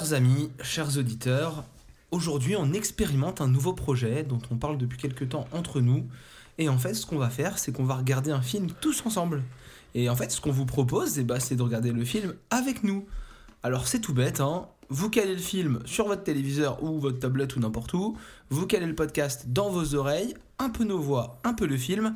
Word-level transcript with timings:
Chers 0.00 0.14
amis, 0.14 0.50
chers 0.62 0.96
auditeurs, 0.96 1.64
aujourd'hui 2.10 2.56
on 2.56 2.72
expérimente 2.72 3.42
un 3.42 3.48
nouveau 3.48 3.74
projet 3.74 4.22
dont 4.22 4.40
on 4.50 4.56
parle 4.56 4.78
depuis 4.78 4.96
quelques 4.96 5.28
temps 5.28 5.46
entre 5.52 5.82
nous. 5.82 6.06
Et 6.56 6.70
en 6.70 6.78
fait, 6.78 6.94
ce 6.94 7.04
qu'on 7.04 7.18
va 7.18 7.28
faire, 7.28 7.58
c'est 7.58 7.70
qu'on 7.70 7.84
va 7.84 7.96
regarder 7.96 8.30
un 8.30 8.40
film 8.40 8.68
tous 8.80 9.04
ensemble. 9.04 9.42
Et 9.94 10.08
en 10.08 10.16
fait, 10.16 10.32
ce 10.32 10.40
qu'on 10.40 10.52
vous 10.52 10.64
propose, 10.64 11.18
eh 11.18 11.22
ben, 11.22 11.38
c'est 11.38 11.54
de 11.54 11.62
regarder 11.62 11.92
le 11.92 12.02
film 12.06 12.32
avec 12.48 12.82
nous. 12.82 13.06
Alors 13.62 13.86
c'est 13.86 14.00
tout 14.00 14.14
bête, 14.14 14.40
hein. 14.40 14.68
Vous 14.88 15.10
calez 15.10 15.34
le 15.34 15.38
film 15.38 15.80
sur 15.84 16.06
votre 16.06 16.22
téléviseur 16.22 16.82
ou 16.82 16.98
votre 16.98 17.18
tablette 17.18 17.56
ou 17.56 17.60
n'importe 17.60 17.92
où. 17.92 18.16
Vous 18.48 18.66
calez 18.66 18.86
le 18.86 18.94
podcast 18.94 19.48
dans 19.48 19.68
vos 19.68 19.94
oreilles, 19.96 20.32
un 20.58 20.70
peu 20.70 20.84
nos 20.84 20.98
voix, 20.98 21.38
un 21.44 21.52
peu 21.52 21.66
le 21.66 21.76
film. 21.76 22.14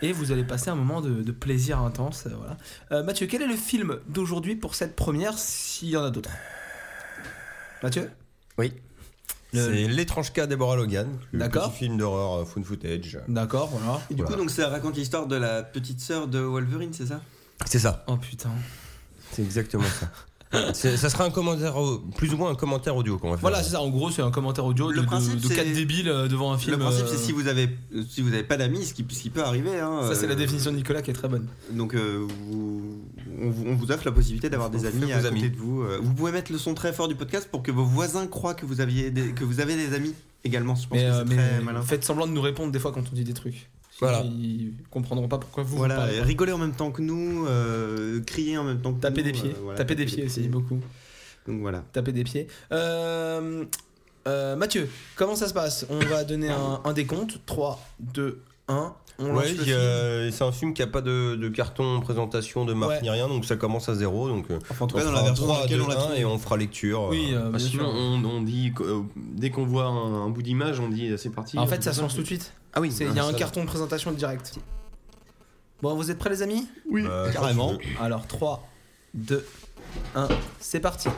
Et 0.00 0.12
vous 0.12 0.32
allez 0.32 0.44
passer 0.44 0.70
un 0.70 0.74
moment 0.74 1.02
de, 1.02 1.32
plaisir 1.32 1.80
intense. 1.80 2.28
euh, 2.28 2.34
Voilà. 2.34 2.56
Euh, 2.92 3.02
Mathieu, 3.02 3.26
quel 3.26 3.42
est 3.42 3.46
le 3.46 3.56
film 3.56 3.98
d'aujourd'hui 4.08 4.56
pour 4.56 4.74
cette 4.74 4.96
première, 4.96 5.38
s'il 5.38 5.90
y 5.90 5.98
en 5.98 6.04
a 6.04 6.10
d'autres? 6.10 6.30
Mathieu 7.82 8.10
Oui. 8.58 8.72
C'est 9.52 9.86
l'étrange 9.88 10.32
cas 10.32 10.46
Deborah 10.46 10.76
Logan. 10.76 11.08
le 11.32 11.38
D'accord. 11.38 11.70
Petit 11.70 11.78
film 11.78 11.96
d'horreur 11.96 12.40
euh, 12.40 12.44
found 12.44 12.66
footage. 12.66 13.18
D'accord, 13.28 13.68
voilà. 13.68 14.00
Et 14.10 14.14
du 14.14 14.20
Voilà. 14.22 14.36
coup, 14.36 14.42
donc 14.42 14.50
ça 14.50 14.68
raconte 14.68 14.96
l'histoire 14.96 15.26
de 15.26 15.36
la 15.36 15.62
petite 15.62 16.00
sœur 16.00 16.28
de 16.28 16.40
Wolverine, 16.40 16.92
c'est 16.92 17.06
ça? 17.06 17.22
C'est 17.64 17.78
ça. 17.78 18.04
Oh 18.06 18.16
putain. 18.16 18.50
C'est 19.32 19.42
exactement 19.42 19.84
ça. 19.84 20.10
Ça 20.72 21.10
sera 21.10 21.24
un 21.24 21.30
commentaire, 21.30 21.74
plus 22.16 22.32
ou 22.32 22.36
moins 22.36 22.50
un 22.50 22.54
commentaire 22.54 22.94
audio 22.96 23.18
qu'on 23.18 23.30
va 23.30 23.36
faire. 23.36 23.40
Voilà, 23.42 23.62
c'est 23.62 23.70
ça. 23.72 23.80
En 23.82 23.88
gros, 23.88 24.10
c'est 24.10 24.22
un 24.22 24.30
commentaire 24.30 24.64
audio 24.64 24.90
Le 24.90 25.00
de, 25.00 25.06
principe, 25.06 25.40
de, 25.40 25.48
de 25.48 25.54
quatre 25.54 25.72
débiles 25.72 26.08
euh, 26.08 26.28
devant 26.28 26.52
un 26.52 26.58
film. 26.58 26.72
Le 26.76 26.78
principe, 26.78 27.04
euh, 27.06 27.08
c'est 27.10 27.18
si 27.18 27.32
vous 27.32 27.48
avez 27.48 27.68
si 28.08 28.22
vous 28.22 28.32
avez 28.32 28.44
pas 28.44 28.56
d'amis, 28.56 28.84
ce 28.84 28.94
qui, 28.94 29.04
ce 29.10 29.20
qui 29.22 29.30
peut 29.30 29.42
arriver. 29.42 29.78
Hein, 29.80 30.02
Ça, 30.08 30.14
c'est 30.14 30.26
euh, 30.26 30.28
la 30.28 30.34
définition 30.36 30.70
de 30.70 30.76
Nicolas 30.76 31.02
qui 31.02 31.10
est 31.10 31.14
très 31.14 31.28
bonne. 31.28 31.46
Donc, 31.72 31.94
euh, 31.94 32.24
vous- 32.48 32.98
on, 33.42 33.50
vous- 33.50 33.64
on 33.66 33.74
vous 33.74 33.90
offre 33.90 34.04
la 34.06 34.12
possibilité 34.12 34.48
d'avoir 34.48 34.70
des 34.70 34.86
amis 34.86 35.12
à 35.12 35.16
côté 35.16 35.28
amis. 35.28 35.50
de 35.50 35.56
vous. 35.56 35.82
Euh, 35.82 35.98
Vous 36.00 36.14
pouvez 36.14 36.32
mettre 36.32 36.52
le 36.52 36.58
son 36.58 36.74
très 36.74 36.92
fort 36.92 37.08
du 37.08 37.16
podcast 37.16 37.48
pour 37.50 37.62
que 37.62 37.72
vos 37.72 37.84
voisins 37.84 38.26
croient 38.26 38.54
que 38.54 38.66
vous 38.66 38.80
aviez 38.80 39.10
des, 39.10 39.32
que 39.32 39.44
vous 39.44 39.60
avez 39.60 39.74
des 39.76 39.94
amis 39.94 40.14
également. 40.44 40.74
Je 40.76 40.86
pense 40.88 40.96
Mais, 40.98 41.04
que 41.04 41.10
euh, 41.10 41.24
c'est 41.28 41.34
mais 41.34 41.42
très 41.42 41.60
malin. 41.60 41.82
faites 41.82 42.04
semblant 42.04 42.26
de 42.26 42.32
nous 42.32 42.40
répondre 42.40 42.70
des 42.72 42.78
fois 42.78 42.92
quand 42.92 43.02
on 43.10 43.14
dit 43.14 43.24
des 43.24 43.34
trucs. 43.34 43.68
Voilà. 44.00 44.22
Ils 44.22 44.74
comprendront 44.90 45.28
pas 45.28 45.38
pourquoi 45.38 45.62
vous. 45.62 45.76
Voilà, 45.78 46.06
vous 46.06 46.22
rigoler 46.24 46.52
en 46.52 46.58
même 46.58 46.74
temps 46.74 46.90
que 46.92 47.00
nous, 47.02 47.46
euh, 47.46 48.20
crier 48.22 48.58
en 48.58 48.64
même 48.64 48.80
temps 48.80 48.92
que 48.92 49.00
Taper 49.00 49.22
nous. 49.22 49.26
des 49.26 49.32
pieds. 49.32 49.50
euh, 49.56 49.60
voilà, 49.62 49.78
taper 49.78 49.94
des 49.94 50.04
pieds 50.04 50.24
aussi, 50.24 50.48
beaucoup. 50.48 50.80
Donc 51.48 51.60
voilà. 51.60 51.82
Taper 51.92 52.12
des 52.12 52.24
pieds. 52.24 52.46
Euh, 52.72 53.64
euh, 54.26 54.56
Mathieu, 54.56 54.88
comment 55.14 55.36
ça 55.36 55.48
se 55.48 55.54
passe? 55.54 55.86
On 55.88 55.98
va 56.00 56.24
donner 56.24 56.48
un, 56.50 56.80
un 56.84 56.92
décompte. 56.92 57.38
3, 57.46 57.80
2, 58.00 58.42
1. 58.68 58.94
On 59.18 59.28
lance 59.32 59.44
Ouais, 59.44 60.28
c'est 60.30 60.42
un 60.44 60.52
film 60.52 60.74
qui 60.74 60.82
a 60.82 60.86
pas 60.86 61.00
de, 61.00 61.36
de 61.36 61.48
carton 61.48 62.00
présentation 62.00 62.64
de 62.66 62.74
marque 62.74 62.90
Ouais. 62.92 63.00
ni 63.02 63.10
rien, 63.10 63.28
donc 63.28 63.44
ça 63.46 63.56
commence 63.56 63.88
à 63.88 63.94
zéro. 63.94 64.28
Donc 64.28 64.50
euh, 64.50 64.58
Enfin, 64.70 64.84
en 64.84 64.88
tout 64.88 64.96
on 64.96 64.98
cas, 64.98 65.04
dans 65.06 65.12
la 65.12 65.22
version 65.22 65.46
dans 65.46 65.52
3, 65.54 65.62
laquelle 65.62 65.78
2, 65.78 65.84
on 65.84 65.88
l'a 65.88 65.94
1 65.94 65.98
trouvé. 65.98 66.20
et 66.20 66.24
on 66.26 66.38
fera 66.38 66.56
lecture. 66.56 67.02
Oui, 67.10 67.30
euh, 67.32 67.38
euh, 67.38 67.50
Bah, 67.50 67.58
bien 67.58 67.66
sinon, 67.66 67.90
sûr. 67.90 67.94
on, 67.98 68.24
on 68.24 68.42
dit 68.42 68.72
euh, 68.80 69.02
dès 69.16 69.50
qu'on 69.50 69.64
voit 69.64 69.84
un, 69.86 70.24
un 70.26 70.28
bout 70.28 70.42
d'image, 70.42 70.80
on 70.80 70.88
dit 70.88 71.12
c'est 71.16 71.30
parti. 71.30 71.58
En 71.58 71.66
fait, 71.66 71.82
ça 71.82 71.92
se 71.94 72.00
lance 72.02 72.14
tout 72.14 72.20
de 72.22 72.26
suite. 72.26 72.52
Ah 72.74 72.80
oui, 72.80 72.92
C'est- 72.92 73.04
Il 73.06 73.14
y 73.14 73.18
a 73.18 73.24
ah, 73.24 73.28
un 73.28 73.32
carton 73.32 73.62
de 73.62 73.66
présentation 73.66 74.12
direct. 74.12 74.58
Bon, 75.82 75.94
vous 75.94 76.10
êtes 76.10 76.18
prêts, 76.18 76.30
les 76.30 76.42
amis? 76.42 76.66
Oui, 76.90 77.04
euh, 77.06 77.30
carrément. 77.32 77.74
Alors, 78.00 78.26
3, 78.26 78.66
2, 79.14 79.46
1, 80.14 80.28
c'est 80.60 80.80
parti. 80.80 81.08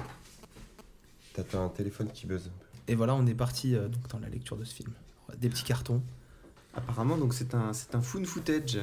T'as 1.35 1.43
t'as 1.43 1.59
un 1.59 1.69
téléphone 1.69 2.09
qui 2.13 2.27
buzz. 2.27 2.51
Et 2.87 2.95
voilà, 2.95 3.15
on 3.15 3.27
est 3.27 3.35
parti 3.35 3.75
euh, 3.75 3.89
donc 3.89 4.07
dans 4.09 4.19
la 4.19 4.29
lecture 4.29 4.57
de 4.57 4.65
ce 4.65 4.75
film. 4.75 4.91
Des 5.37 5.49
petits 5.49 5.63
cartons. 5.65 6.01
Apparemment, 6.79 7.17
donc 7.17 7.35
c'est 7.35 7.55
un, 7.55 7.73
c'est 7.73 7.95
un 7.95 8.01
found 8.01 8.27
footage. 8.27 8.79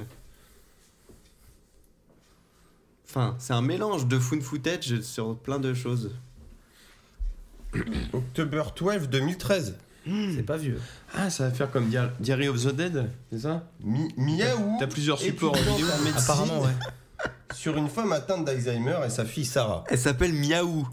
Enfin, 3.08 3.36
c'est 3.40 3.54
un 3.54 3.62
mélange 3.62 4.06
de 4.08 4.20
found 4.20 4.42
footage 4.44 5.00
sur 5.02 5.38
plein 5.38 5.60
de 5.60 5.74
choses. 5.74 6.12
October 8.14 8.64
12 8.76 9.10
2013. 9.10 9.78
C'est 10.06 10.44
pas 10.46 10.58
vieux. 10.58 10.80
Ah, 11.16 11.30
ça 11.32 11.50
va 11.50 11.52
faire 11.56 11.72
comme 11.72 11.90
Dia- 11.90 12.14
Diary 12.20 12.48
of 12.48 12.62
the 12.64 12.76
Dead, 12.76 13.10
c'est 13.32 13.40
ça? 13.40 13.68
Mi- 13.82 14.14
Miaou 14.18 14.78
T'as 14.80 14.86
plusieurs 14.88 15.18
supports 15.18 15.56
vidéo. 15.56 15.88
en 15.88 15.98
médecine 16.04 16.18
Apparemment, 16.18 16.62
ouais. 16.62 16.72
Sur 17.56 17.76
une 17.78 17.90
femme 17.90 18.12
atteinte 18.12 18.46
d'Alzheimer 18.46 19.00
et 19.06 19.10
sa 19.10 19.26
fille 19.26 19.46
Sarah. 19.46 19.84
Elle 19.88 19.98
s'appelle 19.98 20.34
Miaou. 20.34 20.88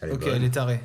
Elle 0.00 0.10
est 0.10 0.12
Ok, 0.12 0.20
bonne. 0.20 0.34
elle 0.34 0.44
est 0.44 0.50
tarée. 0.50 0.80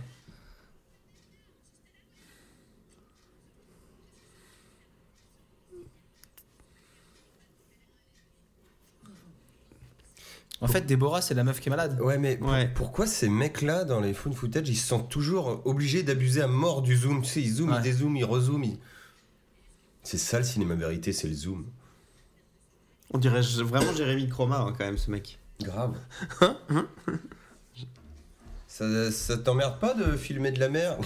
En 10.60 10.68
fait, 10.68 10.82
Déborah, 10.82 11.22
c'est 11.22 11.36
la 11.36 11.44
meuf 11.44 11.60
qui 11.60 11.70
est 11.70 11.72
malade. 11.72 12.00
Ouais, 12.02 12.18
mais 12.18 12.38
pour- 12.38 12.50
Ouais. 12.50 12.68
pourquoi 12.74 13.06
ces 13.06 13.30
mecs-là, 13.30 13.84
dans 13.86 14.00
les 14.02 14.14
found 14.14 14.34
footage, 14.36 14.68
ils 14.70 14.76
se 14.76 14.88
sentent 14.88 15.10
toujours 15.10 15.62
obligés 15.66 16.02
d'abuser 16.02 16.42
à 16.42 16.48
mort 16.48 16.82
du 16.82 16.96
zoom? 16.98 17.22
Tu 17.22 17.30
sais, 17.30 17.42
ils 17.42 17.54
zooment, 17.54 17.72
Ouais. 17.74 17.78
ils 17.80 17.84
dézooment, 17.84 18.16
ils 18.18 18.26
rezooment. 18.26 18.64
ils- 18.64 18.80
C'est 20.04 20.18
ça 20.18 20.40
le 20.40 20.46
cinéma 20.46 20.74
vérité, 20.76 21.14
c'est 21.14 21.28
le 21.28 21.34
zoom. 21.36 21.68
On 23.14 23.18
dirait 23.20 23.42
vraiment 23.42 23.94
Jérémy 23.94 24.28
Chroma 24.30 24.60
hein, 24.60 24.74
quand 24.78 24.86
même, 24.86 24.98
ce 24.98 25.12
mec. 25.12 25.38
Grave. 25.62 25.96
ça 28.68 29.12
ça 29.12 29.38
t'emmerde 29.38 29.80
pas 29.80 29.94
de 29.94 30.16
filmer 30.18 30.52
de 30.52 30.60
la 30.60 30.70
mer 30.70 30.98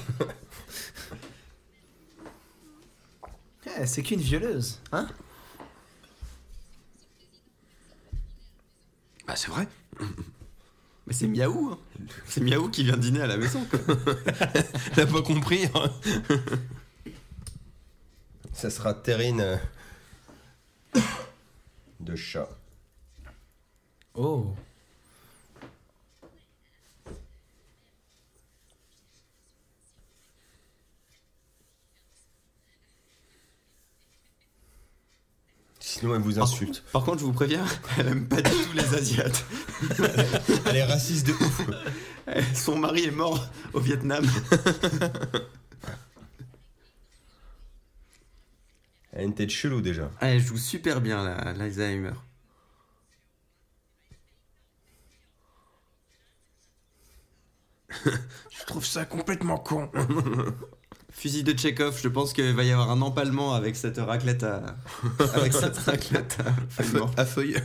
Eh, 3.79 3.85
c'est 3.85 4.01
qu'une 4.03 4.19
violeuse, 4.19 4.79
hein? 4.91 5.07
Ah, 9.31 9.35
c'est 9.37 9.47
vrai 9.49 9.65
Mais 11.07 11.13
c'est 11.13 11.27
Miaou. 11.29 11.69
hein. 11.71 11.79
C'est 12.25 12.41
Miaou 12.41 12.67
qui 12.67 12.83
vient 12.83 12.97
dîner 12.97 13.21
à 13.21 13.27
la 13.27 13.37
maison. 13.37 13.63
Quoi. 13.63 13.79
T'as 14.93 15.05
pas 15.05 15.21
compris 15.21 15.69
hein 15.73 15.89
Ça 18.51 18.69
sera 18.69 18.93
terrine 18.93 19.39
euh, 19.39 19.55
de 22.01 22.13
chat. 22.17 22.49
Oh. 24.15 24.53
Sinon, 36.01 36.15
elle 36.15 36.21
vous 36.21 36.39
insulte. 36.39 36.83
Par 36.91 37.03
contre, 37.03 37.19
je 37.19 37.25
vous 37.25 37.31
préviens, 37.31 37.63
elle 37.99 38.07
aime 38.07 38.27
pas 38.27 38.41
du 38.41 38.49
tout 38.49 38.73
les 38.73 38.95
Asiates. 38.95 39.45
Elle 40.65 40.77
est 40.77 40.83
raciste 40.83 41.27
de 41.27 41.33
ouf. 41.33 41.61
Son 42.55 42.75
mari 42.75 43.03
est 43.05 43.11
mort 43.11 43.47
au 43.73 43.79
Vietnam. 43.79 44.25
Elle 49.11 49.19
a 49.19 49.23
une 49.25 49.35
tête 49.35 49.51
chelou 49.51 49.79
déjà. 49.79 50.09
Elle 50.21 50.39
joue 50.41 50.57
super 50.57 51.01
bien, 51.01 51.23
la- 51.23 51.53
l'Alzheimer. 51.53 52.13
Je 58.49 58.65
trouve 58.65 58.85
ça 58.85 59.05
complètement 59.05 59.57
con. 59.57 59.89
Fusil 61.21 61.43
de 61.43 61.55
Chekhov, 61.55 62.01
je 62.01 62.07
pense 62.07 62.33
qu'il 62.33 62.51
va 62.51 62.63
y 62.63 62.71
avoir 62.71 62.89
un 62.89 62.99
empalement 63.03 63.53
avec 63.53 63.75
cette 63.75 63.99
raclette 63.99 64.41
à. 64.41 64.75
avec 65.35 65.53
cette 65.53 65.77
raclette 65.77 66.39
à 66.39 66.51
feuilles 66.81 66.99
mortes. 66.99 67.19
À 67.19 67.25
feuille. 67.27 67.57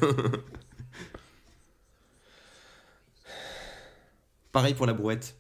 Pareil 4.53 4.75
pour 4.75 4.85
la 4.85 4.93
brouette. 4.93 5.35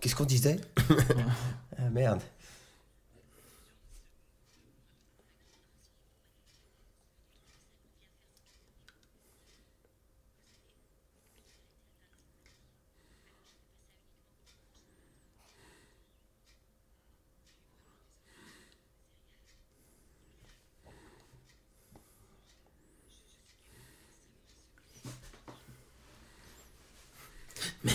Qu'est-ce 0.00 0.14
qu'on 0.14 0.24
disait? 0.24 0.60
Ah 1.80 1.90
merde. 1.90 2.20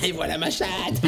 Mais 0.01 0.11
voilà 0.11 0.37
ma 0.37 0.49
chatte 0.49 1.01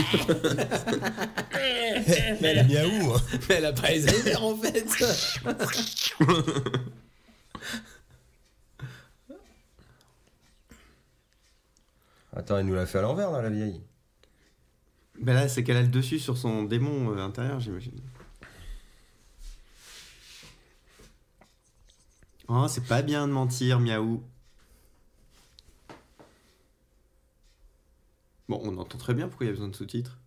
Mais 1.53 2.49
elle 2.49 2.59
a 2.59 2.63
miaou. 2.63 3.13
Hein 3.13 3.21
Mais 3.49 3.55
elle 3.55 3.65
a 3.65 3.73
pas 3.73 3.89
les 3.89 4.07
ailes 4.07 4.37
en 4.37 4.55
fait 4.55 4.85
Attends, 12.35 12.57
elle 12.57 12.65
nous 12.65 12.75
l'a 12.75 12.85
fait 12.85 12.97
à 12.97 13.01
l'envers 13.01 13.31
là, 13.31 13.41
la 13.41 13.49
vieille. 13.49 13.81
Ben 15.19 15.33
là, 15.33 15.47
c'est 15.47 15.63
qu'elle 15.63 15.77
a 15.77 15.81
le 15.81 15.87
dessus 15.87 16.19
sur 16.19 16.37
son 16.37 16.63
démon 16.63 17.11
euh, 17.11 17.25
intérieur, 17.25 17.61
j'imagine. 17.61 18.01
Oh, 22.47 22.67
c'est 22.67 22.85
pas 22.85 23.01
bien 23.01 23.27
de 23.27 23.31
mentir, 23.31 23.79
miaou. 23.79 24.21
Bon, 28.47 28.59
on 28.63 28.77
entend 28.77 28.97
très 28.97 29.13
bien 29.13 29.27
pourquoi 29.27 29.45
il 29.45 29.49
y 29.49 29.51
a 29.51 29.53
besoin 29.53 29.67
de 29.69 29.75
sous-titres. 29.75 30.17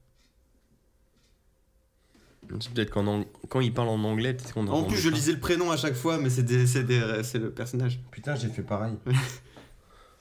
C'est 2.60 2.72
peut-être 2.72 2.90
qu'en 2.90 3.06
ang- 3.06 3.26
quand 3.48 3.60
il 3.60 3.74
parle 3.74 3.88
en 3.90 4.02
anglais, 4.04 4.32
peut-être 4.34 4.54
qu'on 4.54 4.66
En 4.68 4.84
plus, 4.84 4.96
je 4.96 5.10
lisais 5.10 5.32
le 5.32 5.38
prénom 5.40 5.70
à 5.70 5.76
chaque 5.76 5.94
fois, 5.94 6.18
mais 6.18 6.30
c'est 6.30 6.42
des- 6.42 6.66
c'est 6.66 6.82
des- 6.84 7.22
c'est 7.22 7.38
le 7.38 7.50
personnage. 7.52 8.00
Putain, 8.10 8.34
j'ai 8.36 8.48
fait 8.48 8.62
pareil. 8.62 8.94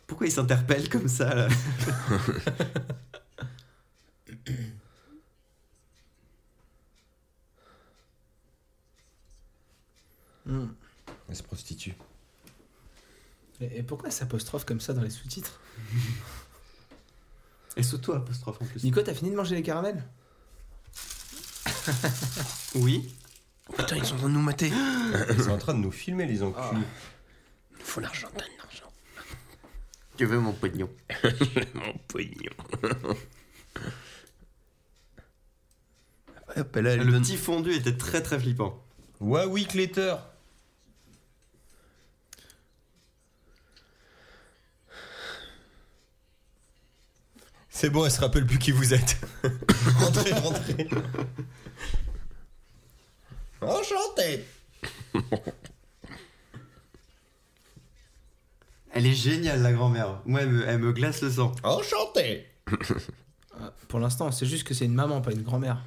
Pourquoi 0.08 0.28
il 0.28 0.32
s'interpelle 0.32 0.90
comme 0.90 1.08
ça 1.08 1.34
là? 1.34 1.48
Elle 11.30 11.36
se 11.36 11.44
prostitue. 11.44 11.94
Et, 13.60 13.80
et 13.80 13.84
pourquoi 13.84 14.12
s'apostrophe 14.12 14.66
comme 14.66 14.80
ça 14.80 14.94
dans 14.94 15.02
les 15.02 15.10
sous-titres? 15.10 15.60
Et 17.78 17.84
s'auto 17.84 18.12
apostrophe 18.14 18.62
en 18.62 18.66
plus. 18.66 18.84
Nico, 18.84 19.02
t'as 19.02 19.14
fini 19.14 19.32
de 19.32 19.36
manger 19.36 19.56
les 19.56 19.64
caramels? 19.64 20.04
Oui. 22.76 23.16
Putain, 23.78 23.96
ils 23.98 24.06
sont 24.06 24.16
en 24.16 24.20
train 24.20 24.28
de 24.30 24.34
nous 24.34 24.42
mater. 24.42 24.72
Ils 25.38 25.42
sont 25.44 25.52
en 25.52 25.58
train 25.58 25.74
de 25.74 25.80
nous 25.80 25.92
filmer, 25.92 26.26
les 26.26 26.44
enculés. 26.44 26.82
Faut 27.80 28.00
l'argent, 28.02 28.28
donne 28.38 28.48
l'argent. 28.58 28.92
Tu 30.18 30.26
veux 30.26 30.40
mon 30.40 30.52
pognon? 30.54 30.90
Mon 31.76 31.94
pognon. 32.08 32.52
Hop, 36.56 36.76
là, 36.76 36.92
elle 36.92 37.00
Le 37.00 37.12
donne- 37.12 37.22
petit 37.22 37.38
fondu 37.38 37.74
était 37.74 37.96
très 37.98 38.22
très 38.22 38.40
flippant. 38.40 38.82
Ouais, 39.20 39.46
oui, 39.46 39.66
Cléter. 39.66 40.16
C'est 47.80 47.92
bon, 47.92 48.06
elle 48.06 48.12
se 48.12 48.20
rappelle 48.20 48.48
plus 48.48 48.58
qui 48.58 48.72
vous 48.72 48.92
êtes. 48.92 49.18
rentrez, 50.00 50.32
rentrez. 50.34 50.90
Enchanté. 53.62 54.44
Elle 58.90 59.06
est 59.06 59.14
géniale 59.14 59.62
la 59.62 59.74
grand-mère. 59.74 60.24
Moi, 60.26 60.42
elle 60.42 60.50
me, 60.50 60.68
elle 60.68 60.80
me 60.80 60.92
glace 60.92 61.22
le 61.22 61.30
sang. 61.30 61.52
Enchanté. 61.62 62.48
Ah, 63.54 63.72
Pour 63.90 64.00
l'instant, 64.00 64.32
c'est 64.32 64.48
juste 64.48 64.68
que 64.68 64.74
c'est 64.74 64.86
une 64.86 64.96
maman, 64.96 65.22
pas 65.22 65.32
une 65.32 65.44
grand-mère. 65.44 65.84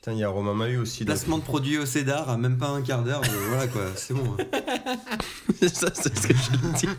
Putain, 0.00 0.12
il 0.12 0.18
y 0.18 0.24
a 0.24 0.30
Romain 0.30 0.54
Mahut 0.54 0.78
aussi. 0.78 1.04
Placement 1.04 1.36
de 1.36 1.42
produit 1.42 1.76
au 1.76 1.84
Cédar 1.84 2.30
à 2.30 2.38
même 2.38 2.56
pas 2.56 2.68
un 2.68 2.80
quart 2.80 3.02
d'heure. 3.02 3.20
voilà 3.48 3.68
quoi, 3.68 3.82
c'est 3.96 4.14
bon. 4.14 4.34
hein. 4.38 4.96
C'est 5.60 5.68
ça, 5.74 5.90
c'est 5.94 6.16
ce 6.18 6.26
que 6.26 6.34
je 6.34 6.56
veux 6.56 6.72
dire. 6.72 6.96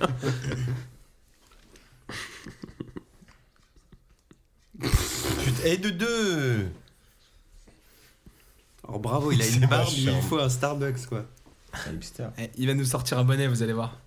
Putain, 4.80 5.64
et 5.66 5.78
de 5.78 5.90
deux. 5.90 6.72
Alors 8.88 9.00
bravo, 9.00 9.32
il 9.32 9.42
a 9.42 9.48
une 9.48 9.66
barbe, 9.68 9.90
il 9.96 10.22
faut 10.22 10.40
un 10.40 10.50
Starbucks 10.50 11.06
quoi. 11.08 11.26
Un. 11.74 12.32
Eh, 12.38 12.52
il 12.58 12.68
va 12.68 12.74
nous 12.74 12.86
sortir 12.86 13.18
un 13.18 13.24
bonnet, 13.24 13.48
vous 13.48 13.64
allez 13.64 13.74
voir. 13.74 13.98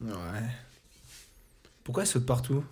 Ouais. 0.00 0.10
Pourquoi 1.84 2.02
elle 2.04 2.08
saute 2.08 2.26
partout? 2.26 2.64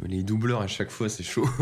Mais 0.00 0.08
les 0.08 0.22
doubleurs 0.22 0.60
à 0.60 0.66
chaque 0.66 0.90
fois, 0.90 1.08
c'est 1.08 1.22
chaud. 1.24 1.48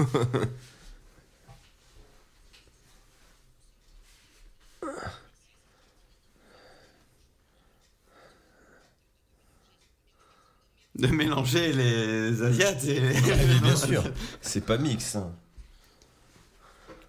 De 10.98 11.06
mélanger 11.06 11.72
les 11.72 12.42
Asiates 12.42 12.84
et 12.84 13.00
les... 13.00 13.16
Ah, 13.16 13.60
bien 13.62 13.76
sûr, 13.76 14.04
c'est 14.42 14.64
pas 14.64 14.76
mix. 14.76 15.16
hein. 15.16 15.32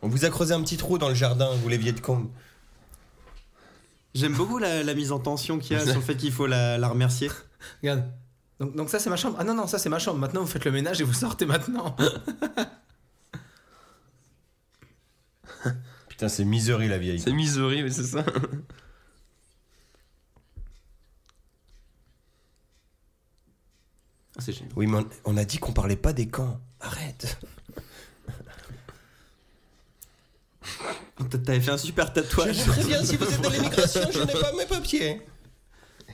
On 0.02 0.08
vous 0.08 0.24
a 0.24 0.30
creusé 0.30 0.54
un 0.54 0.62
petit 0.62 0.78
trou 0.78 0.98
dans 0.98 1.10
le 1.10 1.16
jardin, 1.16 1.54
vous 1.56 1.68
les 1.68 1.78
Viet 1.78 1.94
Cong. 2.02 2.30
J'aime 4.16 4.36
beaucoup 4.36 4.58
la, 4.58 4.84
la 4.84 4.94
mise 4.94 5.12
en 5.12 5.20
tension 5.20 5.60
qu'il 5.60 5.76
y 5.76 5.80
a 5.80 5.84
sur 5.86 5.96
le 5.96 6.02
fait 6.06 6.16
qu'il 6.16 6.32
faut 6.32 6.48
la, 6.48 6.78
la 6.78 6.88
remercier. 6.88 7.30
Regarde. 7.82 8.10
Donc, 8.64 8.76
donc 8.78 8.90
ça 8.90 8.98
c'est 8.98 9.10
ma 9.10 9.18
chambre. 9.18 9.36
Ah 9.40 9.44
non, 9.44 9.54
non, 9.54 9.68
ça 9.68 9.78
c'est 9.78 9.90
ma 9.90 10.00
chambre. 10.00 10.20
Maintenant 10.20 10.40
vous 10.40 10.48
faites 10.48 10.64
le 10.64 10.72
ménage 10.72 11.02
et 11.02 11.04
vous 11.04 11.12
sortez 11.12 11.46
maintenant. 11.46 11.98
Putain, 16.08 16.30
c'est 16.30 16.46
misery 16.46 16.88
la 16.88 16.98
vieille. 16.98 17.20
C'est 17.20 17.34
misery, 17.34 17.84
mais 17.84 17.92
c'est 17.92 18.06
ça. 18.06 18.24
Ah, 24.38 24.40
c'est 24.40 24.54
génial. 24.54 24.72
Oui, 24.78 24.88
mais 24.88 25.00
on, 25.00 25.10
on 25.26 25.36
a 25.36 25.44
dit 25.44 25.58
qu'on 25.58 25.74
parlait 25.74 25.98
pas 25.98 26.14
des 26.14 26.30
camps. 26.30 26.62
Arrête. 26.80 27.38
T'avais 31.30 31.60
fait 31.60 31.72
un 31.72 31.78
super 31.78 32.14
tatouage. 32.14 32.64
très 32.64 32.86
bien, 32.86 33.04
si 33.04 33.18
vous 33.18 33.26
êtes 33.26 33.42
de 33.42 33.50
l'immigration, 33.50 34.04
je 34.14 34.20
n'ai 34.20 34.32
pas 34.32 34.54
mes 34.54 34.66
papiers. 34.66 35.22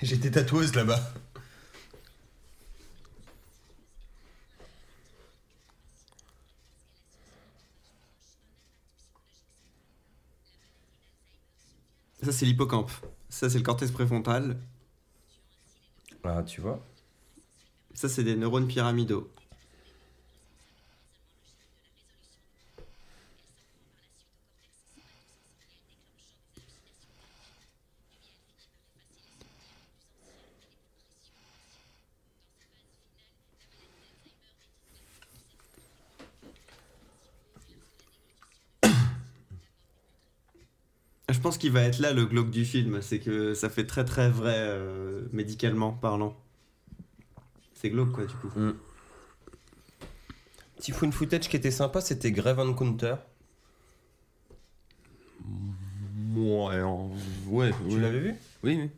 J'étais 0.02 0.32
tatoueuse 0.32 0.74
là-bas. 0.74 1.14
Ça 12.24 12.32
c'est 12.32 12.46
l'hippocampe. 12.46 12.92
Ça 13.30 13.50
c'est 13.50 13.58
le 13.58 13.64
cortex 13.64 13.92
préfrontal. 13.92 14.60
Ah, 16.24 16.44
tu 16.44 16.62
vois. 16.62 16.86
Ça 17.94 18.10
c'est 18.10 18.24
des 18.24 18.36
neurones 18.36 18.68
pyramidaux. 18.68 19.32
Qu'il 41.60 41.72
va 41.72 41.84
être 41.84 42.00
là 42.00 42.12
le 42.14 42.26
glauque 42.26 42.50
du 42.50 42.66
film, 42.66 43.02
c'est 43.02 43.20
que 43.20 43.54
ça 43.54 43.70
fait 43.70 43.86
très 43.86 44.04
très 44.06 44.30
vrai 44.30 44.56
euh, 44.58 45.22
médicalement 45.32 45.92
parlant. 45.92 46.36
C'est 47.76 47.90
glauque 47.90 48.12
quoi 48.12 48.26
du 48.26 48.34
coup. 48.34 48.50
Petit 50.78 50.92
fun 50.92 51.12
footage 51.12 51.48
qui 51.50 51.56
était 51.58 51.72
sympa, 51.72 52.02
c'était 52.02 52.32
Grave 52.32 52.60
Encounter. 52.60 53.16
Ouais, 56.36 56.82
ouais, 57.48 57.72
Tu 57.72 57.96
oui. 57.96 58.00
l'avais 58.02 58.20
vu? 58.20 58.36
Oui, 58.64 58.76
oui. 58.82 58.90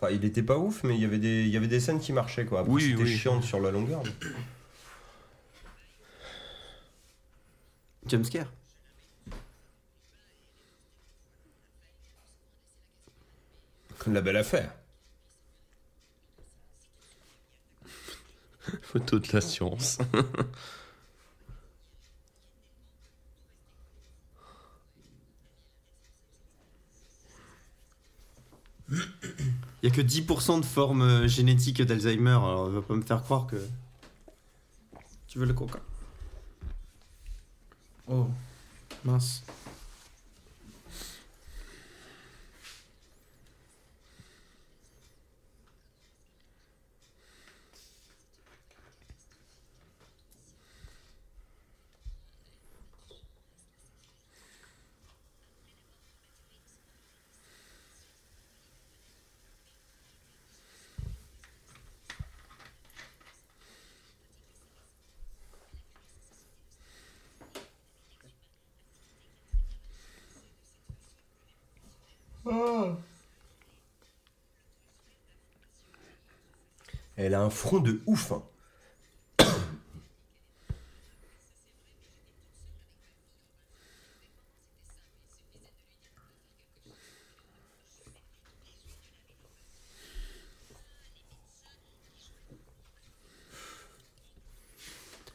Enfin, 0.00 0.12
il 0.12 0.24
était 0.24 0.42
pas 0.42 0.58
ouf, 0.58 0.82
mais 0.84 0.94
il 0.96 1.00
y 1.00 1.04
avait 1.04 1.18
des, 1.18 1.42
il 1.42 1.48
y 1.48 1.56
avait 1.56 1.68
des 1.68 1.78
scènes 1.80 2.00
qui 2.00 2.12
marchaient 2.12 2.44
quoi. 2.44 2.60
Après, 2.60 2.72
Oui, 2.72 2.82
c'était 2.90 3.02
oui. 3.04 3.16
chiant 3.16 3.40
sur 3.40 3.60
la 3.60 3.70
longueur. 3.70 4.02
mais- 4.04 4.28
Jumpscare? 8.10 8.46
La 14.06 14.20
belle 14.20 14.36
affaire. 14.36 14.72
Photo 18.82 19.18
de 19.18 19.28
la 19.32 19.40
science. 19.40 19.98
Il 28.90 28.98
y 29.82 29.86
a 29.86 29.90
que 29.90 30.00
10% 30.00 30.60
de 30.60 30.64
formes 30.64 31.02
euh, 31.02 31.28
génétiques 31.28 31.82
d'Alzheimer, 31.82 32.30
alors 32.30 32.68
il 32.68 32.74
va 32.74 32.82
pas 32.82 32.94
me 32.94 33.02
faire 33.02 33.22
croire 33.22 33.46
que. 33.46 33.56
Tu 35.26 35.38
veux 35.38 35.46
le 35.46 35.54
coca 35.54 35.80
Oh, 38.06 38.28
mince. 39.04 39.42
Elle 77.32 77.36
a 77.36 77.40
un 77.40 77.48
front 77.48 77.80
de 77.80 78.02
ouf. 78.04 78.30
hein. 78.32 78.42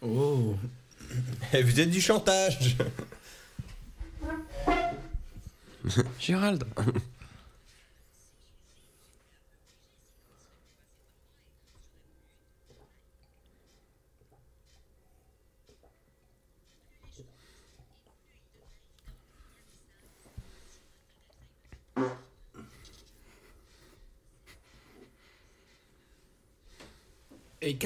Oh. 0.04 0.56
Elle 1.52 1.66
faisait 1.66 1.88
du 1.88 2.00
chantage. 2.00 2.78
Gérald 6.20 6.64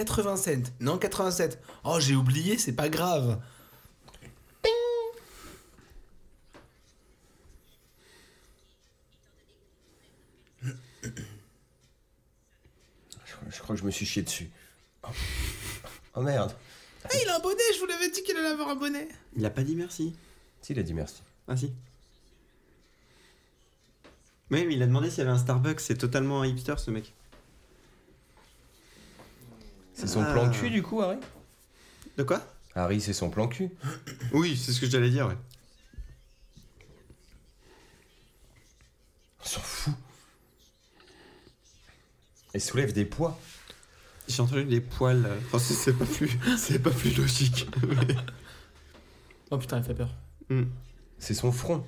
Et 0.01 0.05
80 0.05 0.35
cents. 0.37 0.71
Non, 0.79 0.97
87. 0.97 1.61
Oh, 1.83 1.99
j'ai 1.99 2.15
oublié, 2.15 2.57
c'est 2.57 2.73
pas 2.73 2.89
grave. 2.89 3.39
Je, 13.25 13.33
je 13.49 13.59
crois 13.61 13.75
que 13.75 13.81
je 13.81 13.85
me 13.85 13.91
suis 13.91 14.05
chié 14.05 14.21
dessus. 14.23 14.49
Oh, 15.03 15.07
Oh, 16.15 16.21
merde. 16.21 16.53
Ah, 17.05 17.09
il 17.23 17.29
a 17.29 17.37
un 17.37 17.39
bonnet, 17.39 17.61
je 17.73 17.79
vous 17.79 17.85
l'avais 17.85 18.09
dit 18.09 18.21
qu'il 18.23 18.35
allait 18.35 18.49
avoir 18.49 18.67
un 18.69 18.75
bonnet. 18.75 19.07
Il 19.35 19.45
a 19.45 19.49
pas 19.49 19.63
dit 19.63 19.75
merci. 19.75 20.13
Si, 20.61 20.73
il 20.73 20.79
a 20.79 20.83
dit 20.83 20.93
merci. 20.93 21.21
Ah 21.47 21.55
si. 21.55 21.71
Oui, 24.51 24.65
mais 24.65 24.73
il 24.73 24.83
a 24.83 24.87
demandé 24.87 25.09
s'il 25.09 25.19
y 25.19 25.21
avait 25.21 25.31
un 25.31 25.37
Starbucks. 25.37 25.79
C'est 25.79 25.97
totalement 25.97 26.41
un 26.41 26.47
hipster 26.47 26.75
ce 26.77 26.91
mec. 26.91 27.13
C'est 30.11 30.15
son 30.19 30.25
Ah. 30.27 30.33
plan 30.33 30.49
cul 30.51 30.69
du 30.69 30.83
coup, 30.83 31.01
Harry? 31.01 31.15
De 32.17 32.23
quoi? 32.23 32.45
Harry, 32.75 32.99
c'est 32.99 33.13
son 33.13 33.29
plan 33.29 33.47
cul. 33.47 33.69
Oui, 34.33 34.57
c'est 34.57 34.73
ce 34.73 34.81
que 34.81 34.87
j'allais 34.89 35.09
dire, 35.09 35.27
ouais. 35.27 35.37
On 39.41 39.45
s'en 39.45 39.61
fout. 39.61 39.93
Elle 42.53 42.59
soulève 42.61 42.91
des 42.91 43.05
poids. 43.05 43.39
J'ai 44.27 44.41
entendu 44.41 44.65
des 44.65 44.81
poils. 44.81 45.25
euh, 45.25 45.39
Enfin, 45.45 45.59
c'est- 45.59 45.73
c'est 45.73 45.93
pas 45.93 46.05
plus, 46.05 46.37
c'est 46.57 46.79
pas 46.79 46.91
plus 46.91 47.15
logique. 47.15 47.67
Oh 49.53 49.57
putain, 49.57 49.77
il 49.79 49.83
fait 49.83 49.93
peur. 49.93 50.09
Hmm. 50.49 50.63
C'est 51.19 51.33
son 51.33 51.51
front. 51.51 51.85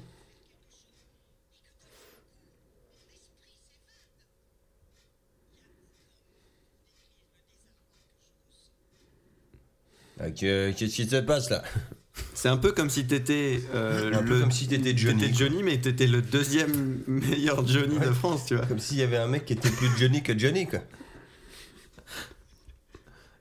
Qu'est-ce 10.17 10.95
qui 10.95 11.07
se 11.07 11.15
passe 11.17 11.49
là 11.49 11.63
C'est 12.35 12.49
un 12.49 12.57
peu 12.57 12.71
comme 12.71 12.89
si 12.89 13.07
t'étais 13.07 13.59
euh, 13.73 14.11
peu 14.23 14.39
comme 14.39 14.51
si 14.51 14.67
t'étais 14.67 14.95
Johnny, 14.95 15.21
T'étais 15.21 15.33
Johnny, 15.33 15.63
mais 15.63 15.79
t'étais 15.79 16.05
le 16.05 16.21
deuxième 16.21 17.01
meilleur 17.07 17.65
Johnny 17.67 17.97
de. 17.97 18.11
France, 18.11 18.45
tu 18.45 18.55
vois. 18.55 18.65
Comme 18.67 18.79
s'il 18.79 18.97
y 18.97 19.01
avait 19.01 19.17
un 19.17 19.27
mec 19.27 19.45
qui 19.45 19.53
était 19.53 19.71
plus 19.71 19.89
Johnny 19.97 20.21
que 20.21 20.37
Johnny 20.37 20.67
quoi. 20.67 20.79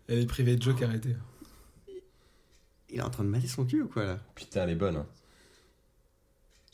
Elle 0.09 0.21
est 0.21 0.26
privée 0.26 0.57
de 0.57 0.62
joke, 0.62 0.83
arrêtez. 0.83 1.17
Il 2.88 2.99
est 2.99 3.02
en 3.02 3.11
train 3.11 3.25
de 3.25 3.29
mater 3.29 3.49
son 3.49 3.64
cul 3.64 3.83
ou 3.83 3.88
quoi 3.88 4.05
là? 4.05 4.19
Putain, 4.35 4.64
elle 4.64 4.71
est 4.71 4.75
bonne. 4.75 4.97
Hein. 4.97 5.07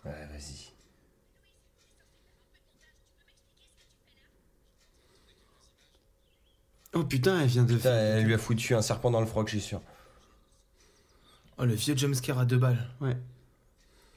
Ouais, 0.05 0.27
vas-y. 0.33 0.68
Oh 6.99 7.05
putain, 7.05 7.41
elle 7.41 7.49
vient 7.49 7.63
de 7.65 7.77
Putain, 7.77 7.95
elle 7.95 8.25
lui 8.25 8.35
a 8.35 8.39
foutu 8.39 8.75
un 8.75 8.83
serpent 8.83 9.11
dans 9.11 9.21
le 9.21 9.27
froc, 9.27 9.47
je 9.49 9.59
suis 9.59 9.61
sûr. 9.69 9.81
Oh, 11.59 11.65
le 11.65 11.75
vieux 11.75 11.97
jumpscare 11.97 12.39
à 12.39 12.45
deux 12.45 12.59
balles. 12.59 12.89
Ouais. 13.01 13.17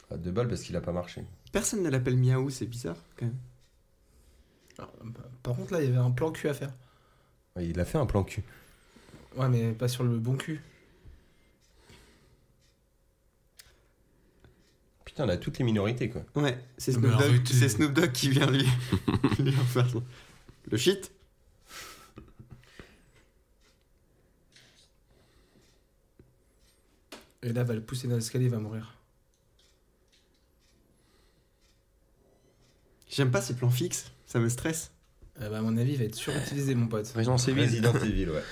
À 0.10 0.18
deux 0.18 0.32
balles 0.32 0.48
parce 0.48 0.62
qu'il 0.62 0.76
a 0.76 0.82
pas 0.82 0.92
marché. 0.92 1.24
Personne 1.52 1.84
ne 1.84 1.90
l'appelle 1.90 2.18
Miaou, 2.18 2.50
c'est 2.50 2.66
bizarre 2.66 2.98
quand 3.18 3.26
même. 3.26 3.38
Alors, 4.80 4.92
par 5.44 5.56
contre, 5.56 5.74
là, 5.74 5.82
il 5.82 5.86
y 5.86 5.90
avait 5.90 5.98
un 5.98 6.12
plan 6.12 6.32
cul 6.32 6.50
à 6.50 6.54
faire. 6.54 6.72
Ouais, 7.56 7.68
il 7.68 7.80
a 7.80 7.86
fait 7.86 7.98
un 7.98 8.06
plan 8.06 8.24
cul. 8.24 8.44
Ouais, 9.36 9.48
mais 9.48 9.74
pas 9.74 9.88
sur 9.88 10.04
le 10.04 10.18
bon 10.18 10.36
cul. 10.36 10.62
Putain, 15.06 15.26
on 15.26 15.30
a 15.30 15.38
toutes 15.38 15.58
les 15.60 15.66
minorités 15.66 16.10
quoi. 16.10 16.22
Ouais, 16.36 16.58
c'est 16.78 16.98
Mais 16.98 17.10
Snoop, 17.10 17.20
Dogg- 17.22 17.46
c'est 17.48 17.70
Snoop 17.70 17.94
Dogg 17.94 18.12
qui 18.12 18.30
vient 18.30 18.50
lui, 18.50 18.66
lui 19.40 19.56
en 19.58 19.64
faire 19.66 19.90
son- 19.90 20.04
le 20.70 20.78
shit. 20.78 21.12
Et 27.44 27.54
là, 27.54 27.64
va 27.64 27.74
le 27.74 27.82
pousser 27.82 28.08
dans 28.08 28.16
l'escalier, 28.16 28.46
il 28.46 28.52
va 28.52 28.60
mourir. 28.60 28.98
J'aime 33.10 33.32
pas 33.32 33.42
ces 33.42 33.56
plans 33.56 33.70
fixes, 33.70 34.12
ça 34.26 34.40
me 34.40 34.48
stresse. 34.48 34.92
Euh, 35.42 35.50
bah, 35.50 35.60
à 35.60 35.62
mon 35.62 35.76
avis, 35.78 35.94
il 35.94 35.98
va 35.98 36.06
être 36.06 36.16
surutilisé, 36.16 36.76
mon 36.76 36.88
pote. 36.88 37.08
Resident 37.16 37.38
Evil. 37.38 37.62
Resident 37.62 37.94
Evil, 38.00 38.30
ouais. 38.30 38.44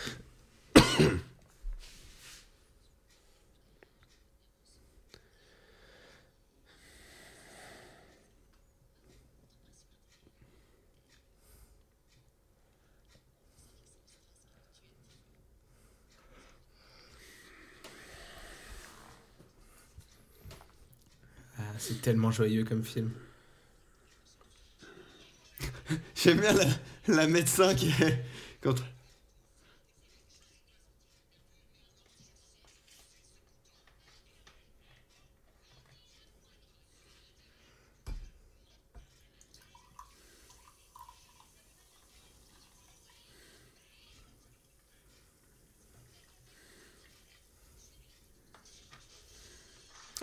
Tellement 22.09 22.31
joyeux 22.31 22.63
comme 22.63 22.83
film. 22.83 23.11
J'aime 26.15 26.39
bien 26.39 26.53
la, 26.53 26.65
la 27.07 27.27
médecin 27.27 27.75
qui 27.75 27.89
est 28.01 28.25
contre. 28.63 28.83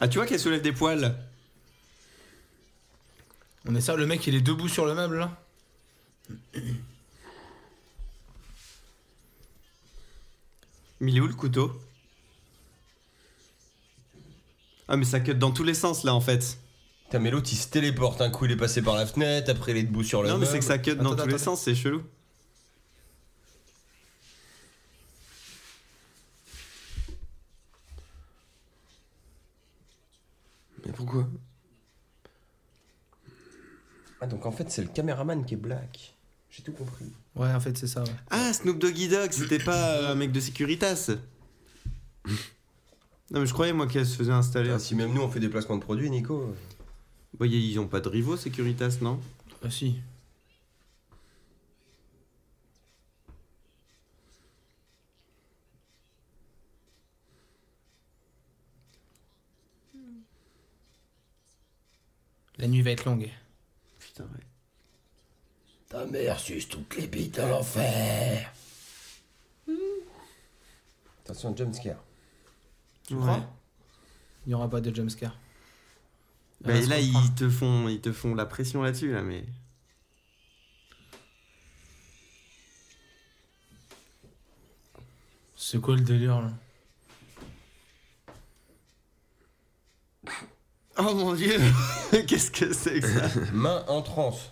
Ah, 0.01 0.09
tu 0.09 0.19
vois 0.19 0.27
qu'elle 0.27 0.41
soulève 0.41 0.63
des 0.63 0.73
poils 0.73 1.15
On 3.69 3.75
est 3.75 3.81
ça, 3.81 3.97
le 3.97 4.07
mec, 4.07 4.27
il 4.27 4.35
est 4.35 4.41
debout 4.41 4.69
sur 4.69 4.87
le 4.87 4.95
meuble, 4.95 5.19
là 5.19 5.37
Mais 11.01 11.13
il 11.13 11.17
est 11.19 11.21
où 11.21 11.27
le 11.27 11.35
couteau? 11.35 11.73
Ah 14.89 14.97
mais 14.97 15.05
ça 15.05 15.21
cut 15.21 15.35
dans 15.35 15.51
tous 15.51 15.65
les 15.65 15.75
sens 15.75 16.05
là 16.05 16.15
en 16.15 16.21
fait. 16.21 16.59
Putain, 17.05 17.19
mais 17.19 17.31
l'autre 17.31 17.49
il 17.53 17.57
se 17.57 17.69
téléporte. 17.69 18.21
Un 18.21 18.31
coup 18.31 18.45
il 18.47 18.53
est 18.53 18.57
passé 18.57 18.83
par 18.83 18.95
la 18.97 19.07
fenêtre, 19.07 19.51
après 19.51 19.73
il 19.73 19.79
est 19.79 19.83
debout 19.83 20.05
sur 20.05 20.23
le 20.23 20.29
non 20.29 20.39
mais 20.39 20.47
c'est 20.47 20.59
que 20.59 20.65
ça 20.65 20.79
cut 20.79 20.95
dans 20.97 21.13
Attends, 21.13 21.25
tous 21.25 21.29
les 21.29 21.35
attends. 21.35 21.45
sens, 21.57 21.63
c'est 21.63 21.75
chelou. 21.75 22.03
Mais 30.85 30.93
pourquoi? 30.93 31.27
Ah, 34.27 34.29
donc 34.29 34.45
en 34.45 34.51
fait 34.51 34.71
c'est 34.71 34.83
le 34.83 34.89
caméraman 34.89 35.45
qui 35.45 35.55
est 35.55 35.57
black. 35.57 36.15
J'ai 36.51 36.63
tout 36.63 36.73
compris. 36.73 37.13
Ouais, 37.35 37.53
en 37.53 37.61
fait, 37.61 37.77
c'est 37.77 37.87
ça, 37.87 38.03
ouais. 38.03 38.11
Ah 38.31 38.53
Snoop 38.53 38.79
Doggy 38.79 39.09
Dogg, 39.09 39.31
c'était 39.31 39.59
pas 39.59 40.11
un 40.11 40.15
mec 40.15 40.33
de 40.33 40.41
Securitas. 40.41 41.11
Non 43.31 43.41
mais 43.41 43.47
je 43.47 43.53
croyais 43.53 43.73
moi 43.73 43.87
qu'elle 43.87 44.07
se 44.07 44.17
faisait 44.17 44.33
installer. 44.33 44.71
Ah, 44.71 44.79
si 44.79 44.95
même 44.95 45.13
nous 45.13 45.23
on 45.23 45.29
fait 45.29 45.41
des 45.41 45.49
placements 45.49 45.77
de 45.77 45.83
produits, 45.83 46.11
Nico. 46.11 46.55
Bah, 47.39 47.47
ils 47.47 47.79
ont 47.79 47.87
pas 47.87 48.01
de 48.01 48.09
rivaux 48.09 48.37
Securitas 48.37 48.99
non? 49.01 49.21
Ah, 49.63 49.71
si. 49.71 49.97
La 62.59 62.67
nuit 62.67 62.83
va 62.83 62.91
être 62.91 63.05
longue. 63.05 63.31
Putain, 64.17 64.25
hein, 64.25 64.35
ouais. 64.35 64.47
Ta 65.89 66.07
mère 66.07 66.41
suce 66.41 66.69
toutes 66.69 66.97
les 66.97 67.07
bites 67.07 67.39
à 67.39 67.49
l'enfer. 67.49 68.53
Attention, 71.25 71.57
jumpscare. 71.57 72.03
Tu 73.07 73.15
crois? 73.17 73.47
Il 74.47 74.51
n'y 74.51 74.55
aura 74.55 74.71
pas 74.71 74.81
de 74.81 74.95
jumpscare. 74.95 75.37
Bah, 76.63 76.81
là, 76.81 76.99
ils 76.99 77.35
te, 77.35 77.49
font, 77.51 77.89
ils 77.89 78.01
te 78.01 78.13
font 78.13 78.35
la 78.35 78.47
pression 78.47 78.83
là-dessus, 78.83 79.13
là, 79.13 79.23
mais. 79.23 79.45
C'est 85.57 85.81
quoi 85.81 85.97
le 85.97 86.03
délire 86.03 86.41
là? 86.41 86.53
Oh 90.99 91.15
mon 91.15 91.35
dieu. 91.35 91.59
Qu'est-ce 92.27 92.51
que 92.51 92.73
c'est 92.73 93.01
que 93.01 93.07
ça 93.09 93.29
Main 93.53 93.85
en 93.89 94.03
transe. 94.03 94.51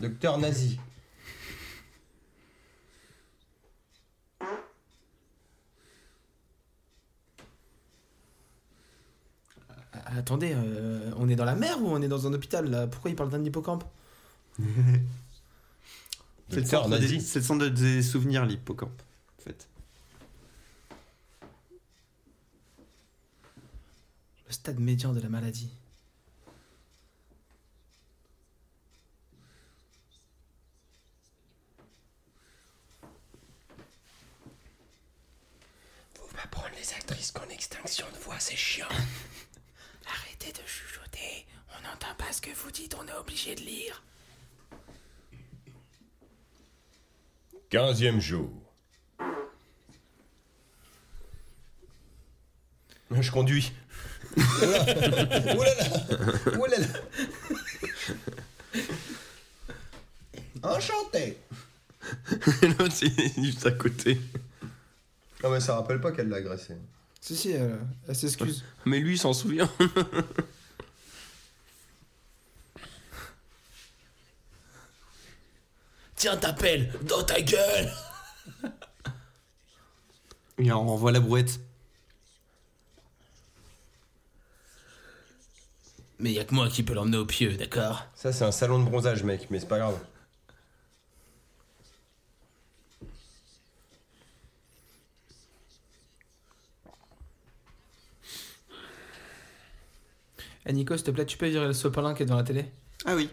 Docteur 0.00 0.38
nazi. 0.38 0.78
Ah, 9.92 10.16
Attendez, 10.18 10.52
euh, 10.54 11.10
on 11.16 11.28
est 11.28 11.36
dans 11.36 11.44
la 11.44 11.54
mer 11.54 11.80
ou 11.82 11.88
on 11.88 12.00
est 12.02 12.08
dans 12.08 12.26
un 12.26 12.32
hôpital 12.32 12.68
là? 12.70 12.86
Pourquoi 12.86 13.10
il 13.10 13.16
parle 13.16 13.30
d'un 13.30 13.44
hippocampe? 13.44 13.84
C'est 16.50 16.60
le 16.60 16.66
centre 16.66 16.88
des- 17.68 17.70
des 17.70 18.02
souvenirs, 18.02 18.44
l'hippocampe, 18.44 19.02
en 19.38 19.42
fait. 19.42 19.68
Le 24.50 24.54
stade 24.54 24.80
médian 24.80 25.12
de 25.12 25.20
la 25.20 25.28
maladie. 25.28 25.70
Faut 36.14 36.26
pas 36.34 36.48
prendre 36.50 36.74
les 36.76 36.92
actrices 36.94 37.30
qu'en 37.30 37.48
extinction 37.48 38.06
de 38.12 38.18
voix, 38.24 38.40
c'est 38.40 38.56
chiant. 38.56 38.88
Arrêtez 40.06 40.50
de 40.50 40.66
chuchoter, 40.66 41.46
on 41.78 41.82
n'entend 41.88 42.16
pas 42.18 42.32
ce 42.32 42.40
que 42.40 42.50
vous 42.50 42.72
dites, 42.72 42.96
on 43.00 43.06
est 43.06 43.12
obligé 43.12 43.54
de 43.54 43.60
lire. 43.60 44.02
15e 47.70 48.18
jour. 48.18 48.50
Je 53.12 53.30
conduis. 53.30 53.72
Oulala 56.58 56.86
Enchanté 60.62 61.38
L'autre, 62.62 62.92
c'est 62.92 63.10
juste 63.42 63.66
à 63.66 63.72
côté. 63.72 64.20
Non 65.42 65.50
mais 65.50 65.58
ça 65.60 65.74
rappelle 65.74 66.00
pas 66.00 66.12
qu'elle 66.12 66.28
l'a 66.28 66.36
agressé. 66.36 66.74
Si, 67.20 67.36
si, 67.36 67.54
euh, 67.54 67.76
elle 68.08 68.16
s'excuse. 68.16 68.64
Mais 68.86 69.00
lui, 69.00 69.12
il 69.14 69.18
s'en 69.18 69.32
souvient. 69.34 69.68
Tiens, 76.16 76.36
t'appelles 76.36 76.92
dans 77.02 77.22
ta 77.22 77.40
gueule 77.40 77.90
Et 80.58 80.70
on 80.72 80.86
renvoie 80.86 81.12
la 81.12 81.20
brouette. 81.20 81.60
Mais 86.20 86.32
y 86.32 86.38
a 86.38 86.44
que 86.44 86.54
moi 86.54 86.68
qui 86.68 86.82
peux 86.82 86.92
l'emmener 86.92 87.16
au 87.16 87.24
pieu, 87.24 87.56
d'accord 87.56 88.06
Ça 88.14 88.32
c'est 88.32 88.44
un 88.44 88.52
salon 88.52 88.78
de 88.78 88.84
bronzage 88.84 89.24
mec, 89.24 89.46
mais 89.50 89.58
c'est 89.58 89.68
pas 89.68 89.78
grave. 89.78 89.98
Eh 100.66 100.72
Nico, 100.72 100.96
s'il 100.96 101.06
te 101.06 101.10
plaît, 101.10 101.24
tu 101.26 101.38
peux 101.38 101.48
virer 101.48 101.66
le 101.66 101.72
sopalin 101.72 102.14
qui 102.14 102.22
est 102.22 102.26
dans 102.26 102.36
la 102.36 102.42
télé 102.42 102.66
Ah 103.06 103.16
oui. 103.16 103.30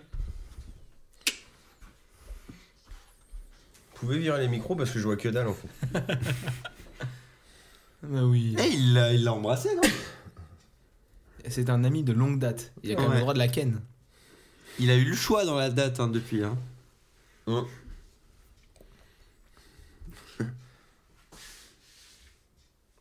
Vous 3.94 4.06
pouvez 4.06 4.18
virer 4.20 4.40
les 4.40 4.48
micros 4.48 4.76
parce 4.76 4.92
que 4.92 5.00
je 5.00 5.04
vois 5.04 5.18
que 5.18 5.28
dalle 5.28 5.48
en 5.48 5.54
fait. 5.54 5.68
Bah 8.04 8.22
oui. 8.24 8.56
Eh, 8.60 8.68
il 8.68 8.94
l'a 8.94 9.12
il 9.12 9.24
l'a 9.24 9.34
embrassé, 9.34 9.76
non? 9.76 9.82
C'est 11.50 11.70
un 11.70 11.84
ami 11.84 12.04
de 12.04 12.14
longue 12.14 12.40
date. 12.40 12.74
Il 12.84 12.92
a 12.92 12.96
quand 12.96 13.04
même 13.04 13.14
le 13.14 13.20
droit 13.22 13.34
de 13.34 13.40
la 13.40 13.48
ken. 13.48 13.82
Il 14.80 14.92
a 14.92 14.96
eu 14.96 15.06
le 15.06 15.16
choix 15.16 15.46
dans 15.46 15.56
la 15.56 15.70
date 15.70 16.00
hein, 16.00 16.08
depuis. 16.08 16.44
Hein. 16.44 16.58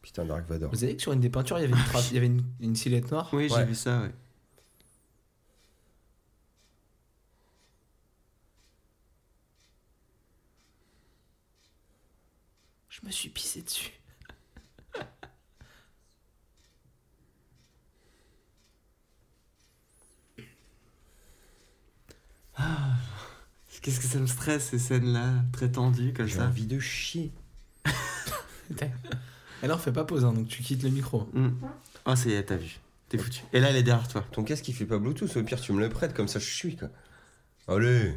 Putain, 0.03 0.25
Dark 0.25 0.47
Vador. 0.49 0.71
Vous 0.71 0.77
savez 0.79 0.97
que 0.97 1.03
sur 1.03 1.13
une 1.13 1.21
des 1.21 1.29
peintures, 1.31 1.59
il 1.59 1.63
y 1.63 1.65
avait 1.65 1.75
une, 1.75 1.85
trace- 1.85 2.11
il 2.11 2.15
y 2.15 2.19
avait 2.19 2.27
une, 2.27 2.45
une 2.61 2.77
silhouette 2.77 3.11
noire? 3.11 3.29
Oui, 3.33 3.49
j'ai 3.49 3.55
Ouais. 3.57 3.65
vu 3.67 3.75
ça, 3.75 4.01
ouais. 4.03 4.13
Je 12.89 13.01
me 13.05 13.11
suis 13.11 13.29
pissé 13.29 13.63
dessus. 13.63 13.96
Qu'est-ce 23.83 24.01
que 24.01 24.07
ça 24.07 24.19
me 24.19 24.27
stresse, 24.27 24.71
ces 24.71 24.79
scènes-là, 24.79 25.45
très 25.53 25.71
tendues, 25.71 26.13
comme 26.13 26.27
J'ai 26.27 26.39
ça. 26.39 26.47
envie 26.47 26.67
de 26.67 26.81
chier. 26.81 27.33
On 29.63 29.79
fait 29.79 29.93
pas 29.93 30.05
pause, 30.05 30.25
hein, 30.25 30.33
donc 30.33 30.49
tu 30.49 30.63
quittes 30.63 30.83
le 30.83 30.91
micro. 30.91 31.29
Hmm. 31.33 31.51
Oh, 32.07 32.17
ça 32.17 32.29
y 32.29 32.33
est, 32.33 32.43
t'as 32.45 32.57
vu. 32.57 32.79
T'es 33.09 33.19
foutu. 33.19 33.43
Et 33.53 33.61
là, 33.61 33.71
elle 33.71 33.77
est 33.77 33.83
derrière 33.83 34.09
toi. 34.09 34.25
Ton 34.33 34.43
casque 34.43 34.67
il 34.69 34.75
fait 34.75 34.87
pas 34.87 34.99
Bluetooth, 34.99 35.37
au 35.37 35.43
pire 35.43 35.61
tu 35.61 35.73
me 35.73 35.81
le 35.81 35.89
prêtes 35.89 36.15
comme 36.15 36.29
ça 36.29 36.39
je 36.39 36.51
suis 36.51 36.77
quoi. 36.77 36.89
Allez 37.69 38.15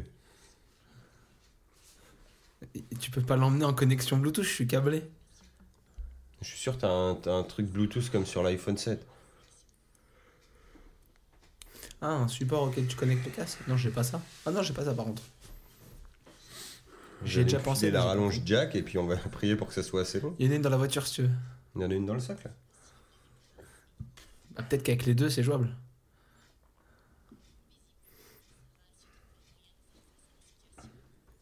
Et 2.74 2.96
tu 2.96 3.10
peux 3.10 3.20
pas 3.20 3.36
l'emmener 3.36 3.64
en 3.64 3.74
connexion 3.74 4.16
Bluetooth, 4.16 4.44
je 4.44 4.50
suis 4.52 4.66
câblé. 4.66 5.04
Je 6.42 6.48
suis 6.48 6.58
sûr 6.58 6.76
que 6.76 6.80
t'as 6.80 6.90
un, 6.90 7.14
t'as 7.14 7.32
un 7.34 7.42
truc 7.42 7.66
Bluetooth 7.66 8.10
comme 8.10 8.26
sur 8.26 8.42
l'iPhone 8.42 8.76
7. 8.76 9.06
Ah, 12.02 12.12
un 12.12 12.28
support 12.28 12.62
auquel 12.62 12.86
tu 12.86 12.96
connectes 12.96 13.24
le 13.26 13.30
casque 13.30 13.58
Non, 13.68 13.76
j'ai 13.76 13.90
pas 13.90 14.02
ça. 14.02 14.22
Ah 14.46 14.50
non, 14.50 14.62
j'ai 14.62 14.72
pas 14.72 14.84
ça 14.84 14.94
par 14.94 15.04
contre. 15.04 15.22
J'ai 17.24 17.44
déjà 17.44 17.58
pensé, 17.58 17.90
la 17.90 18.02
rallonge 18.02 18.40
jack 18.46 18.74
et 18.74 18.82
puis 18.82 18.96
on 18.96 19.06
va 19.06 19.16
prier 19.32 19.54
pour 19.56 19.68
que 19.68 19.74
ça 19.74 19.82
soit 19.82 20.02
assez 20.02 20.20
long. 20.20 20.34
Il 20.38 20.46
y 20.46 20.48
en 20.48 20.52
a 20.52 20.54
une 20.56 20.62
dans 20.62 20.70
la 20.70 20.78
voiture 20.78 21.06
si 21.06 21.14
tu 21.14 21.22
veux. 21.22 21.30
Il 21.76 21.82
y 21.82 21.84
en 21.84 21.90
a 21.90 21.94
une 21.94 22.06
dans 22.06 22.14
le 22.14 22.20
sac 22.20 22.42
là. 22.44 22.50
Ah, 24.56 24.62
Peut-être 24.62 24.82
qu'avec 24.82 25.04
les 25.06 25.14
deux, 25.14 25.28
c'est 25.30 25.42
jouable. 25.42 25.68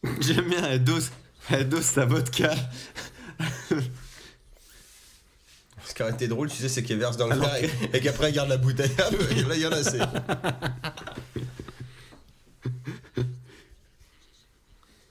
J'aime 0.20 0.48
bien, 0.48 0.64
elle 0.64 0.82
dose, 0.82 1.10
elle 1.50 1.68
dose 1.68 1.84
sa 1.84 2.04
vodka. 2.04 2.54
Ce 5.88 5.94
qui 5.94 6.02
aurait 6.02 6.12
été 6.12 6.28
drôle, 6.28 6.50
tu 6.50 6.56
sais, 6.56 6.68
c'est 6.68 6.82
qu'elle 6.82 6.98
verse 6.98 7.16
dans 7.16 7.26
le 7.26 7.32
Alors 7.32 7.48
verre 7.48 7.70
et, 7.92 7.96
et 7.96 8.00
qu'après 8.00 8.28
elle 8.28 8.34
garde 8.34 8.48
la 8.50 8.58
bouteille. 8.58 8.90
Ah, 8.98 9.10
là 9.10 9.54
il 9.56 9.60
y 9.60 9.66
en 9.66 9.72
a 9.72 9.76
assez. 9.76 9.98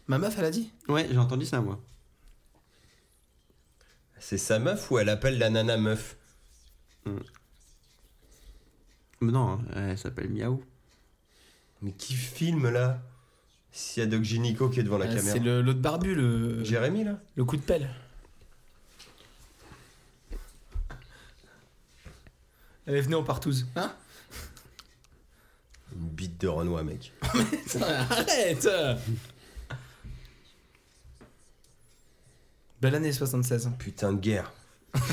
Ma 0.08 0.18
meuf, 0.20 0.36
elle 0.38 0.46
a 0.46 0.52
dit 0.52 0.72
Ouais, 0.88 1.08
j'ai 1.10 1.18
entendu 1.18 1.46
ça, 1.46 1.60
moi. 1.62 1.80
C'est 4.20 4.38
sa 4.38 4.60
meuf 4.60 4.90
ou 4.92 4.98
elle 5.00 5.10
appelle 5.10 5.38
la 5.38 5.50
nana 5.50 5.78
meuf 5.78 6.16
Mais 7.06 7.12
non, 9.32 9.60
elle 9.76 9.98
s'appelle 9.98 10.30
Miaou. 10.30 10.64
Mais 11.82 11.92
qui 11.92 12.14
filme 12.14 12.70
là? 12.70 13.02
S'il 13.72 14.02
y 14.02 14.06
a 14.06 14.10
Doc 14.10 14.24
Gynico 14.24 14.70
qui 14.70 14.80
est 14.80 14.84
devant 14.84 14.98
la 14.98 15.06
Euh, 15.06 15.16
caméra. 15.16 15.34
C'est 15.34 15.40
le- 15.40 15.62
l'autre 15.62 15.80
barbu, 15.82 16.16
le, 16.16 16.64
Jérémy 16.64 17.04
là? 17.04 17.20
le 17.36 17.46
coup 17.46 17.58
de 17.58 17.62
pelle. 17.62 17.88
Allez, 22.88 23.02
venez, 23.02 23.16
on 23.16 23.24
part 23.24 23.42
tous. 23.42 23.66
Hein 23.76 23.94
Une 25.94 26.08
bite 26.08 26.40
de 26.40 26.48
Renoir 26.48 26.86
mec. 26.86 27.12
Arrête 27.82 28.70
Belle 32.80 32.96
année 32.96 33.12
76. 33.12 33.72
Putain 33.78 34.14
de 34.14 34.20
guerre. 34.20 34.54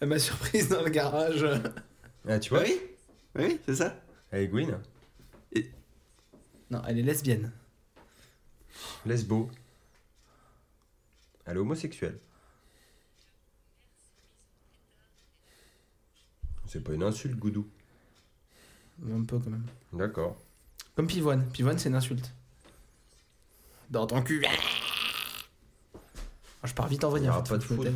Elle 0.00 0.08
m'a 0.08 0.18
surprise 0.18 0.68
dans 0.68 0.82
le 0.82 0.90
garage. 0.90 1.46
Ah 2.28 2.40
tu 2.40 2.50
vois 2.50 2.62
oui? 2.62 2.80
Oui, 3.36 3.60
c'est 3.64 3.76
ça? 3.76 3.96
Elle 4.32 4.42
est 4.42 4.48
Gwyn. 4.48 4.80
Non, 6.70 6.82
elle 6.88 6.98
est 6.98 7.02
lesbienne. 7.02 7.52
Lesbo. 9.06 9.50
Elle 11.44 11.56
est 11.56 11.60
homosexuelle. 11.60 12.18
C'est 16.66 16.82
pas 16.82 16.92
une 16.92 17.02
insulte, 17.02 17.36
Goudou. 17.36 17.68
Un 19.08 19.24
peu 19.24 19.38
quand 19.38 19.50
même. 19.50 19.66
D'accord. 19.92 20.36
Comme 20.96 21.06
pivoine. 21.06 21.48
Pivoine, 21.50 21.78
c'est 21.78 21.88
une 21.88 21.94
insulte. 21.94 22.32
Dans 23.90 24.06
ton 24.06 24.22
cul. 24.22 24.44
Ah, 26.62 26.66
je 26.66 26.74
pars 26.74 26.88
vite 26.88 27.04
en 27.04 27.14
Il 27.16 27.22
fait, 27.24 27.28
pas 27.28 27.58
de 27.58 27.82
taise. 27.82 27.94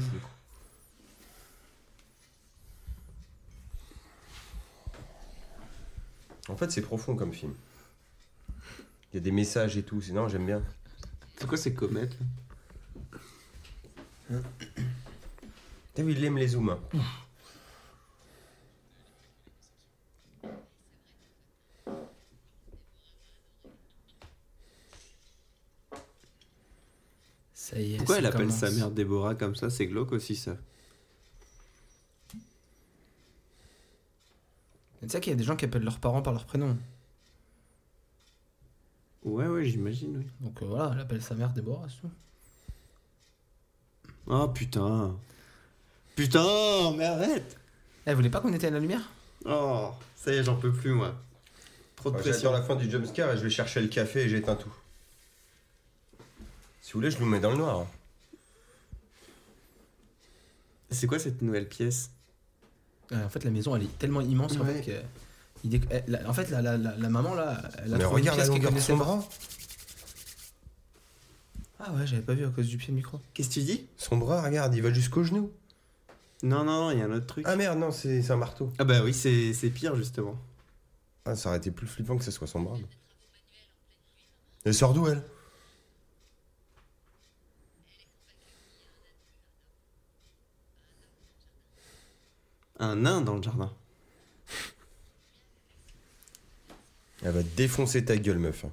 En 6.48 6.56
fait, 6.56 6.70
c'est 6.70 6.82
profond 6.82 7.16
comme 7.16 7.32
film. 7.32 7.54
Il 9.12 9.16
y 9.16 9.18
a 9.18 9.20
des 9.20 9.30
messages 9.32 9.76
et 9.76 9.82
tout. 9.82 10.00
C'est 10.00 10.12
non, 10.12 10.28
j'aime 10.28 10.46
bien. 10.46 10.62
C'est 11.38 11.46
quoi 11.46 11.56
ces 11.56 11.72
comètes 11.74 12.16
là? 14.30 14.38
T'as 15.94 16.02
vu, 16.02 16.12
il 16.12 16.24
aime 16.24 16.36
les 16.36 16.48
zooms. 16.48 16.68
hein. 16.70 16.80
Ça 27.54 27.78
y 27.80 27.94
est. 27.94 27.96
Pourquoi 27.98 28.16
ça 28.16 28.18
elle 28.20 28.26
appelle 28.26 28.46
commence. 28.46 28.60
sa 28.60 28.70
mère 28.70 28.90
Déborah 28.90 29.34
comme 29.34 29.54
ça? 29.56 29.70
C'est 29.70 29.86
glauque 29.86 30.12
aussi 30.12 30.36
ça. 30.36 30.56
Tu 35.00 35.08
sais 35.08 35.20
qu'il 35.20 35.30
y 35.30 35.34
a 35.34 35.36
des 35.36 35.44
gens 35.44 35.56
qui 35.56 35.64
appellent 35.64 35.84
leurs 35.84 36.00
parents 36.00 36.22
par 36.22 36.32
leur 36.32 36.44
prénom. 36.44 36.76
Ouais, 39.24 39.46
ouais, 39.46 39.64
j'imagine, 39.64 40.16
oui. 40.18 40.26
Donc 40.40 40.62
euh, 40.62 40.66
voilà, 40.66 40.90
elle 40.94 41.00
appelle 41.00 41.22
sa 41.22 41.35
mère 41.35 41.50
Déborah, 41.52 41.87
c'est 41.88 42.00
tout. 42.00 42.11
Oh 44.26 44.48
putain. 44.48 45.16
Putain, 46.16 46.92
mais 46.96 47.04
arrête 47.04 47.57
Elle 48.04 48.14
voulait 48.16 48.31
pas 48.31 48.40
qu'on 48.40 48.52
éteigne 48.52 48.74
la 48.74 48.81
lumière? 48.81 49.09
Oh, 49.44 49.90
ça 50.16 50.33
y 50.33 50.37
est, 50.37 50.44
j'en 50.44 50.57
peux 50.57 50.72
plus 50.72 50.92
moi. 50.92 51.14
Trop 51.96 52.11
de 52.11 52.16
Ouais, 52.16 52.22
pression. 52.22 52.50
J'attends 52.52 52.61
la 52.61 52.62
fin 52.62 52.76
du 52.76 52.90
jumpscare 52.90 53.33
et 53.33 53.37
je 53.38 53.42
vais 53.42 53.50
chercher 53.50 53.81
le 53.81 53.88
café 53.88 54.22
et 54.22 54.28
j'éteins 54.28 54.57
tout. 54.57 54.72
Si 56.81 56.92
vous 56.92 57.00
voulez, 57.00 57.11
je 57.11 57.18
nous 57.18 57.26
mets 57.26 57.40
dans 57.40 57.50
le 57.50 57.57
noir. 57.59 57.81
hein. 57.81 57.87
C'est 60.90 61.07
quoi 61.07 61.18
cette 61.18 61.42
nouvelle 61.42 61.68
pièce? 61.68 62.11
Euh, 63.12 63.24
En 63.24 63.28
fait, 63.28 63.44
la 63.44 63.50
maison, 63.50 63.76
elle 63.76 63.83
est 63.85 63.98
tellement 63.98 64.20
immense 64.20 64.57
en 64.59 64.64
fait, 64.64 64.81
que- 64.83 65.02
il 65.64 65.70
déc- 65.70 65.86
elle- 65.90 66.04
la- 66.08 66.28
en 66.28 66.32
fait, 66.32 66.48
la, 66.50 66.62
la, 66.62 66.76
la, 66.76 66.96
la 66.96 67.08
maman 67.08 67.34
là, 67.34 67.62
elle 67.84 67.94
a 67.94 67.98
Mais 67.98 68.04
trouvé 68.04 68.20
une 68.22 68.28
regarde 68.28 68.38
la 68.38 68.44
pièce 68.44 68.46
qu'elle 68.46 68.48
longueur 68.48 68.60
de 68.60 68.66
connaissait 68.68 68.92
son 68.92 68.98
pas. 68.98 69.04
bras. 69.04 69.28
Ah 71.80 71.92
ouais, 71.92 72.06
j'avais 72.06 72.22
pas 72.22 72.34
vu 72.34 72.44
à 72.44 72.50
cause 72.50 72.66
du 72.66 72.76
pied 72.76 72.88
de 72.88 72.94
micro. 72.96 73.20
Qu'est-ce 73.34 73.48
que 73.48 73.54
tu 73.54 73.62
dis? 73.62 73.86
Son 73.96 74.16
bras, 74.16 74.42
regarde, 74.42 74.74
il 74.74 74.82
va 74.82 74.92
jusqu'au 74.92 75.22
genou. 75.22 75.52
Non, 76.42 76.64
non, 76.64 76.84
non, 76.86 76.90
il 76.92 76.98
y 76.98 77.02
a 77.02 77.04
un 77.06 77.12
autre 77.12 77.26
truc. 77.26 77.44
Ah 77.48 77.56
merde, 77.56 77.78
non, 77.78 77.90
c'est 77.90 78.22
c'est 78.22 78.32
un 78.32 78.36
marteau. 78.36 78.72
Ah 78.78 78.84
bah 78.84 79.00
oui, 79.04 79.12
c'est 79.14 79.52
c'est 79.54 79.70
pire 79.70 79.94
justement. 79.96 80.36
Ah, 81.24 81.34
ça 81.36 81.48
aurait 81.50 81.58
été 81.58 81.70
plus 81.70 81.86
flippant 81.86 82.16
que 82.16 82.24
ce 82.24 82.30
soit 82.30 82.46
son 82.46 82.60
bras. 82.60 82.76
Elle 84.64 84.74
sort 84.74 84.92
d'où, 84.94 85.06
elle? 85.08 85.22
Un 92.78 92.96
nain 92.96 93.20
dans 93.20 93.36
le 93.36 93.42
jardin. 93.42 93.72
Elle 97.22 97.33
va 97.33 97.42
défoncer 97.42 98.04
ta 98.04 98.16
gueule, 98.16 98.38
meuf. 98.38 98.64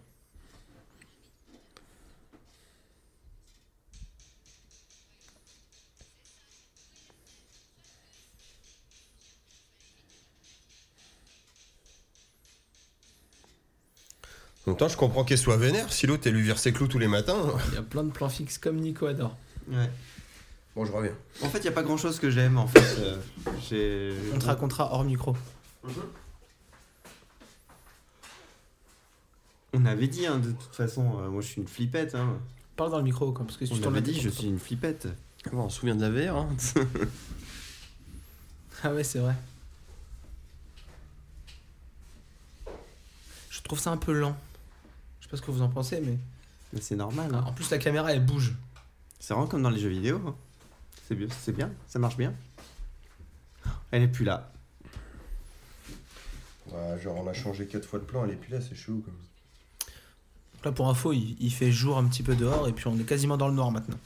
En 14.65 14.71
même 14.71 14.77
temps, 14.77 14.87
je 14.87 14.97
comprends 14.97 15.23
qu'elle 15.23 15.37
soit 15.37 15.57
vénère. 15.57 15.93
Si 15.93 16.07
l'autre, 16.07 16.23
elle 16.25 16.33
lui 16.33 16.41
vire 16.41 16.57
ses 16.57 16.73
clous 16.73 16.87
tous 16.87 16.97
les 16.97 17.07
matins. 17.07 17.53
Il 17.69 17.75
y 17.75 17.77
a 17.77 17.83
plein 17.83 18.03
de 18.03 18.11
plans 18.11 18.29
fixes 18.29 18.57
comme 18.57 18.77
Nico 18.77 19.05
adore. 19.05 19.37
Ouais. 19.69 19.89
Bon, 20.75 20.85
je 20.85 20.91
reviens. 20.91 21.13
En 21.43 21.49
fait, 21.49 21.59
il 21.59 21.65
y 21.65 21.69
a 21.69 21.71
pas 21.71 21.83
grand 21.83 21.97
chose 21.97 22.19
que 22.19 22.29
j'aime 22.31 22.57
en 22.57 22.67
fait. 22.67 22.79
euh, 22.99 23.17
J'ai. 23.69 24.13
On 24.33 24.39
te 24.39 24.45
racontera 24.45 24.91
hors 24.91 25.03
micro. 25.03 25.35
On 29.75 29.85
avait 29.85 30.07
dit 30.07 30.25
hein, 30.25 30.37
de 30.39 30.51
toute 30.51 30.73
façon, 30.75 31.19
euh, 31.19 31.29
moi 31.29 31.41
je 31.41 31.47
suis 31.47 31.61
une 31.61 31.67
flippette. 31.67 32.15
Hein. 32.15 32.39
Parle 32.75 32.91
dans 32.91 32.97
le 32.97 33.03
micro, 33.03 33.31
quoi, 33.31 33.45
parce 33.45 33.57
que 33.57 33.65
si 33.65 33.73
tu 33.73 33.79
On 33.79 33.83
t'en 33.83 33.89
avait 33.89 34.01
dit, 34.01 34.19
je 34.19 34.29
suis 34.29 34.47
une 34.47 34.59
flippette. 34.59 35.07
Bon, 35.51 35.63
on 35.63 35.69
se 35.69 35.79
souvient 35.79 35.95
de 35.95 36.01
la 36.01 36.09
VR. 36.31 36.37
Hein. 36.37 36.49
Ah 38.83 38.93
ouais, 38.93 39.03
c'est 39.03 39.19
vrai. 39.19 39.33
Je 43.49 43.61
trouve 43.61 43.79
ça 43.79 43.91
un 43.91 43.97
peu 43.97 44.11
lent. 44.13 44.35
Je 45.19 45.25
sais 45.25 45.29
pas 45.31 45.37
ce 45.37 45.41
que 45.41 45.49
vous 45.51 45.61
en 45.61 45.69
pensez, 45.69 45.99
mais. 46.01 46.17
Mais 46.73 46.81
c'est 46.81 46.95
normal. 46.95 47.33
hein. 47.33 47.43
En 47.47 47.53
plus, 47.53 47.69
la 47.71 47.77
caméra, 47.77 48.11
elle 48.11 48.23
bouge. 48.23 48.53
C'est 49.19 49.33
vraiment 49.33 49.47
comme 49.47 49.63
dans 49.63 49.69
les 49.69 49.79
jeux 49.79 49.89
vidéo. 49.89 50.21
hein. 50.27 50.35
C'est 51.07 51.15
bien, 51.15 51.27
c'est 51.41 51.51
bien, 51.55 51.71
ça 51.87 51.97
marche 51.99 52.17
bien. 52.17 52.33
Elle 53.91 54.03
est 54.03 54.07
plus 54.07 54.25
là. 54.25 54.51
Ouais, 56.71 56.99
genre, 57.01 57.15
on 57.17 57.27
a 57.27 57.33
changé 57.33 57.65
quatre 57.67 57.87
fois 57.87 57.99
de 57.99 58.03
plan, 58.05 58.25
elle 58.25 58.31
est 58.31 58.35
plus 58.35 58.51
là, 58.51 58.59
c'est 58.61 58.75
chelou. 58.75 59.01
Comme... 59.01 59.13
Donc 59.13 59.23
là, 60.65 60.71
pour 60.71 60.89
info, 60.89 61.13
il, 61.13 61.37
il 61.39 61.53
fait 61.53 61.71
jour 61.71 61.97
un 61.97 62.05
petit 62.05 62.23
peu 62.23 62.35
dehors 62.35 62.67
et 62.67 62.73
puis 62.73 62.87
on 62.87 62.97
est 62.99 63.03
quasiment 63.03 63.37
dans 63.37 63.47
le 63.47 63.53
noir 63.53 63.71
maintenant. 63.71 63.97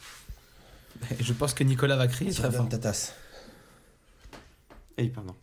Et 1.19 1.23
je 1.23 1.33
pense 1.33 1.53
que 1.53 1.63
Nicolas 1.63 1.95
va 1.95 2.07
crier 2.07 2.33
très 2.33 2.49
donne 2.49 2.69
ta 2.69 2.77
tasse. 2.77 3.13
Eh, 4.97 5.07
pardon. 5.07 5.35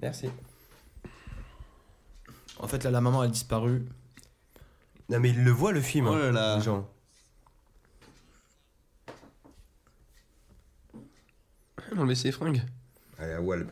Merci. 0.00 0.28
En 2.58 2.68
fait, 2.68 2.84
là, 2.84 2.90
la 2.90 3.00
maman 3.00 3.22
a 3.22 3.28
disparu. 3.28 3.86
Non, 5.08 5.20
mais 5.20 5.30
il 5.30 5.42
le 5.42 5.50
voit, 5.50 5.72
le 5.72 5.80
film. 5.80 6.06
Oh 6.06 6.12
hein, 6.12 6.18
là 6.18 6.30
là. 6.30 6.56
les 6.56 6.62
gens. 6.62 6.88
Enlever 11.96 12.14
ses 12.14 12.32
fringues. 12.32 12.62
Allez, 13.18 13.34
à 13.34 13.40
Walp. 13.40 13.70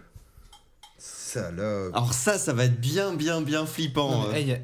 Salope. 0.99 1.95
Alors 1.95 2.13
ça, 2.13 2.39
ça 2.39 2.53
va 2.53 2.65
être 2.65 2.81
bien, 2.81 3.15
bien, 3.15 3.41
bien 3.41 3.65
flippant. 3.65 4.11
Non, 4.11 4.29
mais, 4.29 4.35
euh. 4.35 4.55
hey, 4.55 4.63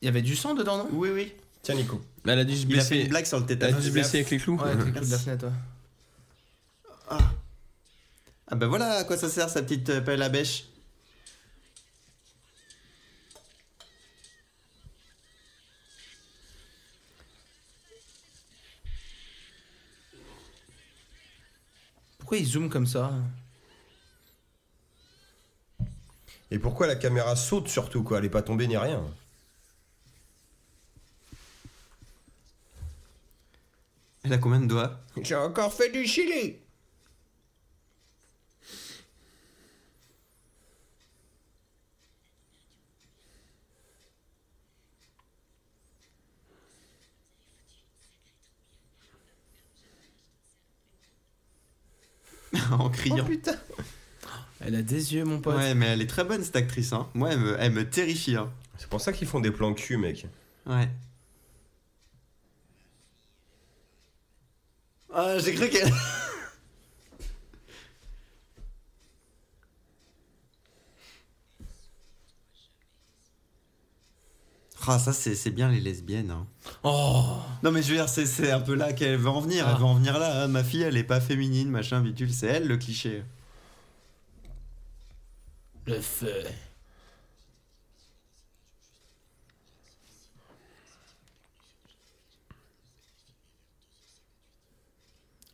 Il 0.00 0.06
y, 0.06 0.08
avait 0.08 0.22
du 0.22 0.36
sang 0.36 0.54
dedans, 0.54 0.78
non? 0.78 0.88
Oui, 0.92 1.10
oui. 1.12 1.32
Tiens, 1.62 1.74
Nico. 1.74 2.00
Mais 2.24 2.32
Elle 2.32 2.38
a 2.40 2.44
dû 2.44 2.56
se 2.56 2.66
Il 2.66 2.78
a 2.78 2.82
fait 2.84 2.90
blesser. 2.94 3.02
une 3.04 3.08
blague 3.08 3.26
sur 3.26 3.38
le 3.38 3.44
Elle 3.48 3.52
a 3.52 3.56
tétanos. 3.56 3.80
dû 3.80 3.86
se 3.88 3.92
blesser 3.92 4.18
avec 4.18 4.30
les 4.30 4.38
clous. 4.38 4.56
Ouais, 4.56 4.70
avec 4.70 4.76
les 4.78 4.92
coups 4.92 4.94
de 4.94 5.00
la 5.00 5.08
Merci. 5.08 5.24
fenêtre, 5.24 5.46
ouais. 5.46 7.18
Ah 8.50 8.54
bah 8.56 8.66
voilà 8.66 8.92
à 8.98 9.04
quoi 9.04 9.16
ça 9.18 9.28
sert 9.28 9.50
sa 9.50 9.62
petite 9.62 9.90
euh, 9.90 10.00
pelle 10.00 10.22
à 10.22 10.28
bêche. 10.30 10.64
Pourquoi 22.18 22.38
il 22.38 22.46
zoome 22.46 22.68
comme 22.68 22.86
ça? 22.86 23.12
Et 26.50 26.58
pourquoi 26.58 26.86
la 26.86 26.96
caméra 26.96 27.36
saute 27.36 27.68
surtout, 27.68 28.02
quoi? 28.02 28.18
Elle 28.18 28.26
est 28.26 28.30
pas 28.30 28.42
tombée 28.42 28.66
ni 28.66 28.76
rien. 28.76 29.02
Elle 34.28 34.34
a 34.34 34.38
combien 34.38 34.60
de 34.60 34.66
doigts? 34.66 35.00
J'ai 35.22 35.36
encore 35.36 35.72
fait 35.72 35.88
du 35.90 36.06
chili 36.06 36.58
En 52.70 52.88
criant. 52.90 53.24
putain 53.24 53.56
Elle 54.60 54.74
a 54.74 54.82
des 54.82 55.14
yeux, 55.14 55.24
mon 55.24 55.40
pote. 55.40 55.56
ouais, 55.56 55.74
mais 55.74 55.86
elle 55.86 56.02
est 56.02 56.06
très 56.06 56.24
bonne 56.24 56.42
cette 56.42 56.56
actrice. 56.56 56.92
Hein. 56.92 57.08
Moi, 57.14 57.32
elle 57.32 57.38
me, 57.38 57.56
elle 57.58 57.72
me 57.72 57.88
terrifie. 57.88 58.36
Hein. 58.36 58.50
C'est 58.76 58.88
pour 58.88 59.00
ça 59.00 59.12
qu'ils 59.12 59.28
font 59.28 59.40
des 59.40 59.50
plans 59.50 59.74
cul, 59.74 59.96
mec. 59.96 60.26
Ouais. 60.66 60.88
Ah, 65.12 65.38
j'ai 65.38 65.54
cru 65.54 65.68
qu'elle. 65.68 65.92
Ah, 74.86 74.98
ça, 74.98 75.12
c'est 75.12 75.50
bien 75.50 75.70
les 75.70 75.80
lesbiennes. 75.80 76.30
Hein. 76.30 76.46
Oh 76.82 77.36
Non, 77.62 77.70
mais 77.72 77.82
je 77.82 77.88
veux 77.90 77.96
dire, 77.96 78.08
c'est- 78.08 78.50
un 78.50 78.60
peu 78.60 78.74
là 78.74 78.92
qu'elle 78.94 79.16
veut 79.18 79.28
en 79.28 79.40
venir. 79.40 79.64
Ah. 79.66 79.72
Elle 79.72 79.78
veut 79.78 79.84
en 79.84 79.94
venir 79.94 80.18
là. 80.18 80.44
hein. 80.44 80.48
Ma 80.48 80.64
fille, 80.64 80.82
elle 80.82 80.96
est 80.96 81.04
pas 81.04 81.20
féminine, 81.20 81.68
machin, 81.68 82.00
bidule. 82.00 82.32
C'est 82.32 82.46
elle 82.46 82.66
le 82.68 82.76
cliché. 82.78 83.22
Le 85.86 86.00
feu. 86.00 86.32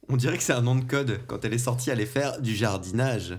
On 0.08 0.16
dirait 0.16 0.36
que 0.36 0.42
c'est 0.42 0.52
un 0.52 0.62
nom 0.62 0.76
de 0.76 0.84
code. 0.84 1.20
Quand 1.26 1.44
elle 1.44 1.54
est 1.54 1.58
sortie, 1.58 1.90
allait 1.90 2.06
faire 2.06 2.40
du 2.40 2.54
jardinage. 2.54 3.38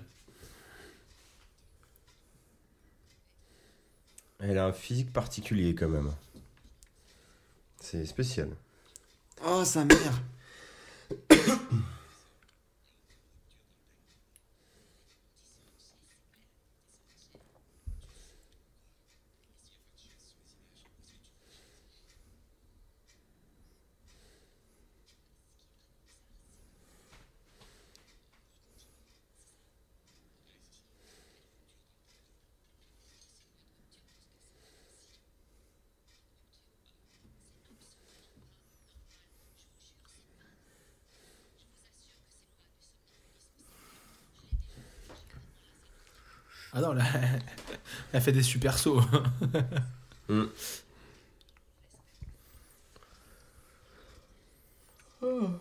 Elle 4.40 4.58
a 4.58 4.66
un 4.66 4.74
physique 4.74 5.14
particulier 5.14 5.76
quand 5.76 5.90
même. 5.90 6.12
C'est 7.80 8.06
spécial. 8.06 8.50
Oh, 9.46 9.64
sa 9.64 9.86
mère 9.86 10.22
Ah 46.76 46.82
non, 46.82 46.92
là, 46.94 47.04
elle 48.12 48.18
a 48.18 48.22
fait 48.22 48.34
des 48.34 48.44
super 48.44 48.78
sauts. 48.78 49.02
Hmm. 50.28 50.44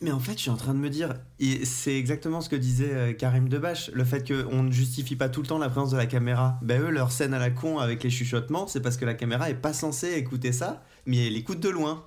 Mais 0.00 0.10
en 0.10 0.18
fait, 0.18 0.32
je 0.32 0.38
suis 0.38 0.50
en 0.50 0.56
train 0.56 0.74
de 0.74 0.80
me 0.80 0.90
dire, 0.90 1.14
et 1.38 1.64
c'est 1.64 1.96
exactement 1.96 2.40
ce 2.40 2.48
que 2.48 2.56
disait 2.56 2.92
euh, 2.92 3.12
Karim 3.12 3.48
Debache, 3.48 3.88
le 3.92 4.04
fait 4.04 4.26
qu'on 4.26 4.64
ne 4.64 4.72
justifie 4.72 5.14
pas 5.14 5.28
tout 5.28 5.42
le 5.42 5.46
temps 5.46 5.58
la 5.58 5.68
présence 5.68 5.92
de 5.92 5.96
la 5.96 6.06
caméra. 6.06 6.58
Ben 6.62 6.82
eux, 6.82 6.90
leur 6.90 7.12
scène 7.12 7.32
à 7.34 7.38
la 7.38 7.50
con 7.50 7.78
avec 7.78 8.02
les 8.02 8.10
chuchotements, 8.10 8.66
c'est 8.66 8.80
parce 8.80 8.96
que 8.96 9.04
la 9.04 9.14
caméra 9.14 9.48
est 9.48 9.54
pas 9.54 9.72
censée 9.72 10.14
écouter 10.14 10.50
ça, 10.50 10.82
mais 11.06 11.28
elle 11.28 11.36
écoute 11.36 11.60
de 11.60 11.68
loin. 11.68 12.04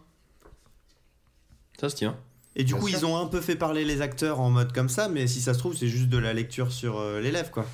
Ça 1.79 1.89
se 1.89 1.95
tient. 1.95 2.15
Et 2.55 2.63
du 2.63 2.73
coup, 2.73 2.87
ils 2.87 3.05
ont 3.05 3.17
un 3.17 3.27
peu 3.27 3.41
fait 3.41 3.55
parler 3.55 3.83
les 3.83 4.01
acteurs 4.01 4.39
en 4.39 4.49
mode 4.49 4.71
comme 4.71 4.87
ça, 4.87 5.09
mais 5.09 5.27
si 5.27 5.41
ça 5.41 5.53
se 5.53 5.59
trouve, 5.59 5.75
c'est 5.75 5.89
juste 5.89 6.07
de 6.07 6.17
la 6.17 6.33
lecture 6.33 6.71
sur 6.71 6.99
euh, 6.99 7.19
les 7.19 7.31
lèvres, 7.31 7.51
quoi. 7.51 7.65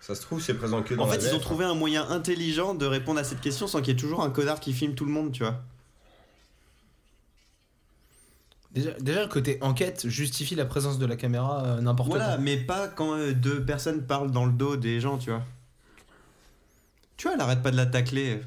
Ça 0.00 0.14
se 0.14 0.20
trouve, 0.22 0.40
c'est 0.40 0.54
présent 0.54 0.82
que 0.84 0.94
dans 0.94 1.02
En 1.02 1.06
la 1.06 1.14
fait, 1.14 1.26
ils 1.28 1.34
ont 1.34 1.40
trouvé 1.40 1.64
un 1.64 1.74
moyen 1.74 2.08
intelligent 2.08 2.74
de 2.74 2.86
répondre 2.86 3.18
à 3.18 3.24
cette 3.24 3.40
question 3.40 3.66
sans 3.66 3.80
qu'il 3.80 3.88
y 3.88 3.96
ait 3.96 4.00
toujours 4.00 4.22
un 4.22 4.30
connard 4.30 4.60
qui 4.60 4.72
filme 4.72 4.94
tout 4.94 5.04
le 5.04 5.10
monde, 5.10 5.32
tu 5.32 5.42
vois. 5.42 5.60
Déjà, 8.70 8.90
déjà, 9.00 9.22
le 9.22 9.28
côté 9.28 9.58
enquête 9.62 10.06
justifie 10.06 10.54
la 10.54 10.66
présence 10.66 10.98
de 10.98 11.06
la 11.06 11.16
caméra 11.16 11.64
euh, 11.64 11.80
n'importe 11.80 12.10
Voilà, 12.10 12.36
quand. 12.36 12.42
mais 12.42 12.58
pas 12.58 12.86
quand 12.86 13.14
euh, 13.14 13.32
deux 13.32 13.64
personnes 13.64 14.02
parlent 14.06 14.30
dans 14.30 14.44
le 14.44 14.52
dos 14.52 14.76
des 14.76 15.00
gens, 15.00 15.18
tu 15.18 15.30
vois. 15.30 15.42
Tu 17.16 17.26
vois, 17.26 17.34
elle 17.34 17.40
arrête 17.40 17.62
pas 17.62 17.70
de 17.72 17.76
la 17.76 17.86
tacler. 17.86 18.40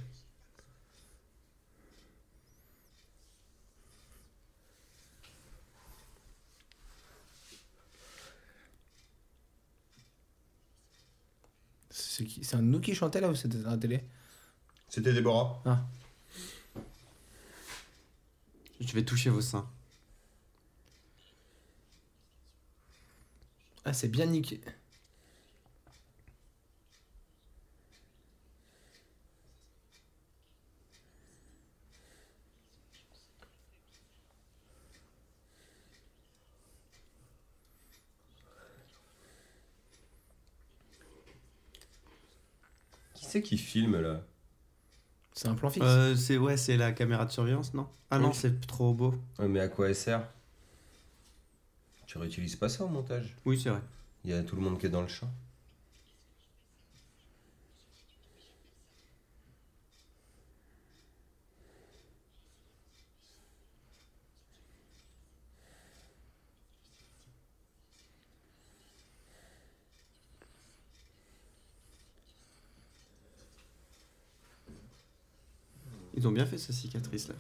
C'est 12.19 12.25
qui- 12.25 12.43
c'est 12.43 12.58
un 12.58 12.62
nous 12.62 12.82
qui 12.82 12.93
chantait 12.93 13.21
là 13.21 13.29
ou 13.29 13.36
c'était 13.36 13.60
à 13.65 13.69
la 13.71 13.77
télé? 13.77 14.03
C'était 14.89 15.13
Déborah. 15.13 15.63
Je 18.82 18.91
vais 18.93 19.05
toucher 19.05 19.29
vos 19.29 19.39
seins. 19.39 19.69
Ah, 23.86 23.93
c'est 23.93 24.08
bien 24.10 24.25
niqué. 24.25 24.62
C'est 43.29 43.41
qui 43.41 43.57
filme 43.57 43.99
là? 44.01 44.21
C'est 45.33 45.47
un 45.47 45.55
plan 45.55 45.69
fixe. 45.69 45.85
Euh, 45.85 46.15
c'est 46.15 46.37
ouais, 46.37 46.57
c'est 46.57 46.77
la 46.77 46.91
caméra 46.91 47.25
de 47.25 47.31
surveillance, 47.31 47.73
non? 47.73 47.87
Ah 48.11 48.19
non, 48.19 48.29
Oui. 48.29 48.35
c'est 48.35 48.61
trop 48.67 48.93
beau. 48.93 49.15
Ouais, 49.39 49.47
Mais 49.47 49.59
à 49.59 49.67
quoi 49.67 49.87
elle 49.89 49.95
sert? 49.95 50.27
Tu 52.07 52.17
réutilises 52.17 52.57
pas 52.57 52.67
ça 52.67 52.83
au 52.83 52.89
montage? 52.89 53.37
Oui, 53.45 53.57
c'est 53.57 53.69
vrai. 53.69 53.81
Il 54.23 54.31
y 54.31 54.33
a 54.33 54.43
tout 54.43 54.55
le 54.55 54.61
monde 54.61 54.79
qui 54.79 54.85
est 54.85 54.89
dans 54.89 55.01
le 55.01 55.07
champ. 55.09 55.29
Ils 76.19 76.27
ont 76.27 76.34
bien 76.34 76.45
fait 76.45 76.58
sa 76.58 76.73
cicatrice 76.73 77.29
là. 77.29 77.36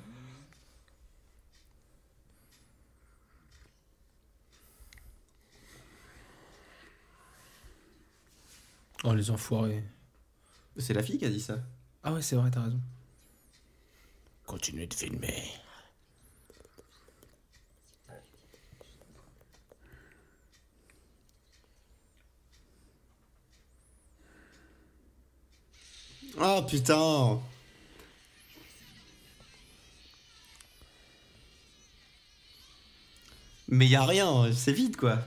Oh, 9.03 9.13
les 9.13 9.31
enfoirés. 9.31 9.83
C'est 10.77 10.93
la 10.93 11.03
fille 11.03 11.17
qui 11.17 11.25
a 11.25 11.29
dit 11.29 11.41
ça. 11.41 11.59
Ah 12.03 12.13
ouais, 12.13 12.21
c'est 12.21 12.37
vrai, 12.37 12.49
t'as 12.51 12.63
raison. 12.63 12.79
Continuez 14.45 14.87
de 14.87 14.93
filmer. 14.93 15.43
Oh 26.39 26.63
putain 26.65 27.41
Mais 33.69 33.87
y 33.87 33.95
a 33.95 34.03
rien, 34.03 34.51
c'est 34.53 34.73
vide 34.73 34.97
quoi. 34.97 35.19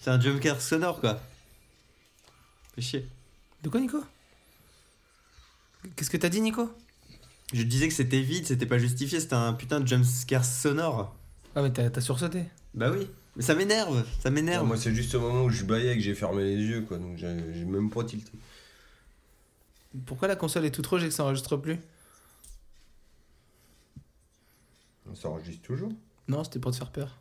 C'est 0.00 0.10
un 0.10 0.20
jumpscare 0.20 0.60
sonore 0.60 1.00
quoi. 1.00 1.20
Fais 2.74 2.82
chier. 2.82 3.08
De 3.62 3.68
quoi, 3.68 3.80
Nico? 3.80 4.02
Qu'est-ce 5.96 6.10
que 6.10 6.16
t'as 6.16 6.28
dit, 6.28 6.40
Nico? 6.40 6.70
Je 7.52 7.62
disais 7.62 7.88
que 7.88 7.94
c'était 7.94 8.20
vide, 8.20 8.46
c'était 8.46 8.66
pas 8.66 8.78
justifié, 8.78 9.18
c'était 9.18 9.34
un 9.34 9.52
putain 9.52 9.80
de 9.80 9.86
jumpscare 9.86 10.44
sonore. 10.44 11.16
Ah, 11.56 11.62
mais 11.62 11.72
t'as 11.72 11.90
t'as 11.90 12.00
sursauté. 12.00 12.44
Bah 12.74 12.90
oui. 12.90 13.08
Mais 13.36 13.42
ça 13.42 13.54
m'énerve, 13.54 14.04
ça 14.20 14.30
m'énerve. 14.30 14.66
moi, 14.66 14.76
c'est 14.76 14.94
juste 14.94 15.14
au 15.14 15.20
moment 15.20 15.44
où 15.44 15.50
je 15.50 15.64
baillais 15.64 15.94
que 15.94 16.00
j'ai 16.00 16.14
fermé 16.14 16.44
les 16.44 16.62
yeux, 16.62 16.82
quoi. 16.82 16.98
Donc, 16.98 17.16
j'ai 17.16 17.54
j'ai 17.54 17.64
même 17.64 17.90
pas 17.90 18.04
tilté. 18.04 18.30
Pourquoi 20.06 20.28
la 20.28 20.36
console 20.36 20.64
est 20.64 20.70
toute 20.70 20.86
rouge 20.86 21.02
et 21.02 21.08
que 21.08 21.14
ça 21.14 21.24
enregistre 21.24 21.56
plus? 21.56 21.78
Ça 25.14 25.28
enregistre 25.28 25.62
toujours. 25.62 25.92
Non, 26.28 26.44
c'était 26.44 26.60
pour 26.60 26.70
te 26.70 26.76
faire 26.76 26.92
peur. 26.92 27.18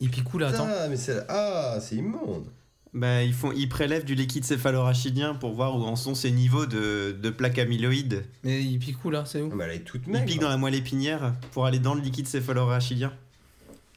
Il 0.00 0.10
pique 0.10 0.32
où 0.32 0.38
là, 0.38 0.48
attends 0.48 0.68
Ah, 0.70 0.88
mais 0.88 0.96
c'est 0.96 1.24
ah, 1.28 1.78
c'est 1.80 1.96
immonde. 1.96 2.46
Bah 2.94 3.22
ils 3.22 3.34
font, 3.34 3.52
ils 3.52 3.68
prélèvent 3.68 4.04
du 4.04 4.14
liquide 4.14 4.44
céphalorachidien 4.44 5.34
pour 5.34 5.52
voir 5.52 5.76
où 5.76 5.82
en 5.82 5.94
sont 5.96 6.14
ces 6.14 6.30
niveaux 6.30 6.64
de, 6.66 7.12
de 7.20 7.30
plaques 7.30 7.58
amyloïdes. 7.58 8.24
Mais 8.44 8.62
il 8.64 8.78
pique 8.78 9.04
où 9.04 9.10
là 9.10 9.24
C'est 9.26 9.42
où? 9.42 9.50
Ah, 9.52 9.56
mais 9.56 9.64
elle 9.64 9.70
est 9.72 9.80
toute 9.80 10.02
Ils 10.06 10.12
maigre. 10.12 10.24
piquent 10.24 10.40
dans 10.40 10.48
la 10.48 10.56
moelle 10.56 10.74
épinière 10.74 11.34
pour 11.52 11.66
aller 11.66 11.78
dans 11.80 11.94
le 11.94 12.00
liquide 12.00 12.26
céphalorachidien 12.26 13.12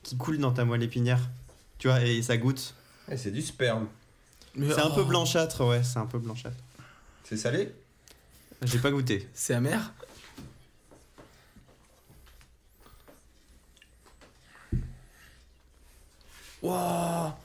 qui 0.03 0.17
coule 0.17 0.39
dans 0.39 0.51
ta 0.51 0.65
moelle 0.65 0.83
épinière. 0.83 1.19
Tu 1.77 1.87
vois, 1.87 2.03
et 2.03 2.21
ça 2.21 2.35
goûte. 2.37 2.73
Eh, 3.09 3.15
c'est 3.17 3.31
du 3.31 3.41
sperme. 3.41 3.87
Mais- 4.55 4.67
C'est 4.73 4.81
un 4.81 4.89
oh, 4.91 4.95
peu 4.95 5.03
blanchâtre, 5.05 5.65
ouais, 5.65 5.83
c'est 5.83 5.99
un 5.99 6.05
peu 6.05 6.19
blanchâtre. 6.19 6.57
C'est 7.23 7.37
salé? 7.37 7.71
J'ai 8.63 8.77
pas 8.79 8.91
goûté. 8.91 9.27
C'est 9.33 9.53
amer? 9.53 9.93
Wouah 16.61 17.37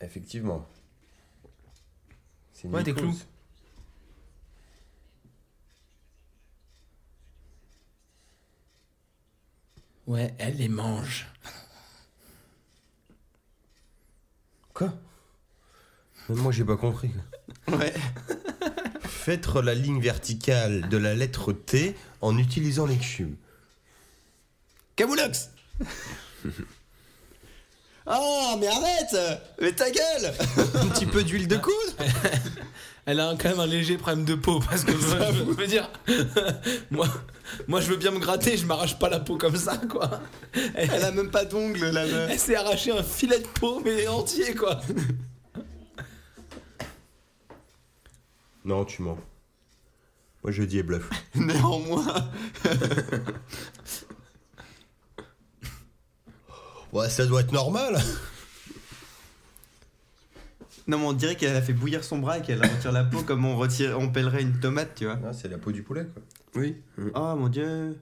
Effectivement. 0.00 0.66
C'est 2.52 2.68
Ouais, 2.68 2.82
des 2.82 2.92
clous. 2.94 3.16
Ouais, 10.06 10.34
elle 10.38 10.56
les 10.56 10.68
mange. 10.68 11.26
Quoi? 14.74 14.92
Même 16.28 16.38
moi, 16.38 16.52
j'ai 16.52 16.64
pas 16.64 16.76
compris. 16.76 17.10
Ouais. 17.68 17.92
Faites 19.02 19.46
la 19.54 19.74
ligne 19.74 20.00
verticale 20.00 20.88
de 20.88 20.96
la 20.96 21.14
lettre 21.14 21.52
T 21.52 21.96
en 22.20 22.36
utilisant 22.38 22.86
les 22.86 22.98
cubes. 22.98 23.34
Camoulox 24.94 25.50
Ah, 28.06 28.56
mais 28.60 28.66
arrête 28.68 29.16
Mais 29.60 29.72
ta 29.72 29.90
gueule 29.90 30.32
Un 30.74 30.86
petit 30.88 31.06
peu 31.06 31.22
d'huile 31.22 31.48
de 31.48 31.56
coude 31.56 31.72
Elle 33.06 33.20
a 33.20 33.34
quand 33.40 33.48
même 33.50 33.60
un 33.60 33.66
léger 33.66 33.96
problème 33.98 34.24
de 34.24 34.34
peau 34.34 34.58
parce 34.58 34.82
que 34.82 34.90
moi, 34.90 35.28
je 35.32 35.42
veux 35.44 35.66
dire, 35.68 35.88
moi, 36.90 37.06
moi 37.68 37.80
je 37.80 37.88
veux 37.90 37.96
bien 37.96 38.10
me 38.10 38.18
gratter, 38.18 38.56
je 38.56 38.66
m'arrache 38.66 38.98
pas 38.98 39.08
la 39.08 39.20
peau 39.20 39.36
comme 39.38 39.54
ça 39.54 39.76
quoi. 39.76 40.20
Elle, 40.52 40.90
Elle 40.92 41.04
a 41.04 41.12
même 41.12 41.30
pas 41.30 41.44
d'ongles, 41.44 41.84
la 41.90 42.04
meuf. 42.04 42.30
elle 42.32 42.38
s'est 42.38 42.56
arraché 42.56 42.90
un 42.90 43.04
filet 43.04 43.38
de 43.38 43.46
peau 43.46 43.80
mais 43.84 44.08
entier 44.08 44.56
quoi. 44.56 44.80
Non, 48.64 48.84
tu 48.84 49.02
mens. 49.02 49.16
Moi, 50.42 50.50
je 50.52 50.64
dis 50.64 50.78
et 50.78 50.82
bluff. 50.82 51.08
Néanmoins. 51.36 52.28
Ouais, 56.92 57.08
ça 57.10 57.26
doit 57.26 57.40
être 57.42 57.52
normal. 57.52 57.98
Non, 60.88 60.98
mais 60.98 61.04
on 61.06 61.12
dirait 61.12 61.34
qu'elle 61.34 61.56
a 61.56 61.62
fait 61.62 61.72
bouillir 61.72 62.04
son 62.04 62.18
bras 62.18 62.38
et 62.38 62.42
qu'elle 62.42 62.62
retire 62.62 62.92
la 62.92 63.02
peau 63.04 63.22
comme 63.22 63.44
on, 63.44 63.56
retire, 63.56 63.96
on 63.98 64.08
pèlerait 64.08 64.42
une 64.42 64.58
tomate, 64.60 64.94
tu 64.94 65.04
vois. 65.04 65.16
Non, 65.16 65.32
c'est 65.32 65.48
la 65.48 65.58
peau 65.58 65.72
du 65.72 65.82
poulet, 65.82 66.06
quoi. 66.12 66.22
Oui. 66.54 66.76
Oh 67.14 67.34
mon 67.36 67.48
dieu. 67.48 67.98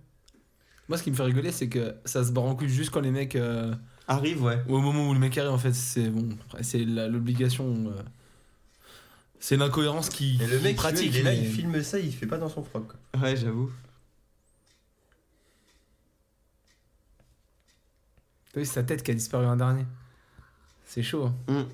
Moi 0.89 0.99
ce 0.99 1.03
qui 1.03 1.11
me 1.11 1.17
fait 1.17 1.23
rigoler 1.23 1.51
c'est 1.51 1.69
que 1.71 1.95
ça 2.05 2.23
se 2.23 2.31
barre 2.31 2.45
en 2.45 2.55
couille 2.55 2.69
juste 2.69 2.91
quand 2.91 3.01
les 3.01 3.11
mecs, 3.11 3.37
euh, 3.37 3.75
Arrive, 4.07 4.43
ouais. 4.43 4.59
au 4.69 4.81
moment 4.81 5.09
où 5.09 5.15
le 5.15 5.19
mec 5.19 5.37
arrive 5.39 5.51
en 5.51 5.57
fait 5.57 5.73
c'est 5.75 6.11
bon, 6.11 6.29
c'est 6.61 6.85
la- 6.85 7.09
l'obligation, 7.09 7.87
euh, 7.89 8.03
c'est 9.41 9.57
l'incohérence 9.57 10.11
qui, 10.11 10.39
Et 10.43 10.47
le 10.47 10.59
qui 10.59 10.63
mec, 10.65 10.77
pratique. 10.77 11.07
il 11.15 11.17
est 11.17 11.23
là, 11.23 11.31
mais- 11.33 11.39
il 11.41 11.47
filme 11.51 11.83
ça, 11.83 11.99
il 11.99 12.13
fait 12.13 12.27
pas 12.27 12.37
dans 12.37 12.51
son 12.51 12.63
froc, 12.63 12.87
quoi. 12.87 13.21
Ouais, 13.23 13.35
j'avoue. 13.35 13.73
T'as 18.55 18.61
vu, 18.61 18.67
c'est 18.67 18.75
sa 18.75 18.83
tête 18.85 19.03
qui 19.03 19.11
a 19.11 19.15
disparu 19.15 19.45
un 19.47 19.57
dernier. 19.57 19.85
C'est 20.85 21.03
chaud. 21.03 21.27
hein. 21.49 21.53
Mm. 21.53 21.65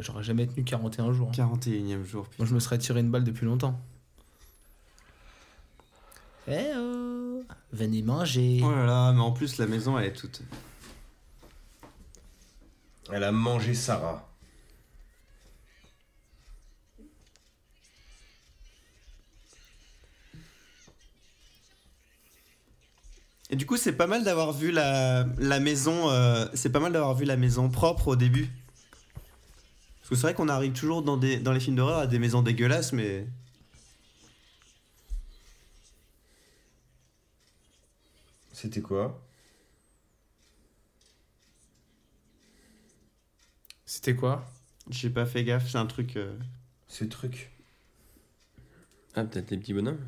J'aurais 0.00 0.24
jamais 0.24 0.46
tenu 0.46 0.64
41 0.64 1.12
jours. 1.12 1.28
hein. 1.28 1.32
41ème 1.56 2.04
jour. 2.04 2.26
Moi, 2.38 2.46
je 2.46 2.54
me 2.54 2.60
serais 2.60 2.78
tiré 2.78 3.00
une 3.00 3.10
balle 3.10 3.24
depuis 3.24 3.46
longtemps. 3.46 3.80
Eh 6.48 6.72
oh 6.76 7.42
Venez 7.72 8.02
manger 8.02 8.60
Oh 8.64 8.70
là 8.70 8.86
là, 8.86 9.12
mais 9.12 9.20
en 9.20 9.32
plus, 9.32 9.58
la 9.58 9.66
maison, 9.66 9.98
elle 9.98 10.06
est 10.06 10.12
toute. 10.12 10.42
Elle 13.12 13.24
a 13.24 13.32
mangé 13.32 13.74
Sarah. 13.74 14.28
Et 23.50 23.56
du 23.56 23.64
coup, 23.66 23.76
c'est 23.76 23.92
pas 23.96 24.06
mal 24.06 24.24
d'avoir 24.24 24.52
vu 24.52 24.72
la, 24.72 25.24
la 25.38 25.60
maison. 25.60 26.10
euh, 26.10 26.46
c'est 26.54 26.70
pas 26.70 26.80
mal 26.80 26.92
d'avoir 26.92 27.14
vu 27.14 27.24
la 27.24 27.36
maison 27.36 27.68
propre 27.70 28.08
au 28.08 28.16
début. 28.16 28.48
Parce 30.00 30.10
que 30.10 30.14
c'est 30.16 30.22
vrai 30.22 30.34
qu'on 30.34 30.48
arrive 30.48 30.72
toujours 30.72 31.02
dans, 31.02 31.16
des, 31.16 31.38
dans 31.38 31.52
les 31.52 31.60
films 31.60 31.76
d'horreur 31.76 31.98
à 31.98 32.06
des 32.06 32.18
maisons 32.18 32.42
dégueulasses, 32.42 32.92
mais. 32.92 33.26
C'était 38.52 38.80
quoi? 38.82 39.22
C'était 43.86 44.14
quoi? 44.14 44.44
J'ai 44.90 45.08
pas 45.10 45.24
fait 45.26 45.42
gaffe, 45.44 45.68
c'est 45.70 45.78
un 45.78 45.86
truc. 45.86 46.16
euh, 46.16 46.36
Ce 46.88 47.04
truc. 47.04 47.50
Ah, 49.14 49.24
peut-être 49.24 49.50
les 49.50 49.56
petits 49.58 49.74
bonhommes. 49.74 50.06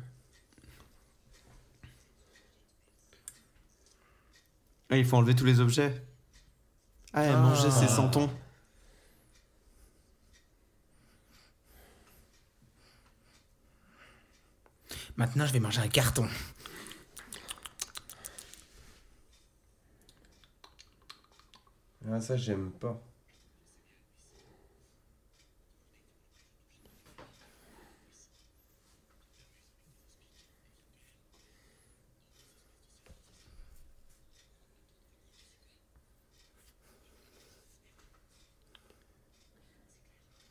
Ah, 4.89 4.97
il 4.97 5.05
faut 5.05 5.17
enlever 5.17 5.35
tous 5.35 5.45
les 5.45 5.59
objets. 5.59 6.03
Ah, 7.13 7.23
elle 7.23 7.35
Ah. 7.35 7.41
mangeait 7.41 7.71
ses 7.71 7.87
santons. 7.87 8.29
Maintenant, 15.17 15.45
je 15.45 15.53
vais 15.53 15.59
manger 15.59 15.81
un 15.81 15.87
carton. 15.87 16.27
Ah, 22.09 22.19
ça, 22.19 22.35
j'aime 22.37 22.71
pas. 22.71 23.01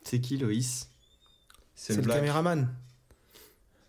C'est 0.09 0.21
qui, 0.21 0.39
Loïs 0.39 0.89
C'est 1.75 1.95
le, 1.95 2.03
caméraman. 2.03 2.75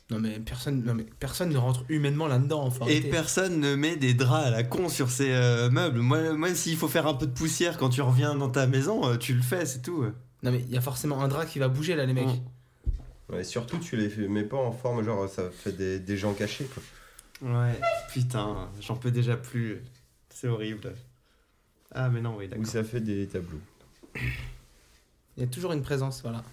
Non 0.09 0.19
mais 0.19 0.39
personne, 0.39 0.83
non 0.83 0.93
mais 0.93 1.05
personne 1.19 1.49
ne 1.49 1.57
rentre 1.57 1.85
humainement 1.87 2.27
là-dedans. 2.27 2.63
Enfin, 2.65 2.87
Et 2.87 2.99
personne 2.99 3.61
ne 3.61 3.75
met 3.75 3.95
des 3.95 4.13
draps 4.13 4.47
à 4.47 4.49
la 4.49 4.63
con 4.63 4.89
sur 4.89 5.11
ses 5.11 5.31
euh, 5.31 5.69
meubles. 5.69 5.99
Moi, 5.99 6.33
moi 6.33 6.53
s'il 6.55 6.75
faut 6.75 6.89
faire 6.89 7.07
un 7.07 7.13
peu 7.13 7.25
de 7.25 7.31
poussière 7.31 7.77
quand 7.77 7.87
tu 7.87 8.01
reviens 8.01 8.35
dans 8.35 8.49
ta 8.49 8.67
maison, 8.67 9.07
euh, 9.07 9.15
tu 9.15 9.33
le 9.33 9.41
fais, 9.41 9.65
c'est 9.65 9.81
tout. 9.81 10.03
Non 10.43 10.51
mais 10.51 10.59
il 10.59 10.73
y 10.73 10.77
a 10.77 10.81
forcément 10.81 11.23
un 11.23 11.29
drap 11.29 11.45
qui 11.45 11.59
va 11.59 11.69
bouger 11.69 11.95
là, 11.95 12.05
les 12.05 12.13
mecs. 12.13 12.27
Mm. 12.27 13.33
Ouais, 13.33 13.43
surtout, 13.45 13.77
tu 13.77 13.95
les 13.95 14.27
mets 14.27 14.43
pas 14.43 14.57
en 14.57 14.71
forme, 14.73 15.03
genre, 15.03 15.29
ça 15.29 15.51
fait 15.51 15.71
des, 15.71 15.99
des 15.99 16.17
gens 16.17 16.33
cachés, 16.33 16.65
quoi. 16.65 16.83
Ouais, 17.47 17.79
putain, 18.11 18.69
j'en 18.81 18.95
peux 18.95 19.11
déjà 19.11 19.37
plus. 19.37 19.83
C'est 20.29 20.47
horrible. 20.47 20.93
Ah, 21.91 22.09
mais 22.09 22.19
non, 22.19 22.35
oui, 22.37 22.45
Ou 22.45 22.49
d'accord. 22.49 22.65
ça 22.65 22.83
fait 22.83 22.99
des 22.99 23.27
tableaux. 23.27 23.61
Il 25.39 25.43
y 25.43 25.45
a 25.45 25.47
toujours 25.47 25.71
une 25.71 25.81
présence, 25.81 26.21
voilà. 26.21 26.43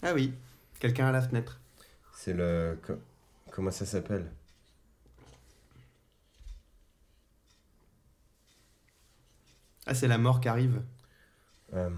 Ah 0.00 0.14
oui, 0.14 0.32
quelqu'un 0.78 1.06
à 1.08 1.10
la 1.12 1.20
fenêtre. 1.20 1.58
C'est 2.14 2.32
le. 2.32 2.78
co- 2.86 3.00
Comment 3.50 3.72
ça 3.72 3.84
s'appelle? 3.84 4.30
Ah, 9.86 9.94
c'est 9.94 10.08
la 10.08 10.18
mort 10.18 10.40
qui 10.40 10.48
arrive. 10.48 10.80
euh... 11.74 11.90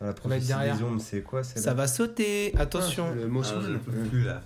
Dans 0.00 0.06
la 0.06 0.12
prophétie 0.12 0.46
derrière. 0.48 0.76
des 0.76 0.82
ombres, 0.82 1.00
c'est 1.00 1.22
quoi 1.22 1.42
Ça 1.44 1.72
va 1.74 1.86
sauter, 1.86 2.54
attention. 2.58 3.14
Le 3.14 3.24
Ah, 3.24 3.28
Mossman. 3.28 3.72
je 3.72 3.78
peux 3.78 3.92
plus 4.08 4.24
là. 4.24 4.42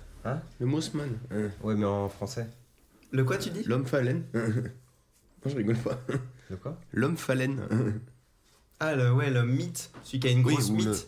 Le 0.59 0.65
Mossman. 0.65 1.17
Hein. 1.31 1.49
Ouais, 1.61 1.75
mais 1.75 1.85
en 1.85 2.07
français. 2.09 2.49
Le 3.11 3.23
quoi 3.25 3.37
tu 3.37 3.49
dis? 3.49 3.63
L'homme 3.63 3.85
phalène. 3.85 4.23
non, 4.33 4.41
je 5.45 5.55
rigole 5.55 5.77
pas. 5.77 5.99
De 6.49 6.55
quoi? 6.55 6.77
L'homme 6.93 7.17
phalène. 7.17 7.61
Ah, 8.83 8.95
le, 8.95 9.13
ouais, 9.13 9.29
le 9.29 9.43
mythe. 9.45 9.91
Celui 10.03 10.19
qui 10.19 10.27
a 10.27 10.31
une 10.31 10.43
Oui, 10.43 10.55
grosse 10.55 10.69
le- 10.69 10.75
mythe. 10.75 11.07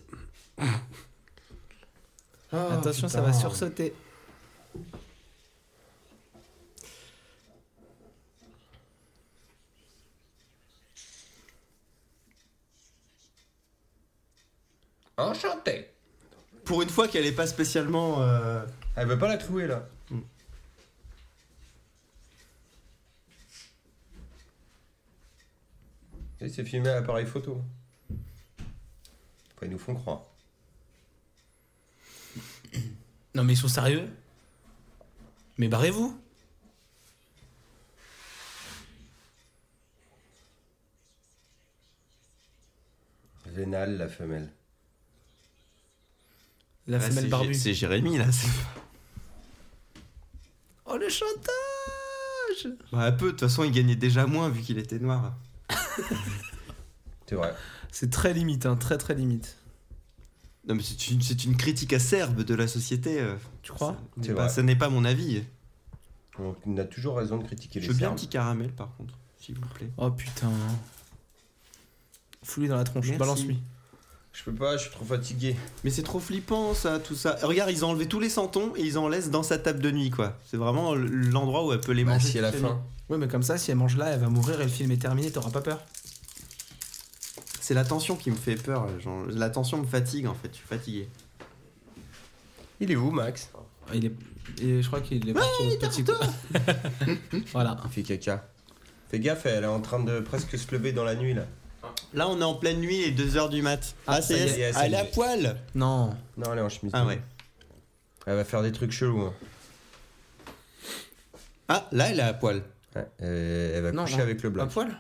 Ah, 2.52 2.74
attention, 2.78 3.08
ça 3.10 3.22
va 3.22 3.34
sursauter. 3.34 3.94
Enchanté 15.18 15.90
Pour 16.66 16.82
une 16.82 16.90
fois 16.90 17.08
qu'elle 17.08 17.26
est 17.26 17.32
pas 17.36 17.48
spécialement. 17.48 18.22
euh, 18.22 18.66
Elle 18.96 19.08
veut 19.08 19.18
pas 19.20 19.28
la 19.28 19.38
trouver, 19.38 19.68
là. 19.68 19.88
Mm. 20.12 20.20
Et 26.33 26.33
C'est 26.50 26.66
filmé 26.66 26.90
à 26.90 26.96
l'appareil 26.96 27.26
photo. 27.26 27.62
Après, 29.52 29.68
ils 29.68 29.72
nous 29.72 29.80
font 29.80 29.96
croire. 29.96 30.24
Non 33.36 33.44
mais 33.44 33.54
ils 33.54 33.58
sont 33.58 33.68
sérieux? 33.68 34.10
Mais 35.58 35.68
barrez-vous 35.68 36.20
Vénal, 43.46 43.98
la 43.98 44.08
femelle. 44.08 44.50
La 46.88 46.98
ah, 46.98 47.00
femelle 47.00 47.24
c'est 47.24 47.30
barbue. 47.30 47.54
C'est 47.54 47.74
Jérémy 47.74 48.18
là. 48.18 48.32
c'est- 48.32 48.48
Oh 50.86 50.98
le 50.98 51.08
chantage 51.10 52.68
Bah, 52.92 53.06
un 53.06 53.12
peu, 53.12 53.28
de 53.28 53.32
toute 53.32 53.40
façon, 53.42 53.64
il 53.64 53.72
gagnait 53.72 53.96
déjà 53.96 54.26
moins 54.26 54.50
vu 54.50 54.62
qu'il 54.62 54.78
était 54.78 55.00
noir. 55.00 55.34
C'est 57.28 57.36
vrai. 57.36 57.54
C'est 57.92 58.10
très 58.10 58.34
limite, 58.34 58.66
hein, 58.66 58.76
très 58.76 58.98
très 58.98 59.16
limite. 59.16 59.58
Non, 60.68 60.76
mais 60.76 60.84
c'est 60.84 61.10
une, 61.10 61.22
c'est 61.22 61.44
une 61.46 61.58
critique 61.58 61.92
acerbe 61.94 62.42
de 62.44 62.56
la 62.56 62.68
société. 62.68 63.20
euh. 63.20 63.36
Tu 63.64 63.72
crois? 63.72 63.98
Ça 64.16 64.22
n'est 64.22 64.28
pas- 64.34 64.34
vrai. 64.46 64.50
Ça 64.50 64.64
n'est 64.64 64.76
pas 64.76 64.90
mon 64.90 65.04
avis. 65.06 65.44
On 66.40 66.78
a 66.78 66.84
toujours 66.86 67.18
raison 67.18 67.38
de 67.38 67.44
critiquer 67.44 67.80
Je 67.82 67.88
les 67.88 67.92
veux 67.94 67.98
bien 67.98 68.12
un 68.12 68.16
petit 68.16 68.28
caramel 68.28 68.72
par 68.72 68.96
contre, 68.98 69.14
s'il 69.40 69.56
vous 69.56 69.68
plaît. 69.68 69.90
Oh 69.98 70.10
putain. 70.10 70.52
Fous-lui 72.44 72.68
dans 72.68 72.76
la 72.78 72.84
tronche, 72.84 73.16
balance-lui. 73.18 73.60
Je 74.34 74.44
peux 74.44 74.52
pas, 74.54 74.78
je 74.78 74.84
suis 74.84 74.92
trop 74.92 75.06
fatigué. 75.06 75.56
Mais 75.84 75.90
c'est 75.92 76.02
trop 76.04 76.20
flippant 76.20 76.74
ça, 76.74 77.00
tout 77.00 77.16
ça. 77.16 77.38
Regarde, 77.44 77.70
ils 77.72 77.86
ont 77.86 77.90
enlevé 77.90 78.08
tous 78.08 78.20
les 78.20 78.30
santons 78.30 78.74
et 78.76 78.82
ils 78.82 78.98
en 78.98 79.08
laissent 79.08 79.30
dans 79.30 79.44
sa 79.44 79.58
table 79.60 79.80
de 79.80 79.92
nuit 79.92 80.10
quoi. 80.10 80.38
C'est 80.50 80.58
vraiment 80.58 80.96
l'endroit 80.96 81.66
où 81.66 81.72
elle 81.72 81.80
peut 81.82 81.92
les 81.92 82.04
Bah, 82.04 82.14
manger. 82.14 82.28
si 82.28 82.40
la 82.40 82.52
fin. 82.52 82.58
nuit. 82.60 82.74
Ouais, 83.10 83.18
mais 83.18 83.28
comme 83.28 83.44
ça, 83.44 83.58
si 83.60 83.70
elle 83.70 83.78
mange 83.78 83.96
là, 83.96 84.08
elle 84.08 84.20
va 84.20 84.30
mourir 84.30 84.60
et 84.60 84.64
le 84.64 84.70
film 84.70 84.92
est 84.92 84.98
terminé, 85.02 85.30
t'auras 85.32 85.52
pas 85.52 85.62
peur. 85.62 85.82
C'est 87.62 87.74
la 87.76 87.86
tension 87.86 88.16
qui 88.16 88.32
me 88.32 88.36
fait 88.36 88.56
peur. 88.56 88.88
genre, 89.00 89.24
la 89.30 89.50
tension 89.52 89.78
me 89.78 89.86
fatigue 89.86 90.26
en 90.28 90.34
fait, 90.34 90.50
je 90.52 90.58
suis 90.58 90.68
fatigué. 90.68 91.08
Il 92.80 92.92
est 92.92 92.96
où, 92.96 93.12
Max? 93.12 93.50
Il 93.94 94.06
est. 94.06 94.14
et 94.62 94.82
je 94.82 94.88
crois 94.88 95.00
qu'il 95.02 95.30
est 95.30 95.34
parti 95.34 95.64
au 95.72 95.78
petit 95.78 96.04
coup. 96.04 96.12
voilà. 97.54 97.78
Il 97.86 97.92
fait 97.92 98.04
caca. 98.04 98.48
Fais 99.10 99.20
gaffe, 99.20 99.46
elle 99.46 99.64
est 99.64 99.68
en 99.68 99.80
train 99.80 100.00
de 100.00 100.20
presque 100.22 100.58
se 100.58 100.72
lever 100.74 100.92
dans 100.92 101.04
la 101.04 101.16
nuit 101.16 101.34
là. 101.36 101.46
Là 102.14 102.28
on 102.30 102.40
est 102.40 102.44
en 102.44 102.56
pleine 102.56 102.80
nuit 102.80 103.02
et 103.02 103.12
2h 103.12 103.50
du 103.50 103.62
mat. 103.62 103.96
Ah, 104.08 104.14
Ah, 104.18 104.22
c'est 104.22 104.36
est, 104.36 104.60
elle, 104.60 104.74
ça 104.74 104.84
y 104.84 104.86
elle 104.88 104.94
est 104.94 104.98
à 104.98 105.04
est. 105.04 105.12
poil 105.12 105.60
Non. 105.76 106.16
Non, 106.38 106.54
elle 106.54 106.60
est 106.60 106.62
en 106.62 106.70
chemise. 106.70 106.92
Ah 106.96 107.06
ouais. 107.06 107.22
Elle 108.26 108.36
va 108.36 108.46
faire 108.46 108.62
des 108.62 108.72
trucs 108.72 108.92
chelous. 108.92 109.22
hein. 109.22 109.34
Ah, 111.68 111.88
là 111.92 112.10
elle 112.10 112.20
est 112.20 112.24
à 112.24 112.34
poil. 112.34 112.64
Ouais, 112.96 113.08
euh, 113.22 113.78
elle 113.78 113.84
va 113.84 113.92
Non, 113.92 114.04
coucher 114.04 114.18
non. 114.18 114.24
avec 114.24 114.42
le 114.44 114.50
À 114.50 114.52
black. 114.52 114.70
poil 114.70 115.00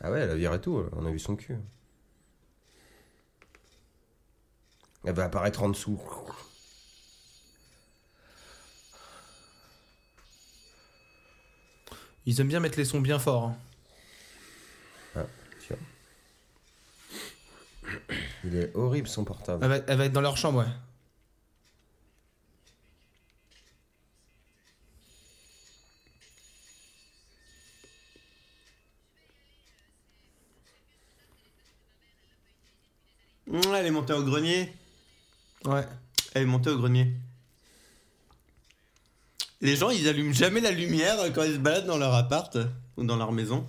Ah 0.00 0.10
ouais, 0.10 0.20
elle 0.20 0.30
a 0.30 0.34
viré 0.34 0.60
tout, 0.60 0.82
on 0.96 1.04
a 1.06 1.10
vu 1.10 1.18
son 1.18 1.36
cul. 1.36 1.56
Elle 5.04 5.14
va 5.14 5.24
apparaître 5.24 5.62
en 5.62 5.68
dessous. 5.68 6.00
Ils 12.26 12.40
aiment 12.40 12.48
bien 12.48 12.60
mettre 12.60 12.78
les 12.78 12.84
sons 12.84 13.00
bien 13.00 13.18
forts. 13.18 13.44
hein. 13.44 13.56
Il 18.44 18.56
est 18.56 18.74
horrible 18.74 19.08
son 19.08 19.24
portable. 19.24 19.64
Elle, 19.64 19.70
va, 19.70 19.84
elle 19.86 19.98
va 19.98 20.04
être 20.06 20.12
dans 20.12 20.20
leur 20.20 20.36
chambre, 20.36 20.60
ouais. 20.60 20.66
Mmh, 33.50 33.60
elle 33.74 33.86
est 33.86 33.90
montée 33.90 34.12
au 34.12 34.22
grenier. 34.22 34.72
Ouais. 35.64 35.84
Elle 36.34 36.42
est 36.42 36.46
montée 36.46 36.70
au 36.70 36.78
grenier. 36.78 37.12
Les 39.60 39.76
gens, 39.76 39.90
ils 39.90 40.08
allument 40.08 40.32
jamais 40.32 40.60
la 40.60 40.70
lumière 40.70 41.16
quand 41.34 41.42
ils 41.42 41.54
se 41.54 41.58
baladent 41.58 41.86
dans 41.86 41.98
leur 41.98 42.14
appart 42.14 42.56
ou 42.96 43.04
dans 43.04 43.16
leur 43.16 43.32
maison. 43.32 43.66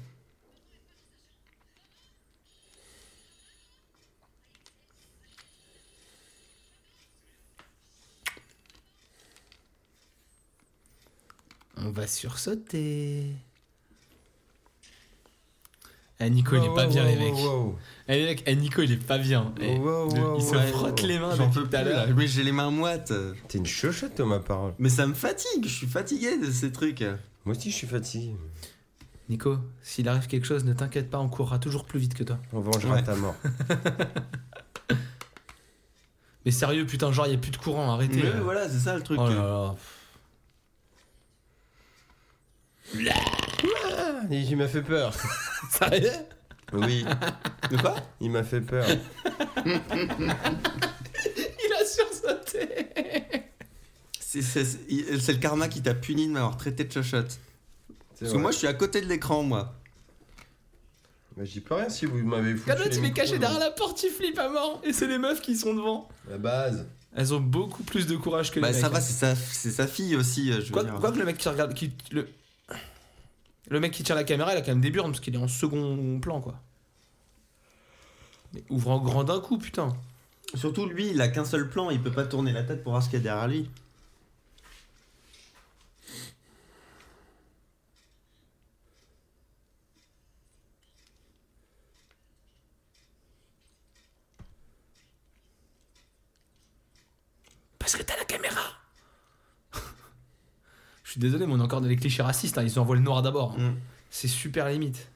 On 11.84 11.90
va 11.92 12.08
sursauter. 12.08 13.26
Eh, 16.20 16.30
Nico, 16.30 16.56
il 16.56 16.64
est 16.64 16.76
pas 16.76 16.86
bien, 16.86 17.04
les 17.04 17.16
mecs. 17.16 17.34
Eh, 18.08 18.16
les 18.16 18.26
mecs, 18.26 18.44
eh, 18.46 18.56
Nico, 18.56 18.84
il 18.84 18.92
est 18.92 18.98
pas 19.04 19.18
bien. 19.18 19.52
Eh, 19.60 19.74
il 19.74 19.78
se 20.44 20.56
ouais, 20.56 20.68
frotte 20.68 21.02
les 21.02 21.18
mains 21.18 21.36
J'en 21.36 21.48
depuis 21.48 21.62
peux 21.62 21.70
tout 21.70 21.76
à 21.76 21.80
plus, 21.80 21.90
l'heure. 21.90 22.06
là. 22.08 22.14
Oui, 22.16 22.28
j'ai 22.28 22.44
les 22.44 22.52
mains 22.52 22.70
moites. 22.70 23.12
T'es 23.48 23.58
une 23.58 23.66
chochotte, 23.66 24.14
toi, 24.16 24.26
ma 24.28 24.40
parole. 24.40 24.74
Mais 24.78 24.90
ça 24.90 25.08
me 25.08 25.16
fatigue, 25.16 25.64
je 25.64 25.74
suis 25.74 25.88
fatigué 25.88 26.38
de 26.38 26.52
ces 26.52 26.72
trucs. 26.72 27.02
Moi 27.46 27.56
aussi, 27.56 27.72
je 27.72 27.76
suis 27.76 27.88
fatigué. 27.88 28.36
Nico, 29.30 29.58
s'il 29.82 30.08
arrive 30.10 30.28
quelque 30.28 30.46
chose, 30.46 30.64
ne 30.66 30.74
t'inquiète 30.74 31.10
pas, 31.10 31.18
on 31.18 31.30
courra 31.30 31.58
toujours 31.58 31.86
plus 31.86 32.00
vite 32.00 32.14
que 32.14 32.24
toi. 32.24 32.38
On 32.54 32.60
vengera 32.60 32.96
Ouais. 32.96 33.04
ta 33.04 33.16
mort. 33.16 33.36
Mais 36.46 36.52
sérieux, 36.52 36.86
putain, 36.86 37.12
genre, 37.12 37.28
il 37.28 37.32
y 37.34 37.36
a 37.36 37.40
plus 37.40 37.52
de 37.52 37.58
courant, 37.58 37.92
arrêtez. 37.92 38.18
Mais 38.18 38.30
là. 38.30 38.42
voilà, 38.42 38.68
c'est 38.70 38.80
ça 38.80 38.96
le 38.96 39.02
truc. 39.04 39.20
Oh 39.22 39.28
là 39.30 39.36
là. 39.36 39.76
Il 42.94 44.58
m'a 44.58 44.68
fait 44.68 44.82
peur. 44.82 45.14
Sérieux? 45.72 46.12
Oui, 46.74 47.06
De 47.70 47.78
quoi? 47.78 47.96
Il 48.20 48.32
m'a 48.32 48.44
fait 48.44 48.62
peur. 48.62 48.86
Il 49.66 49.74
a 51.74 51.86
sursauté. 51.86 52.68
C'est 54.20 54.42
c'est- 54.42 54.66
c'est- 54.66 55.20
c'est 55.20 55.34
le 55.34 55.40
karma 55.40 55.68
qui 55.68 55.82
t'a 55.82 55.94
puni 55.94 56.28
de 56.28 56.32
m'avoir 56.32 56.56
traité 56.58 56.84
de 56.86 56.92
chochotte. 56.92 57.40
Parce 58.20 58.32
que 58.34 58.38
moi, 58.38 58.52
je 58.52 58.58
suis 58.58 58.68
à 58.68 58.74
côté 58.74 59.02
de 59.02 59.08
l'écran, 59.08 59.44
moi. 59.44 59.74
Bah, 61.36 61.44
j'y 61.44 61.60
peux 61.60 61.76
rien 61.76 61.90
si 61.90 62.06
vous 62.06 62.18
m'avez 62.20 62.56
foutu. 62.56 62.72
Les 62.90 62.98
il 62.98 63.06
est 63.06 63.14
caché 63.14 63.40
derrière 63.40 63.60
la 63.60 63.72
porte, 63.72 64.02
il 64.04 64.10
flippe 64.12 64.38
à 64.40 64.50
mort. 64.50 64.80
Et 64.84 64.94
c'est 64.94 65.08
les 65.08 65.18
meufs 65.18 65.42
qui 65.42 65.56
sont 65.58 65.74
devant. 65.74 66.08
La 66.30 66.38
base. 66.38 66.86
Elles 67.16 67.34
ont 67.34 67.40
beaucoup 67.42 67.84
plus 67.84 68.08
de 68.08 68.16
courage 68.16 68.52
que 68.52 68.56
les 68.56 68.62
Bah, 68.62 68.72
mecs. 68.72 68.80
ça 68.80 68.88
hein. 68.88 68.90
va, 68.90 69.02
c'est 69.02 69.14
sa, 69.14 69.36
c'est 69.36 69.72
sa 69.72 69.88
fille 69.88 70.16
aussi, 70.16 70.50
euh, 70.52 70.62
je 70.62 70.68
veux 70.68 70.72
Quoi, 70.72 70.84
dire. 70.84 70.94
quoi 70.96 71.12
que 71.12 71.18
le 71.20 71.26
mec 71.26 71.38
qui 71.38 71.50
regarde. 71.50 71.74
Qui, 71.74 71.92
le... 72.12 72.28
le 73.72 73.80
mec 73.80 73.94
qui 73.94 74.04
tire 74.04 74.16
la 74.16 74.26
caméra, 74.26 74.54
il 74.54 74.58
a 74.58 74.62
quand 74.62 74.72
même 74.72 74.82
des 74.82 74.92
burnes 74.92 75.12
parce 75.12 75.22
qu'il 75.22 75.34
est 75.34 75.38
en 75.38 75.48
second 75.48 76.20
plan, 76.20 76.42
quoi. 76.42 76.60
Mais 78.54 78.64
ouvre 78.70 78.92
en 78.92 79.00
grand 79.00 79.24
d'un 79.24 79.40
coup, 79.40 79.58
putain. 79.58 79.96
Surtout 80.56 80.86
lui, 80.88 81.10
il 81.12 81.22
a 81.22 81.30
qu'un 81.30 81.46
seul 81.46 81.70
plan, 81.70 81.90
il 81.90 82.02
peut 82.02 82.12
pas 82.12 82.26
tourner 82.26 82.52
la 82.52 82.64
tête 82.64 82.84
pour 82.84 82.92
voir 82.92 83.02
ce 83.02 83.10
qu'il 83.10 83.20
y 83.20 83.22
a 83.22 83.24
derrière 83.24 83.48
lui. 83.48 83.70
Parce 97.80 97.96
que 97.96 98.04
t'as 98.04 98.18
la 98.18 98.26
caméra. 98.26 98.81
Je 101.12 101.16
suis 101.16 101.20
désolé, 101.20 101.46
mais 101.46 101.52
on 101.52 101.60
est 101.60 101.62
encore 101.62 101.82
dans 101.82 101.90
les 101.90 101.98
clichés 101.98 102.24
racistes. 102.24 102.58
hein. 102.58 102.64
Ils 102.64 102.80
envoient 102.80 102.96
le 102.96 103.02
noir 103.02 103.22
d'abord. 103.22 103.60
Mm. 103.60 103.76
C'est 104.10 104.30
super 104.30 104.70
limite. 104.70 105.12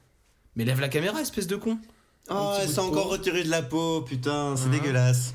Mais 0.54 0.66
lève 0.66 0.78
la 0.78 0.90
caméra, 0.90 1.22
espèce 1.22 1.46
de 1.46 1.56
con. 1.56 1.78
Oh, 2.28 2.54
elle 2.60 2.68
s'est 2.68 2.80
encore 2.80 3.08
retirée 3.08 3.42
de 3.44 3.48
la 3.48 3.62
peau, 3.62 4.02
putain, 4.02 4.56
c'est 4.58 4.68
dégueulasse. 4.68 5.34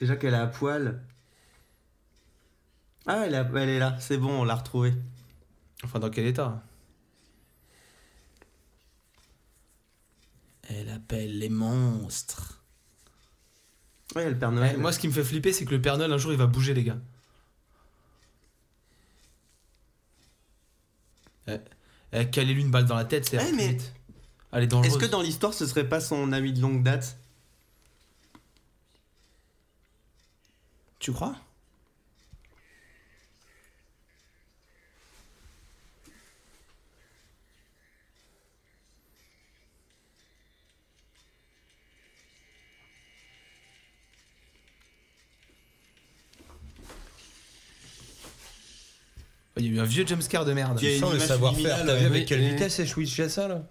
Déjà 0.00 0.16
qu'elle 0.16 0.32
est 0.32 0.38
à 0.38 0.46
poil. 0.46 1.02
Ah, 3.04 3.24
elle 3.26 3.34
est, 3.34 3.44
elle 3.54 3.68
est 3.68 3.78
là, 3.78 3.98
c'est 4.00 4.16
bon, 4.16 4.40
on 4.40 4.44
l'a 4.44 4.54
retrouvée. 4.54 4.94
Enfin, 5.84 5.98
dans 5.98 6.08
quel 6.08 6.24
état? 6.24 6.62
Elle 10.62 10.88
appelle 10.88 11.38
les 11.38 11.50
monstres. 11.50 12.61
Ouais, 14.14 14.28
le 14.30 14.38
Père 14.38 14.52
Noël. 14.52 14.76
Ouais, 14.76 14.80
moi, 14.82 14.92
ce 14.92 14.98
qui 14.98 15.08
me 15.08 15.12
fait 15.12 15.24
flipper, 15.24 15.52
c'est 15.52 15.64
que 15.64 15.70
le 15.70 15.80
Père 15.80 15.96
Noël, 15.96 16.12
un 16.12 16.18
jour, 16.18 16.32
il 16.32 16.38
va 16.38 16.46
bouger, 16.46 16.74
les 16.74 16.84
gars. 16.84 16.98
Eh, 21.48 21.56
eh, 22.12 22.30
Calez-lui 22.30 22.62
une 22.62 22.70
balle 22.70 22.84
dans 22.84 22.94
la 22.96 23.04
tête, 23.04 23.26
c'est 23.26 23.38
Eh, 23.48 23.52
mais- 23.52 23.68
vite. 23.68 23.92
Elle 24.52 24.64
est 24.64 24.66
dangereuse. 24.66 24.92
Est-ce 24.96 25.02
que 25.02 25.10
dans 25.10 25.22
l'histoire, 25.22 25.54
ce 25.54 25.66
serait 25.66 25.88
pas 25.88 26.00
son 26.00 26.30
ami 26.32 26.52
de 26.52 26.60
longue 26.60 26.82
date? 26.82 27.16
Tu 30.98 31.10
crois? 31.12 31.34
Il 49.58 49.66
y 49.66 49.68
a 49.68 49.72
eu 49.72 49.80
un 49.80 49.84
vieux 49.84 50.06
jumpscare 50.06 50.44
de 50.44 50.52
merde. 50.52 50.78
Il 50.80 50.84
y 50.84 50.88
a 50.88 50.90
Tu 50.90 50.96
une 50.96 51.00
sens 51.02 51.14
le 51.14 51.20
savoir-faire. 51.20 51.84
T'as 51.84 51.96
vu 51.96 52.06
avec 52.06 52.26
quelle 52.26 52.40
vitesse 52.40 52.78
elle 52.78 52.88
switchait 52.88 53.28
ça 53.28 53.48
là 53.48 53.62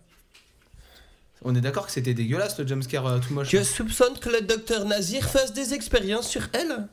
On 1.41 1.55
est 1.55 1.61
d'accord 1.61 1.87
que 1.87 1.91
c'était 1.91 2.13
dégueulasse 2.13 2.59
le 2.59 2.67
jumpscare 2.67 3.07
euh, 3.07 3.19
tout 3.19 3.33
moche. 3.33 3.49
Tu 3.49 3.63
soupçonnes 3.63 4.17
que 4.19 4.29
le 4.29 4.41
docteur 4.41 4.85
Nazir 4.85 5.27
fasse 5.27 5.53
des 5.53 5.73
expériences 5.73 6.29
sur 6.29 6.47
elle 6.53 6.87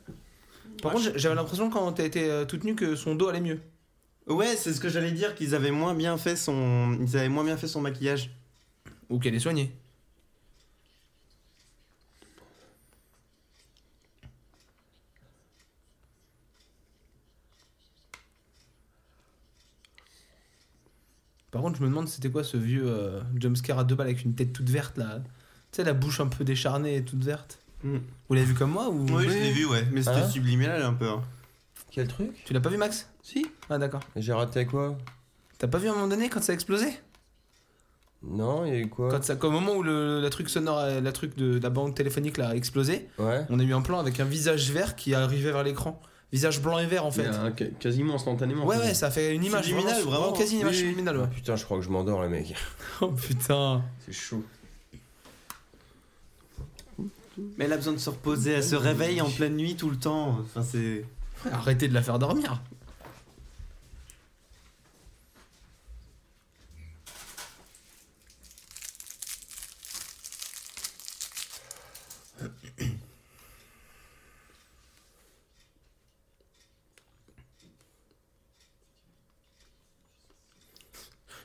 Par 0.81 0.93
contre, 0.93 1.11
j'avais 1.15 1.35
l'impression 1.35 1.69
quand 1.69 1.91
t'as 1.93 2.05
été 2.05 2.29
euh, 2.29 2.45
toute 2.45 2.63
nue 2.63 2.75
que 2.75 2.95
son 2.95 3.15
dos 3.15 3.27
allait 3.27 3.41
mieux. 3.41 3.59
Ouais, 4.27 4.55
c'est 4.55 4.73
ce 4.73 4.79
que 4.79 4.89
j'allais 4.89 5.11
dire, 5.11 5.33
qu'ils 5.35 5.55
avaient 5.55 5.71
moins 5.71 5.93
bien 5.95 6.17
fait 6.17 6.35
son, 6.35 6.97
ils 7.01 7.17
avaient 7.17 7.29
moins 7.29 7.43
bien 7.43 7.57
fait 7.57 7.67
son 7.67 7.81
maquillage. 7.81 8.29
Ou 9.09 9.17
qu'elle 9.17 9.33
est 9.33 9.39
soignée. 9.39 9.71
Par 21.51 21.61
contre, 21.61 21.77
je 21.77 21.83
me 21.83 21.87
demande 21.87 22.07
c'était 22.07 22.29
quoi 22.29 22.43
ce 22.43 22.57
vieux 22.57 22.85
euh, 22.85 23.21
jumpscare 23.39 23.79
à 23.79 23.83
deux 23.83 23.95
balles 23.95 24.07
avec 24.07 24.23
une 24.23 24.35
tête 24.35 24.53
toute 24.53 24.69
verte 24.69 24.97
là? 24.97 25.19
Tu 25.71 25.77
sais, 25.77 25.83
la 25.83 25.93
bouche 25.93 26.19
un 26.19 26.27
peu 26.27 26.43
décharnée 26.43 26.95
et 26.97 27.03
toute 27.05 27.23
verte? 27.23 27.59
Mm. 27.83 27.97
Vous 28.27 28.35
l'avez 28.35 28.45
vu 28.45 28.53
comme 28.53 28.71
moi 28.71 28.89
ou 28.89 29.05
Oui, 29.15 29.23
je 29.27 29.29
l'ai 29.33 29.51
vu, 29.51 29.65
ouais, 29.65 29.85
mais 29.91 30.01
c'était 30.01 30.17
Hein 30.17 30.29
subliminal 30.29 30.81
un 30.81 30.93
peu. 30.93 31.07
hein. 31.07 31.21
Quel 31.91 32.07
truc? 32.07 32.43
Tu 32.45 32.53
l'as 32.53 32.59
pas 32.59 32.69
vu, 32.69 32.77
Max? 32.77 33.09
Si. 33.23 33.47
Ah, 33.69 33.77
d'accord. 33.79 34.01
J'ai 34.15 34.33
raté 34.33 34.65
quoi? 34.65 34.97
T'as 35.57 35.67
pas 35.67 35.77
vu 35.79 35.87
à 35.87 35.91
un 35.91 35.95
moment 35.95 36.07
donné 36.07 36.29
quand 36.29 36.41
ça 36.43 36.51
a 36.51 36.55
explosé? 36.55 36.87
Non, 38.21 38.65
il 38.65 38.73
y 38.73 38.75
a 38.75 38.79
eu 38.79 38.89
quoi? 38.89 39.09
Quand 39.09 39.23
ça, 39.23 39.35
au 39.41 39.51
moment 39.51 39.75
où 39.75 39.81
le, 39.83 40.19
la 40.19 40.29
truc 40.29 40.49
sonore, 40.49 40.79
euh, 40.79 40.99
la 41.01 41.11
truc 41.13 41.37
de, 41.37 41.57
la 41.59 41.69
banque 41.69 41.95
téléphonique 41.95 42.37
là, 42.37 42.49
a 42.49 42.55
explosé, 42.55 43.07
Ouais. 43.17 43.45
on 43.49 43.59
a 43.59 43.63
eu 43.63 43.73
un 43.73 43.81
plan 43.81 43.99
avec 43.99 44.19
un 44.19 44.25
visage 44.25 44.71
vert 44.71 44.95
qui 44.95 45.13
arrivait 45.15 45.51
vers 45.51 45.63
l'écran. 45.63 46.01
Visage 46.31 46.61
blanc 46.61 46.77
et 46.77 46.85
vert 46.85 47.05
en 47.05 47.11
fait. 47.11 47.25
Un- 47.25 47.51
quasiment 47.51 48.15
instantanément. 48.15 48.65
Ouais, 48.65 48.77
ouais, 48.77 48.93
ça 48.93 49.09
fait 49.09 49.33
une 49.33 49.43
image. 49.43 49.65
Subliminal, 49.65 50.01
vraiment. 50.03 50.31
Quasi 50.33 50.55
une 50.55 50.99
image 50.99 51.17
ouais. 51.17 51.23
Ah, 51.23 51.27
putain, 51.27 51.55
je 51.55 51.65
crois 51.65 51.77
que 51.79 51.83
je 51.83 51.89
m'endors, 51.89 52.21
les 52.23 52.29
mecs. 52.29 52.55
Oh 53.01 53.07
putain. 53.07 53.81
C'est 54.05 54.13
chaud. 54.13 54.43
Mais 57.57 57.65
elle 57.65 57.73
a 57.73 57.77
besoin 57.77 57.93
de 57.93 57.97
se 57.99 58.09
reposer, 58.09 58.51
elle 58.51 58.63
se 58.63 58.75
réveille 58.75 59.21
en 59.21 59.29
pleine 59.29 59.55
nuit 59.55 59.75
tout 59.75 59.89
le 59.89 59.95
temps. 59.97 60.37
Enfin, 60.41 60.61
c'est. 60.61 61.05
Arrêtez 61.51 61.87
de 61.87 61.93
la 61.93 62.01
faire 62.01 62.19
dormir. 62.19 62.61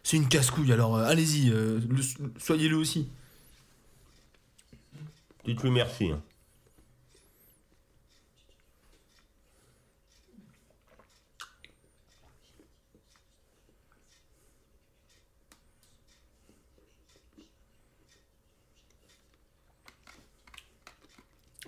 C'est 0.04 0.16
une 0.18 0.28
casse-couille, 0.28 0.72
alors 0.72 0.96
euh, 0.96 1.04
allez-y, 1.06 1.50
euh, 1.50 1.80
le- 1.88 2.32
soyez-le 2.38 2.76
aussi. 2.76 3.08
Dites-lui 5.44 5.70
merci. 5.70 6.10
hein. 6.12 6.22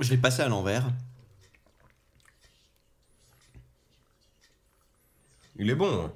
Je 0.01 0.11
l'ai 0.11 0.19
passé 0.19 0.43
à 0.43 0.49
l'envers. 0.49 0.85
Il 5.59 5.71
est 5.71 5.75
bon. 5.75 6.05
hein. 6.07 6.13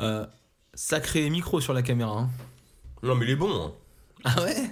Euh, 0.00 0.26
sacré 0.74 1.28
micro 1.30 1.60
sur 1.60 1.72
la 1.72 1.82
caméra. 1.82 2.18
hein. 2.18 2.30
Non, 3.02 3.14
mais 3.14 3.24
il 3.26 3.30
est 3.32 3.36
bon. 3.36 3.66
hein. 3.66 3.72
Ah 4.24 4.42
ouais? 4.42 4.70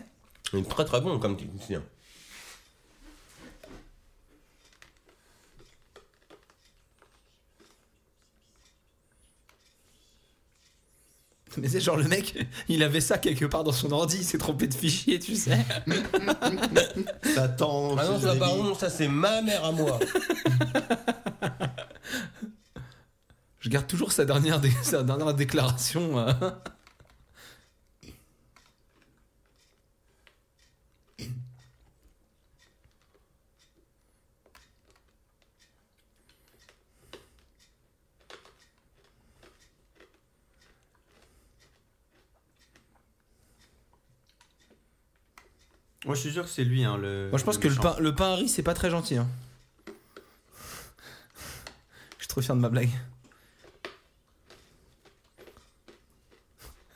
Il 0.53 0.61
est 0.61 0.69
très 0.69 0.85
très 0.85 1.01
bon 1.01 1.19
comme 1.19 1.37
technicien. 1.37 1.83
Mais 11.57 11.69
c'est 11.69 11.81
genre 11.81 11.97
le 11.97 12.09
mec, 12.09 12.35
il 12.69 12.83
avait 12.83 13.01
ça 13.01 13.17
quelque 13.17 13.45
part 13.45 13.63
dans 13.63 13.71
son 13.71 13.93
ordi, 13.93 14.17
il 14.19 14.25
s'est 14.25 14.39
trompé 14.39 14.67
de 14.67 14.75
fichier, 14.75 15.21
tu 15.21 15.37
sais. 15.37 15.57
Ça 17.33 17.49
tend. 17.49 17.97
Ah 17.97 18.07
non, 18.07 18.19
ça 18.21 18.35
par 18.35 18.51
contre, 18.51 18.81
ça 18.81 18.91
c'est 18.91 19.07
ma 19.07 19.41
mère 19.41 19.65
à 19.65 19.71
moi. 19.71 20.01
Je 23.65 23.71
garde 23.71 23.87
toujours 23.87 24.13
sa 24.13 24.27
dernière, 24.27 24.61
dé- 24.61 24.71
sa 24.83 25.03
dernière 25.03 25.33
déclaration. 25.33 26.19
euh. 26.19 26.33
Moi, 46.05 46.15
je 46.15 46.21
suis 46.21 46.33
sûr 46.33 46.45
que 46.45 46.51
c'est 46.51 46.65
lui, 46.65 46.85
hein, 46.85 46.99
le. 46.99 47.29
Moi 47.31 47.39
je 47.39 47.45
pense 47.45 47.57
que 47.59 47.69
le 47.69 47.75
pain, 47.75 47.97
le 47.99 48.15
pain 48.15 48.33
à 48.33 48.35
riz 48.37 48.49
c'est 48.49 48.63
pas 48.63 48.75
très 48.75 48.91
gentil. 48.91 49.17
hein. 49.17 49.27
Je 52.19 52.25
suis 52.25 52.29
trop 52.29 52.43
fier 52.43 52.55
de 52.55 52.61
ma 52.61 52.69
blague. 52.69 52.91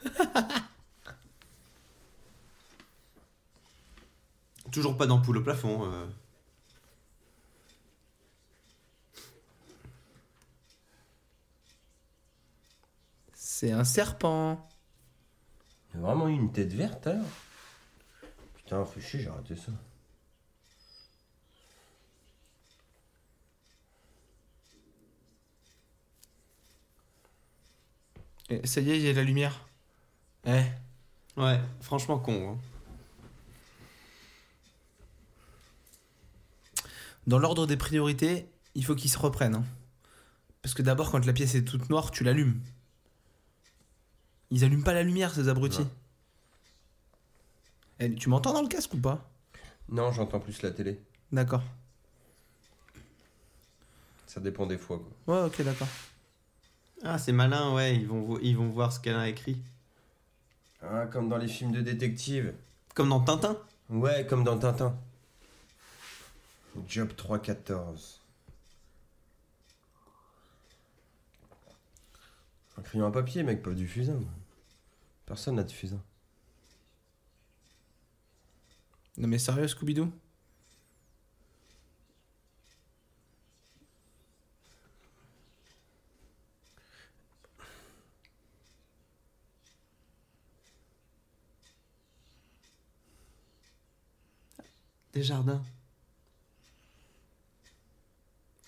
Toujours 4.72 4.96
pas 4.96 5.06
d'ampoule 5.06 5.38
au 5.38 5.42
plafond. 5.42 5.84
euh. 5.92 6.06
C'est 13.34 13.72
un 13.72 13.84
serpent. 13.84 14.68
Il 15.94 15.98
a 15.98 16.02
vraiment 16.02 16.28
eu 16.28 16.32
une 16.34 16.52
tête 16.52 16.72
verte 16.72 17.06
alors 17.06 17.24
Putain, 18.54 18.84
fais 18.84 19.00
chier, 19.00 19.20
j'ai 19.20 19.30
raté 19.30 19.56
ça. 19.56 19.72
Et 28.50 28.66
ça 28.66 28.80
y 28.80 28.90
est, 28.90 28.96
il 28.98 29.04
y 29.04 29.08
a 29.08 29.12
la 29.12 29.22
lumière. 29.22 29.67
Eh. 30.48 30.62
Ouais, 31.40 31.60
franchement 31.82 32.18
con. 32.18 32.52
hein. 32.52 32.58
Dans 37.26 37.38
l'ordre 37.38 37.66
des 37.66 37.76
priorités, 37.76 38.48
il 38.74 38.84
faut 38.84 38.94
qu'ils 38.94 39.10
se 39.10 39.18
reprennent. 39.18 39.54
hein. 39.56 39.64
Parce 40.62 40.74
que 40.74 40.82
d'abord, 40.82 41.10
quand 41.10 41.24
la 41.26 41.32
pièce 41.32 41.54
est 41.54 41.64
toute 41.64 41.88
noire, 41.90 42.10
tu 42.10 42.24
l'allumes. 42.24 42.60
Ils 44.50 44.64
allument 44.64 44.82
pas 44.82 44.94
la 44.94 45.02
lumière, 45.02 45.32
ces 45.34 45.48
abrutis. 45.48 45.86
Eh, 48.00 48.14
tu 48.14 48.28
m'entends 48.28 48.54
dans 48.54 48.62
le 48.62 48.68
casque 48.68 48.94
ou 48.94 48.98
pas? 48.98 49.28
Non, 49.90 50.10
j'entends 50.12 50.40
plus 50.40 50.62
la 50.62 50.70
télé. 50.70 51.00
D'accord. 51.32 51.62
Ça 54.26 54.40
dépend 54.40 54.66
des 54.66 54.78
fois 54.78 54.98
quoi. 55.26 55.34
Ouais, 55.42 55.46
ok, 55.46 55.62
d'accord. 55.62 55.88
Ah, 57.02 57.18
c'est 57.18 57.32
malin, 57.32 57.74
ouais, 57.74 57.96
ils 57.96 58.06
vont, 58.06 58.22
vo- 58.22 58.38
ils 58.40 58.56
vont 58.56 58.68
voir 58.68 58.92
ce 58.92 59.00
qu'elle 59.00 59.16
a 59.16 59.28
écrit. 59.28 59.56
Ah, 60.82 61.06
comme 61.06 61.28
dans 61.28 61.38
les 61.38 61.48
films 61.48 61.72
de 61.72 61.80
détective. 61.80 62.54
Comme 62.94 63.08
dans 63.08 63.20
Tintin. 63.20 63.58
Ouais, 63.90 64.26
comme 64.26 64.44
dans 64.44 64.58
Tintin. 64.58 64.96
Job 66.86 67.14
314. 67.16 68.20
Un 72.76 72.82
crayon 72.82 73.06
à 73.06 73.10
papier, 73.10 73.42
mec, 73.42 73.62
pas 73.62 73.72
du 73.72 73.88
fusain. 73.88 74.20
Personne 75.26 75.56
n'a 75.56 75.64
de 75.64 75.72
fusain. 75.72 76.00
Non 79.16 79.26
mais 79.26 79.38
sérieux, 79.38 79.66
Scooby-Doo? 79.66 80.12
Des 95.18 95.24
jardins. 95.24 95.60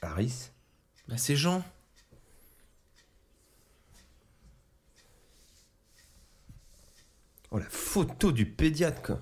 Harris 0.02 0.50
Bah 1.06 1.16
c'est 1.16 1.36
Jean. 1.36 1.62
Oh, 7.52 7.58
la 7.58 7.70
photo 7.70 8.32
du 8.32 8.46
pédiatre, 8.46 9.00
quoi. 9.00 9.20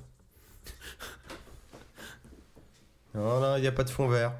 Non, 3.12 3.40
non, 3.40 3.56
il 3.56 3.60
n'y 3.60 3.66
a 3.66 3.72
pas 3.72 3.84
de 3.84 3.90
fond 3.90 4.08
vert. 4.08 4.32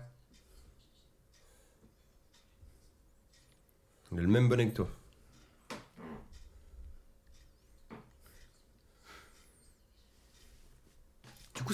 Il 4.13 4.19
a 4.19 4.23
le 4.23 4.29
même 4.29 4.49
bonnet 4.49 4.71
que 4.71 4.77
toi. 4.77 4.89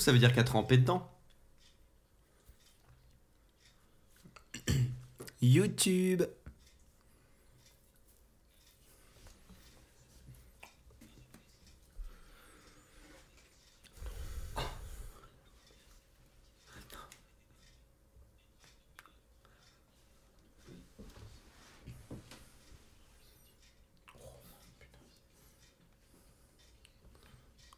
ça 0.01 0.13
veut 0.13 0.19
dire 0.19 0.33
qu'à 0.35 0.45
tremper 0.45 0.79
dedans. 0.79 1.11
YouTube. 5.43 6.23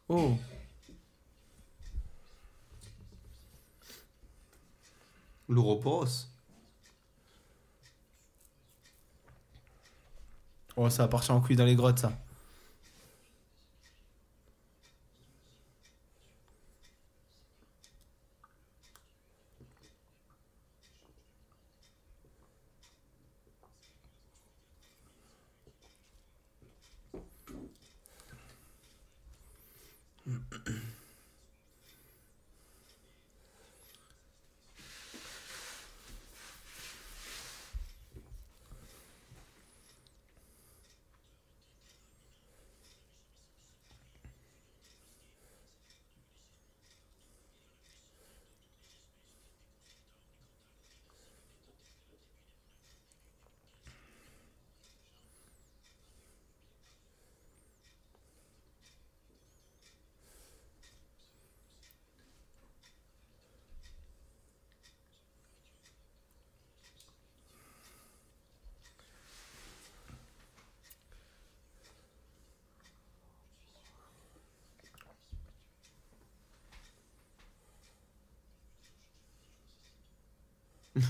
Oh. 0.09 0.37
Oh, 10.75 10.89
ça 10.89 11.03
va 11.03 11.07
partir 11.07 11.33
en 11.35 11.41
couille 11.41 11.55
dans 11.55 11.65
les 11.65 11.75
grottes, 11.75 11.99
ça. 11.99 12.11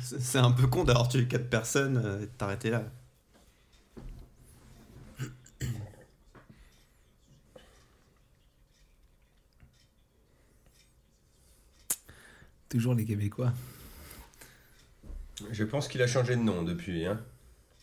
C'est 0.03 0.39
un 0.39 0.51
peu 0.51 0.67
con 0.67 0.83
d'avoir 0.83 1.07
tué 1.07 1.27
4 1.27 1.49
personnes 1.49 1.97
euh, 1.97 2.17
et 2.21 2.25
de 2.25 2.31
t'arrêter 2.31 2.69
là. 2.69 2.83
Toujours 12.69 12.95
les 12.95 13.05
Québécois. 13.05 13.53
Je 15.51 15.63
pense 15.63 15.87
qu'il 15.87 16.01
a 16.01 16.07
changé 16.07 16.35
de 16.35 16.41
nom 16.41 16.63
depuis. 16.63 17.05
Hein. 17.05 17.19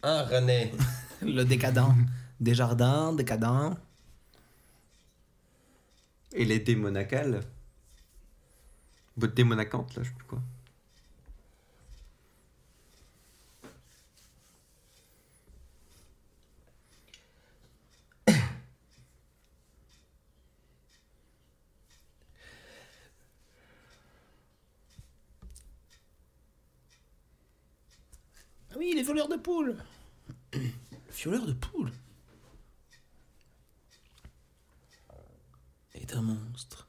Un 0.02 0.24
René. 0.24 0.72
Le 1.22 1.42
décadent. 1.44 1.94
Desjardins, 2.38 3.14
décadent. 3.14 3.76
Et 6.32 6.44
les 6.44 6.58
démonacales. 6.58 7.40
Votre 9.16 9.34
démonacante, 9.34 9.94
là, 9.94 10.02
je 10.02 10.08
sais 10.08 10.14
plus 10.14 10.26
quoi. 10.26 10.42
Voleurs 29.14 29.28
de 29.28 29.36
poules. 29.36 29.76
Le 30.54 31.12
violeur 31.12 31.46
de 31.46 31.52
poules. 31.52 31.92
Est 35.94 36.16
un 36.16 36.22
monstre. 36.22 36.88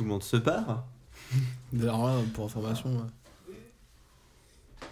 Tout 0.00 0.04
le 0.04 0.10
monde 0.12 0.22
se 0.22 0.38
barre. 0.38 0.86
D'ailleurs, 1.74 2.02
là, 2.06 2.22
pour 2.32 2.46
information, 2.46 2.88
euh, 4.80 4.84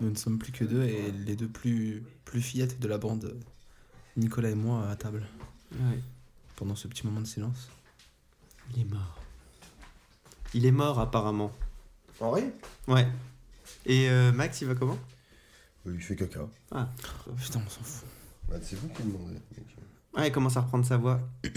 nous 0.00 0.10
ne 0.10 0.14
sommes 0.14 0.38
plus 0.38 0.52
que 0.52 0.64
deux 0.64 0.84
et 0.84 1.10
les 1.10 1.34
deux 1.34 1.48
plus, 1.48 2.04
plus 2.24 2.40
fillettes 2.40 2.78
de 2.78 2.86
la 2.86 2.98
bande, 2.98 3.24
euh, 3.24 3.34
Nicolas 4.16 4.50
et 4.50 4.54
moi, 4.54 4.88
à 4.88 4.94
table, 4.94 5.26
Ouais. 5.72 5.98
pendant 6.54 6.76
ce 6.76 6.86
petit 6.86 7.04
moment 7.04 7.20
de 7.20 7.26
silence. 7.26 7.68
Il 8.76 8.82
est 8.82 8.84
mort. 8.84 9.20
Il 10.54 10.64
est 10.66 10.70
mort, 10.70 11.00
apparemment. 11.00 11.50
Henri 12.20 12.44
Ouais. 12.86 13.08
Et 13.86 14.08
euh, 14.08 14.30
Max, 14.30 14.60
il 14.60 14.68
va 14.68 14.76
comment? 14.76 14.98
Il 15.84 16.00
fait 16.00 16.14
caca. 16.14 16.46
Ah. 16.70 16.88
Putain, 17.42 17.60
on 17.66 17.68
s'en 17.68 17.82
fout. 17.82 18.06
Bah, 18.48 18.54
c'est 18.62 18.76
vous 18.76 18.86
qui 18.90 19.02
le 19.02 19.10
demandez. 19.10 19.32
mec. 19.34 19.66
Ouais, 20.16 20.28
il 20.28 20.32
commence 20.32 20.56
à 20.56 20.60
reprendre 20.60 20.86
sa 20.86 20.96
voix. 20.96 21.20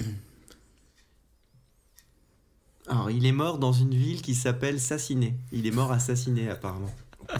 Alors, 2.90 3.12
il 3.12 3.26
est 3.26 3.32
mort 3.32 3.60
dans 3.60 3.72
une 3.72 3.94
ville 3.94 4.22
qui 4.22 4.34
s'appelle 4.34 4.80
Sassiné. 4.80 5.36
Il 5.52 5.68
est 5.68 5.72
mort 5.72 5.92
assassiné, 5.92 6.50
apparemment. 6.50 6.92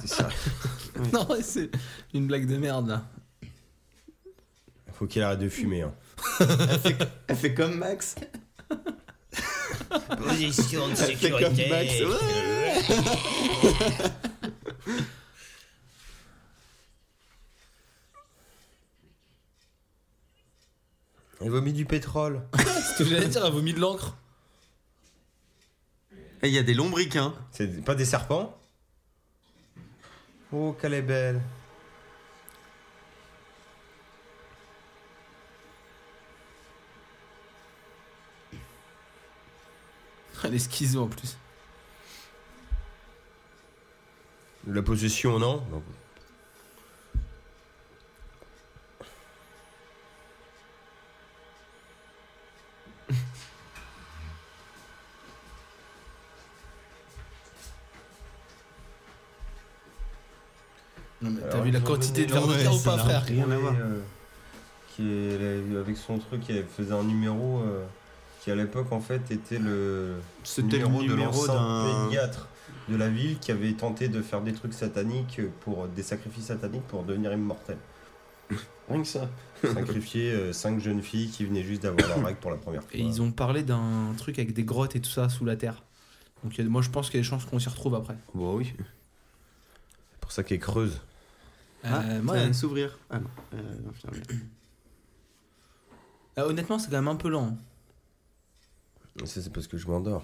C'est 0.02 0.08
ça. 0.08 0.30
Ouais. 1.00 1.08
Non, 1.14 1.28
c'est 1.42 1.70
une 2.14 2.28
blague 2.28 2.46
de 2.46 2.58
merde 2.58 2.90
là. 2.90 3.06
Faut 4.92 5.06
qu'il 5.08 5.22
arrête 5.22 5.40
de 5.40 5.48
fumer. 5.48 5.84
Hein. 5.84 5.94
Elle 7.28 7.36
fait 7.38 7.54
comme 7.54 7.76
Max. 7.78 8.16
Position 10.18 10.88
de 10.90 10.94
Elle 11.00 11.16
fait 11.16 11.30
comme 11.30 11.56
Max. 11.70 12.02
Ouais. 12.02 12.40
Il 21.42 21.50
vomit 21.50 21.72
du 21.72 21.86
pétrole. 21.86 22.42
Ce 22.58 22.98
que 22.98 23.06
j'allais 23.06 23.28
dire, 23.28 23.46
elle 23.46 23.54
vomit 23.54 23.74
de 23.74 23.80
l'encre. 23.80 24.18
Et 26.42 26.48
il 26.48 26.54
y 26.54 26.58
a 26.58 26.64
des 26.64 26.74
lombricains. 26.74 27.34
C'est 27.52 27.84
pas 27.84 27.96
des 27.96 28.06
serpents? 28.06 28.58
Oh, 30.52 30.76
qu'elle 30.80 30.94
est 30.94 31.02
belle. 31.02 31.42
Elle 40.44 40.56
est 40.56 40.60
schizo 40.60 41.04
en 41.04 41.08
plus. 41.08 41.38
La 44.68 44.82
possession, 44.82 45.40
non? 45.40 45.64
Non. 45.72 45.84
La 61.80 61.86
quantité 61.88 62.26
de 62.26 62.32
verre 62.34 62.48
de 62.48 62.54
terre 62.54 62.74
ou 62.76 62.80
pas, 62.80 62.98
frère 62.98 63.24
rien 63.24 63.50
à 63.50 63.58
voir. 63.58 63.74
Euh, 63.80 64.00
qui 64.96 65.10
est, 65.10 65.78
avec 65.78 65.98
son 65.98 66.18
truc, 66.18 66.42
qui 66.42 66.54
faisait 66.76 66.94
un 66.94 67.04
numéro 67.04 67.60
euh, 67.60 67.86
qui 68.42 68.52
à 68.52 68.56
l'époque 68.56 68.92
en 68.92 69.00
fait 69.00 69.32
était 69.32 69.60
le 69.60 70.16
C'était 70.44 70.80
le 70.80 70.86
numéro, 70.88 71.02
de 71.04 71.08
numéro 71.08 71.46
l'ancien 71.46 72.06
pédiatre 72.06 72.48
de 72.90 72.96
la 72.96 73.08
ville 73.08 73.38
qui 73.40 73.52
avait 73.52 73.72
tenté 73.74 74.08
de 74.08 74.22
faire 74.22 74.42
des 74.42 74.54
trucs 74.54 74.74
sataniques 74.74 75.42
pour 75.62 75.88
des 75.88 76.04
sacrifices 76.04 76.46
sataniques 76.46 76.88
pour 76.88 77.04
devenir 77.04 77.32
immortel. 77.34 77.78
Rien 78.90 79.02
que 79.02 79.08
ça. 79.08 79.30
Sacrifier 79.64 80.32
euh, 80.32 80.54
cinq 80.54 80.80
jeunes 80.80 81.02
filles 81.02 81.30
qui 81.30 81.46
venaient 81.46 81.64
juste 81.64 81.84
d'avoir 81.84 82.08
leur 82.08 82.24
règle 82.26 82.40
pour 82.40 82.52
la 82.52 82.58
première 82.58 82.82
fois. 82.82 82.92
Et 82.94 83.02
ils 83.02 83.22
ont 83.22 83.32
parlé 83.32 83.62
d'un 83.62 84.14
truc 84.18 84.40
avec 84.40 84.54
des 84.54 84.64
grottes 84.64 84.96
et 84.96 85.02
tout 85.02 85.10
ça 85.10 85.30
sous 85.30 85.46
la 85.46 85.56
terre. 85.56 85.84
Donc 86.44 86.60
a- 86.60 86.64
moi 86.64 86.82
je 86.82 86.90
pense 86.90 87.10
qu'il 87.10 87.18
y 87.18 87.20
a 87.20 87.24
des 87.24 87.28
chances 87.28 87.46
qu'on 87.46 87.60
s'y 87.60 87.70
retrouve 87.70 87.96
après. 87.96 88.16
Bon, 88.34 88.56
oui. 88.56 88.74
C'est 88.76 90.20
pour 90.20 90.32
ça 90.32 90.44
qu'elle 90.44 90.60
creuse. 90.60 91.00
Ah, 91.84 92.00
Euh, 92.02 92.16
ça 92.18 92.22
moi, 92.22 92.38
vient 92.38 92.48
de 92.48 92.54
s'ouvrir. 92.54 92.98
Ah 93.10 93.20
non. 93.20 93.30
Euh, 93.54 93.80
non, 93.86 93.92
finalement. 93.94 94.24
euh, 96.38 96.42
honnêtement, 96.50 96.80
c'est 96.80 96.88
quand 96.90 96.98
même 96.98 97.08
un 97.08 97.16
peu 97.16 97.30
lent. 97.30 97.58
Ça, 99.26 99.42
c'est 99.42 99.52
parce 99.52 99.68
que 99.68 99.78
je 99.78 99.88
m'endors. 99.88 100.24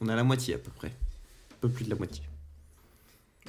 On 0.00 0.08
a 0.08 0.16
la 0.16 0.24
moitié 0.24 0.54
à 0.54 0.58
peu 0.58 0.70
près. 0.70 0.92
peu 1.60 1.68
plus 1.68 1.84
de 1.84 1.90
la 1.90 1.96
moitié. 1.96 2.22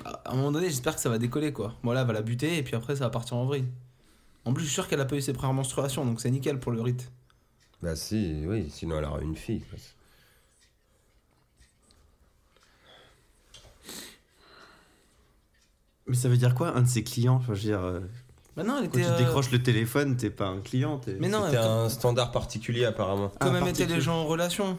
À 0.05 0.31
un 0.31 0.35
moment 0.35 0.51
donné, 0.51 0.69
j'espère 0.69 0.95
que 0.95 1.01
ça 1.01 1.09
va 1.09 1.17
décoller 1.17 1.53
quoi. 1.53 1.75
Voilà, 1.83 2.01
elle 2.01 2.07
va 2.07 2.13
la 2.13 2.21
buter 2.21 2.57
et 2.57 2.63
puis 2.63 2.75
après 2.75 2.95
ça 2.95 3.05
va 3.05 3.09
partir 3.09 3.37
en 3.37 3.45
vrille. 3.45 3.65
En 4.45 4.53
plus, 4.53 4.63
je 4.63 4.67
suis 4.69 4.73
sûr 4.75 4.87
qu'elle 4.87 4.99
a 5.01 5.05
pas 5.05 5.15
eu 5.15 5.21
ses 5.21 5.33
premières 5.33 5.53
menstruations 5.53 6.05
donc 6.05 6.19
c'est 6.21 6.31
nickel 6.31 6.59
pour 6.59 6.71
le 6.71 6.81
rite. 6.81 7.11
Bah 7.81 7.95
si, 7.95 8.43
oui, 8.45 8.69
sinon 8.69 8.97
elle 8.99 9.05
aura 9.05 9.21
une 9.21 9.35
fille. 9.35 9.61
quoi. 9.61 9.79
Mais 16.07 16.15
ça 16.15 16.27
veut 16.29 16.37
dire 16.37 16.53
quoi, 16.55 16.75
un 16.75 16.81
de 16.81 16.87
ses 16.87 17.03
clients? 17.03 17.35
Enfin, 17.35 17.53
je 17.53 17.61
veux 17.61 17.67
dire, 17.67 17.81
euh, 17.81 17.99
Bah 18.57 18.63
non, 18.63 18.77
elle 18.79 18.89
quand 18.89 18.97
était. 18.97 19.07
tu 19.07 19.13
euh, 19.13 19.17
décroches 19.17 19.51
le 19.51 19.63
téléphone, 19.63 20.17
t'es 20.17 20.29
pas 20.29 20.47
un 20.47 20.59
client. 20.59 20.97
t'es- 20.99 21.15
Mais 21.19 21.29
non, 21.29 21.45
C'était 21.45 21.57
un 21.57 21.89
standard 21.89 22.31
particulier 22.31 22.85
apparemment. 22.85 23.31
Ah, 23.39 23.45
Comme 23.45 23.55
elle 23.55 23.63
mettait 23.63 23.69
particulier. 23.83 23.95
les 23.95 24.01
gens 24.01 24.15
en 24.21 24.25
relation. 24.25 24.77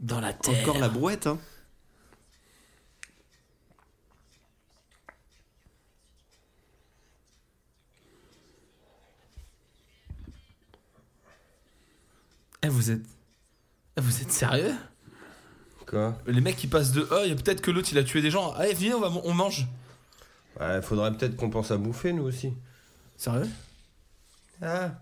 Dans 0.00 0.20
la 0.20 0.32
terre. 0.44 0.62
Encore 0.62 0.78
la 0.78 0.88
brouette, 0.88 1.26
hein. 1.26 1.38
Eh, 12.62 12.68
vous 12.68 12.90
êtes. 12.90 13.02
Eh, 13.96 14.00
vous 14.00 14.22
êtes 14.22 14.32
sérieux? 14.32 14.74
Quoi? 15.86 16.16
Les 16.26 16.40
mecs 16.40 16.56
qui 16.56 16.66
passent 16.66 16.92
de. 16.92 17.06
Oh, 17.10 17.20
il 17.24 17.28
y 17.28 17.32
a 17.32 17.36
peut-être 17.36 17.60
que 17.60 17.70
l'autre 17.70 17.88
il 17.92 17.98
a 17.98 18.04
tué 18.04 18.22
des 18.22 18.30
gens. 18.30 18.52
Allez, 18.52 18.72
viens, 18.72 18.96
on, 18.96 19.00
va, 19.00 19.10
on 19.24 19.34
mange. 19.34 19.66
Ouais, 20.58 20.80
faudrait 20.80 21.12
peut-être 21.12 21.36
qu'on 21.36 21.50
pense 21.50 21.70
à 21.70 21.76
bouffer 21.76 22.12
nous 22.12 22.24
aussi. 22.24 22.54
Sérieux? 23.16 23.48
Ah. 24.62 24.92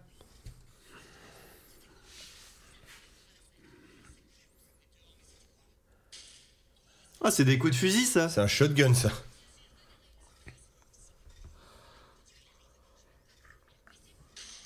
Ah, 7.24 7.30
c'est 7.30 7.44
des 7.44 7.56
coups 7.58 7.72
de 7.72 7.78
fusil, 7.78 8.04
ça. 8.04 8.28
C'est 8.28 8.40
un 8.40 8.48
shotgun 8.48 8.94
ça. 8.94 9.10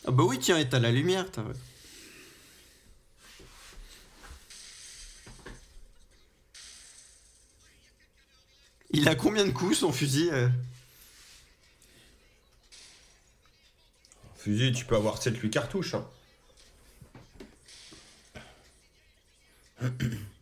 Ah 0.07 0.11
bah 0.11 0.25
oui, 0.25 0.39
tiens, 0.39 0.57
et 0.59 0.69
t'as 0.69 0.79
la 0.79 0.91
lumière, 0.91 1.31
t'as... 1.31 1.43
Il 8.91 9.09
a 9.09 9.15
combien 9.15 9.45
de 9.45 9.51
coups, 9.51 9.79
son 9.79 9.93
fusil 9.93 10.31
euh 10.33 10.49
Fusil, 14.39 14.73
tu 14.73 14.85
peux 14.87 14.97
avoir 14.97 15.19
7-8 15.19 15.51
cartouches. 15.51 15.95
hein. 15.95 16.07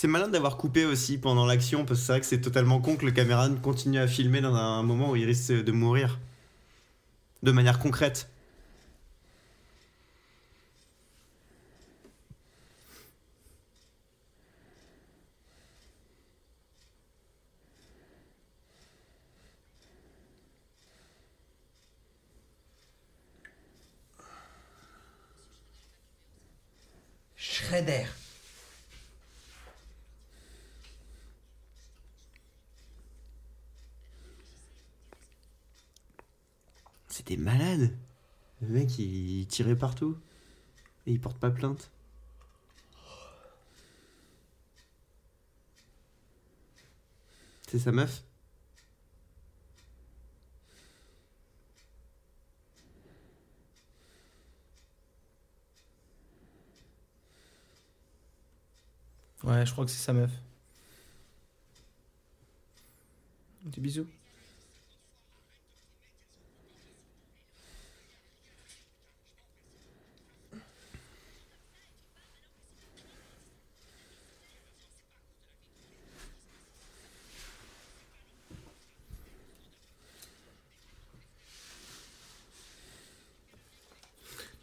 C'est 0.00 0.06
malin 0.06 0.28
d'avoir 0.28 0.56
coupé 0.58 0.84
aussi 0.84 1.18
pendant 1.18 1.44
l'action, 1.44 1.84
parce 1.84 1.98
que 1.98 2.06
c'est 2.06 2.12
vrai 2.12 2.20
que 2.20 2.26
c'est 2.26 2.40
totalement 2.40 2.80
con 2.80 2.94
que 2.94 3.04
le 3.04 3.10
caméraman 3.10 3.60
continue 3.60 3.98
à 3.98 4.06
filmer 4.06 4.40
dans 4.40 4.54
un 4.54 4.84
moment 4.84 5.10
où 5.10 5.16
il 5.16 5.24
risque 5.24 5.50
de 5.50 5.72
mourir. 5.72 6.20
De 7.42 7.50
manière 7.50 7.80
concrète. 7.80 8.30
Shredder. 27.34 28.06
C'était 37.18 37.36
malade. 37.36 37.90
Le 38.62 38.68
mec, 38.68 38.96
il 38.98 39.37
tirait 39.48 39.76
partout. 39.76 40.16
Et 41.06 41.12
il 41.12 41.20
porte 41.20 41.38
pas 41.38 41.50
plainte. 41.50 41.90
C'est 47.68 47.78
sa 47.78 47.92
meuf 47.92 48.22
Ouais, 59.44 59.64
je 59.64 59.72
crois 59.72 59.84
que 59.84 59.90
c'est 59.90 60.02
sa 60.02 60.12
meuf. 60.12 60.30
Des 63.64 63.80
bisous. 63.80 64.06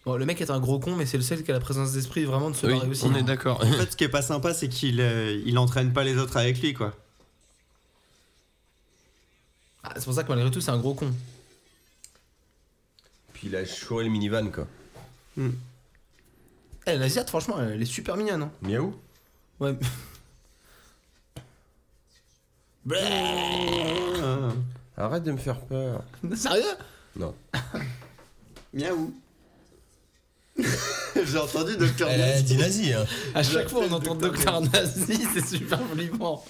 Bon, 0.05 0.15
le 0.17 0.25
mec 0.25 0.39
est 0.39 0.51
un 0.51 0.59
gros 0.59 0.79
con, 0.79 0.95
mais 0.95 1.05
c'est 1.07 1.17
le 1.17 1.23
seul 1.23 1.43
qui 1.43 1.49
a 1.49 1.53
la 1.55 1.59
présence 1.59 1.93
d'esprit 1.93 2.25
vraiment 2.25 2.51
de 2.51 2.55
se 2.55 2.67
Oui, 2.67 2.73
barrer 2.73 2.87
aussi. 2.89 3.05
on 3.05 3.15
est 3.15 3.23
d'accord. 3.23 3.61
En 3.63 3.71
fait, 3.71 3.91
ce 3.91 3.97
qui 3.97 4.03
est 4.03 4.09
pas 4.09 4.21
sympa, 4.21 4.53
c'est 4.53 4.69
qu'il 4.69 5.01
euh, 5.01 5.41
il 5.45 5.57
entraîne 5.57 5.93
pas 5.93 6.03
les 6.03 6.17
autres 6.17 6.37
avec 6.37 6.61
lui, 6.61 6.73
quoi. 6.73 6.93
Ah, 9.83 9.93
c'est 9.95 10.05
pour 10.05 10.13
ça 10.13 10.23
que 10.23 10.29
malgré 10.29 10.49
tout, 10.51 10.61
c'est 10.61 10.71
un 10.71 10.77
gros 10.77 10.93
con. 10.93 11.11
Puis 13.33 13.47
il 13.47 13.55
a 13.55 13.65
chouré 13.65 14.03
le 14.05 14.09
minivan 14.11 14.49
quoi. 14.51 14.67
Eh, 15.37 16.95
l'Asiate, 16.97 17.29
franchement, 17.29 17.57
elle 17.61 17.81
est 17.81 17.85
super 17.85 18.15
mignonne. 18.15 18.43
Hein. 18.43 18.51
Miaou 18.61 18.95
Ouais. 19.59 19.75
Ah. 22.93 24.49
Arrête 24.97 25.23
de 25.23 25.31
me 25.31 25.37
faire 25.37 25.59
peur. 25.61 26.03
Sérieux? 26.35 26.63
Non. 27.15 27.35
Miaou. 28.73 29.13
J'ai 31.25 31.37
entendu 31.37 31.75
Docteur 31.77 32.09
Elle 32.09 32.21
a 32.21 32.41
dit 32.41 32.55
nazi 32.57 32.93
hein. 32.93 33.05
À 33.33 33.43
chaque 33.43 33.69
fois, 33.69 33.83
on 33.89 33.91
entend 33.93 34.15
docteur 34.15 34.61
nazi, 34.61 35.19
c'est 35.33 35.45
super 35.45 35.79
flippant. 35.91 36.45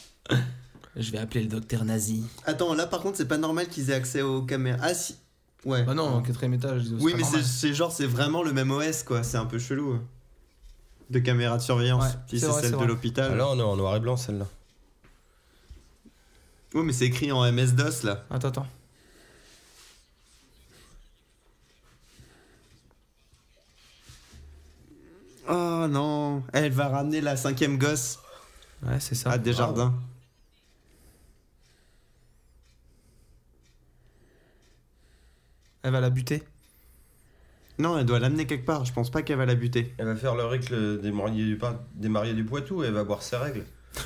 Je 0.96 1.12
vais 1.12 1.18
appeler 1.18 1.42
le 1.44 1.50
docteur 1.50 1.84
nazi. 1.86 2.24
Attends, 2.46 2.74
là 2.74 2.86
par 2.88 3.02
contre, 3.02 3.18
c'est 3.18 3.28
pas 3.28 3.38
normal 3.38 3.68
qu'ils 3.68 3.90
aient 3.90 3.96
accès 3.96 4.22
aux 4.22 4.42
caméras. 4.44 4.80
Ah 4.82 4.94
si. 4.94 5.16
Ouais. 5.66 5.84
Bah 5.84 5.94
non, 5.96 6.22
quatrième 6.22 6.54
étage. 6.54 6.84
oui, 7.00 7.14
mais 7.18 7.24
c'est 7.24 7.74
genre, 7.74 7.92
c'est 7.92 8.06
vraiment 8.06 8.44
le 8.44 8.54
même 8.54 8.70
OS, 8.72 9.02
quoi. 9.04 9.24
C'est 9.24 9.38
un 9.38 9.46
peu 9.46 9.58
chelou. 9.60 9.94
hein. 9.94 10.04
De 11.10 11.20
caméra 11.20 11.58
de 11.58 11.62
surveillance. 11.62 12.04
Ouais, 12.04 12.10
Puis 12.28 12.40
c'est 12.40 12.52
celle 12.52 12.78
de 12.78 12.86
l'hôpital. 12.86 13.30
Ah 13.34 13.36
là 13.36 13.48
on 13.50 13.60
est 13.60 13.64
en 13.64 13.76
noir 13.76 13.96
et 13.96 14.00
blanc 14.00 14.18
celle-là. 14.18 14.48
Oui, 16.74 16.84
mais 16.84 16.94
c'est 16.94 17.06
écrit 17.06 17.32
en 17.32 17.44
MS-DOS 17.52 18.04
là. 18.04 18.26
Attends, 18.30 18.48
attends. 18.50 18.68
Oh 25.48 25.88
non. 25.90 26.44
Elle 26.54 26.72
va 26.72 26.88
ramener 26.88 27.22
la 27.22 27.38
cinquième 27.38 27.78
gosse 27.78 28.20
Ouais, 28.84 29.00
c'est 29.00 29.16
ça. 29.16 29.32
à 29.32 29.38
Desjardins. 29.38 29.94
Elle 35.84 35.92
va 35.92 36.02
la 36.02 36.10
buter? 36.10 36.44
Non, 37.78 37.98
elle 37.98 38.06
doit 38.06 38.20
l'amener 38.20 38.48
quelque 38.48 38.66
part. 38.66 38.86
Je 38.86 38.94
pense 38.94 39.12
pas 39.12 39.22
qu'elle 39.22 39.38
va 39.38 39.46
la 39.46 39.56
buter. 39.56 39.94
Elle 39.98 40.08
va 40.08 40.16
faire 40.16 40.36
le 40.36 40.46
rythme 40.46 41.00
des 41.00 41.12
mariés 41.12 41.44
du, 41.44 41.60
des 41.96 42.10
mariés 42.10 42.34
du 42.34 42.44
Poitou 42.44 42.84
et 42.84 42.88
elle 42.88 42.94
va 42.94 43.04
boire 43.04 43.22
ses 43.22 43.38
règles. 43.38 43.66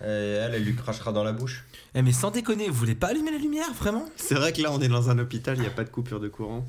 Et 0.00 0.04
elle, 0.04 0.54
elle 0.54 0.62
lui 0.62 0.76
crachera 0.76 1.10
dans 1.12 1.24
la 1.24 1.32
bouche. 1.32 1.64
Eh 1.92 2.02
mais 2.02 2.12
sans 2.12 2.30
déconner, 2.30 2.68
vous 2.68 2.74
voulez 2.74 2.94
pas 2.94 3.08
allumer 3.08 3.32
la 3.32 3.38
lumière, 3.38 3.72
vraiment? 3.74 4.08
C'est 4.14 4.36
vrai 4.36 4.52
que 4.52 4.62
là, 4.62 4.70
on 4.70 4.80
est 4.80 4.86
dans 4.86 5.10
un 5.10 5.18
hôpital, 5.18 5.56
il 5.56 5.62
n'y 5.62 5.66
a 5.66 5.72
pas 5.72 5.82
de 5.82 5.88
coupure 5.88 6.20
de 6.20 6.28
courant. 6.28 6.64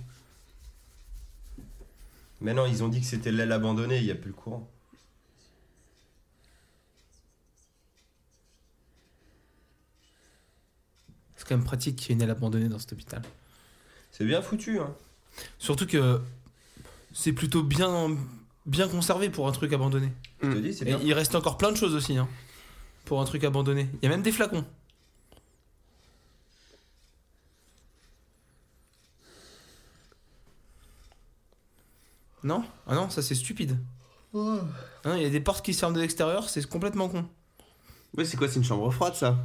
Mais 2.41 2.53
non, 2.53 2.65
ils 2.65 2.83
ont 2.83 2.87
dit 2.87 3.01
que 3.01 3.05
c'était 3.05 3.31
l'aile 3.31 3.51
abandonnée, 3.51 3.97
il 3.97 4.05
n'y 4.05 4.11
a 4.11 4.15
plus 4.15 4.29
le 4.29 4.35
courant. 4.35 4.69
C'est 11.35 11.47
quand 11.47 11.55
même 11.55 11.65
pratique 11.65 11.95
qu'il 11.95 12.09
y 12.09 12.11
ait 12.11 12.15
une 12.15 12.21
aile 12.21 12.29
abandonnée 12.31 12.67
dans 12.69 12.79
cet 12.79 12.93
hôpital. 12.93 13.21
C'est 14.11 14.25
bien 14.25 14.41
foutu, 14.41 14.79
hein. 14.79 14.93
Surtout 15.57 15.85
que 15.87 16.19
c'est 17.13 17.31
plutôt 17.33 17.63
bien, 17.63 18.15
bien 18.65 18.87
conservé 18.87 19.29
pour 19.29 19.47
un 19.47 19.51
truc 19.51 19.71
abandonné. 19.71 20.11
Je 20.41 20.49
te 20.51 20.57
dis, 20.57 20.73
c'est 20.73 20.83
Et 20.83 20.95
bien. 20.95 20.99
il 21.03 21.13
reste 21.13 21.35
encore 21.35 21.57
plein 21.57 21.71
de 21.71 21.77
choses 21.77 21.95
aussi 21.95 22.17
hein, 22.17 22.27
pour 23.05 23.21
un 23.21 23.25
truc 23.25 23.43
abandonné. 23.43 23.87
Il 24.01 24.03
y 24.03 24.07
a 24.07 24.09
même 24.09 24.21
des 24.21 24.31
flacons. 24.31 24.65
Non 32.43 32.63
Ah 32.87 32.95
non, 32.95 33.09
ça 33.09 33.21
c'est 33.21 33.35
stupide. 33.35 33.77
Ah 34.33 34.37
non, 35.05 35.15
il 35.15 35.23
y 35.23 35.25
a 35.25 35.29
des 35.29 35.39
portes 35.41 35.65
qui 35.65 35.73
se 35.73 35.79
ferment 35.79 35.95
de 35.95 36.01
l'extérieur, 36.01 36.49
c'est 36.49 36.65
complètement 36.67 37.09
con. 37.09 37.27
Ouais, 38.17 38.25
c'est 38.25 38.37
quoi 38.37 38.47
C'est 38.47 38.57
une 38.59 38.65
chambre 38.65 38.91
froide, 38.91 39.15
ça? 39.15 39.43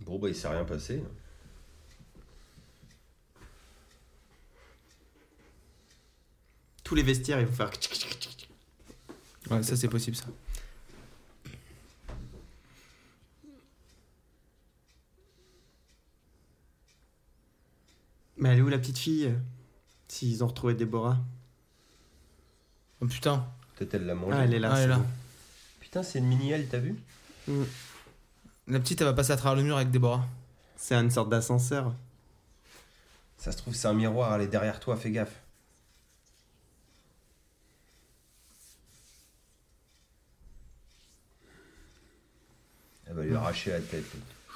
Bon, 0.00 0.18
bah, 0.18 0.28
il 0.28 0.34
s'est 0.34 0.48
rien 0.48 0.64
passé. 0.64 1.02
Tous 6.84 6.94
les 6.94 7.02
vestiaires, 7.02 7.40
ils 7.40 7.46
vont 7.46 7.52
faire. 7.52 7.70
Ouais, 9.50 9.62
ça 9.62 9.76
c'est 9.76 9.88
possible 9.88 10.16
ça. 10.16 10.26
Mais 18.40 18.48
elle 18.48 18.58
est 18.58 18.62
où 18.62 18.68
la 18.68 18.78
petite 18.78 18.98
fille 18.98 19.32
S'ils 20.08 20.42
ont 20.42 20.48
retrouvé 20.48 20.74
Déborah? 20.74 21.18
Oh 23.00 23.06
putain. 23.06 23.46
Peut-être 23.76 23.94
elle 23.94 24.06
l'a 24.06 24.14
mangé. 24.14 24.36
Ah, 24.36 24.44
elle 24.44 24.54
est 24.54 24.58
là. 24.58 24.70
Ah, 24.72 24.76
elle 24.76 24.80
est 24.80 24.82
c'est 24.82 24.88
là. 24.88 24.96
bon. 24.96 25.06
Putain, 25.78 26.02
c'est 26.02 26.18
une 26.18 26.26
mini-aile, 26.26 26.66
t'as 26.68 26.78
vu? 26.78 26.96
Mm. 27.46 27.62
La 28.68 28.80
petite 28.80 29.00
elle 29.00 29.06
va 29.06 29.12
passer 29.12 29.32
à 29.32 29.36
travers 29.36 29.56
le 29.56 29.62
mur 29.62 29.76
avec 29.76 29.90
Déborah. 29.90 30.26
C'est 30.76 30.94
une 30.94 31.10
sorte 31.10 31.28
d'ascenseur. 31.28 31.94
Ça 33.36 33.52
se 33.52 33.58
trouve, 33.58 33.74
c'est 33.74 33.88
un 33.88 33.94
miroir, 33.94 34.34
elle 34.34 34.42
est 34.42 34.48
derrière 34.48 34.80
toi, 34.80 34.96
fais 34.96 35.10
gaffe. 35.10 35.40
Elle 43.06 43.14
va 43.14 43.22
lui 43.22 43.34
arracher 43.34 43.70
la 43.70 43.80
tête. 43.80 44.04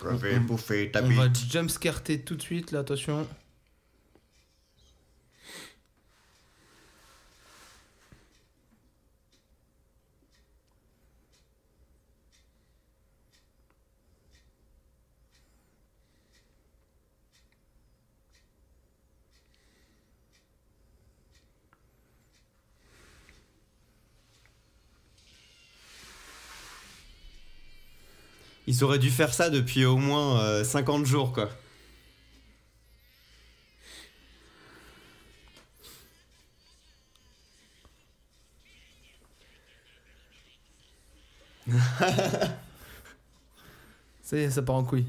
Je 0.03 0.09
vais 0.09 0.39
bouffer 0.39 0.91
ta 0.91 1.03
On 1.03 1.09
va 1.11 1.29
jumpscarter 1.33 2.21
tout 2.21 2.35
de 2.37 2.43
suite 2.43 2.73
là, 2.73 2.81
attention. 2.81 3.27
Ils 28.75 28.83
auraient 28.83 28.99
dû 28.99 29.09
faire 29.13 29.33
ça 29.33 29.51
depuis 29.51 29.85
au 29.85 29.97
moins 29.97 30.41
euh, 30.41 30.65
50 30.65 31.07
jours, 31.07 31.33
quoi. 31.33 31.49
Ça 44.23 44.37
y 44.37 44.41
est, 44.41 44.51
ça 44.51 44.63
part 44.63 44.77
en 44.77 44.85
couille. 44.85 45.07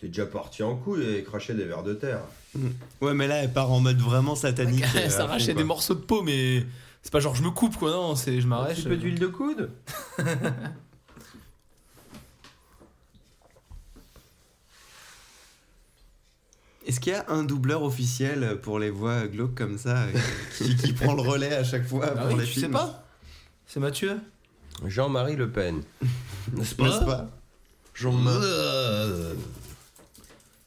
T'es 0.00 0.08
déjà 0.08 0.26
parti 0.26 0.62
en 0.62 0.76
couille 0.76 1.04
et 1.16 1.22
craché 1.22 1.54
des 1.54 1.64
vers 1.64 1.82
de 1.82 1.94
terre. 1.94 2.20
Ouais, 3.00 3.14
mais 3.14 3.26
là, 3.26 3.36
elle 3.42 3.52
part 3.52 3.70
en 3.70 3.80
mode 3.80 3.98
vraiment 3.98 4.34
satanique. 4.34 4.84
euh, 4.94 4.98
à 4.98 5.02
Elle 5.02 5.10
fond, 5.10 5.16
s'arrachait 5.16 5.52
quoi. 5.52 5.62
des 5.62 5.66
morceaux 5.66 5.94
de 5.94 6.00
peau, 6.00 6.22
mais 6.22 6.64
c'est 7.06 7.12
pas 7.12 7.20
genre 7.20 7.36
je 7.36 7.42
me 7.44 7.50
coupe 7.50 7.76
quoi, 7.76 7.92
non, 7.92 8.16
c'est 8.16 8.40
je 8.40 8.46
Un 8.46 8.50
m'arrache. 8.50 8.78
petit 8.78 8.88
peu 8.88 8.96
d'huile 8.96 9.20
de 9.20 9.28
coude 9.28 9.70
Est-ce 16.86 17.00
qu'il 17.00 17.12
y 17.12 17.16
a 17.16 17.24
un 17.28 17.42
doubleur 17.42 17.82
officiel 17.82 18.60
pour 18.62 18.78
les 18.78 18.90
voix 18.90 19.26
glauques 19.26 19.56
comme 19.56 19.76
ça 19.76 20.02
euh, 20.04 20.12
qui, 20.56 20.76
qui 20.76 20.92
prend 20.92 21.14
le 21.14 21.22
relais 21.22 21.52
à 21.54 21.64
chaque 21.64 21.86
fois 21.86 22.06
Ah 22.08 22.10
pour 22.26 22.26
oui, 22.34 22.40
les 22.40 22.46
films 22.46 22.66
sais 22.66 22.70
pas 22.70 23.04
C'est 23.66 23.80
Mathieu 23.80 24.20
Jean-Marie 24.86 25.36
Le 25.36 25.50
Pen. 25.50 25.82
N'est-ce 26.52 26.80
N'est-ce 26.80 27.04
pas 27.04 27.28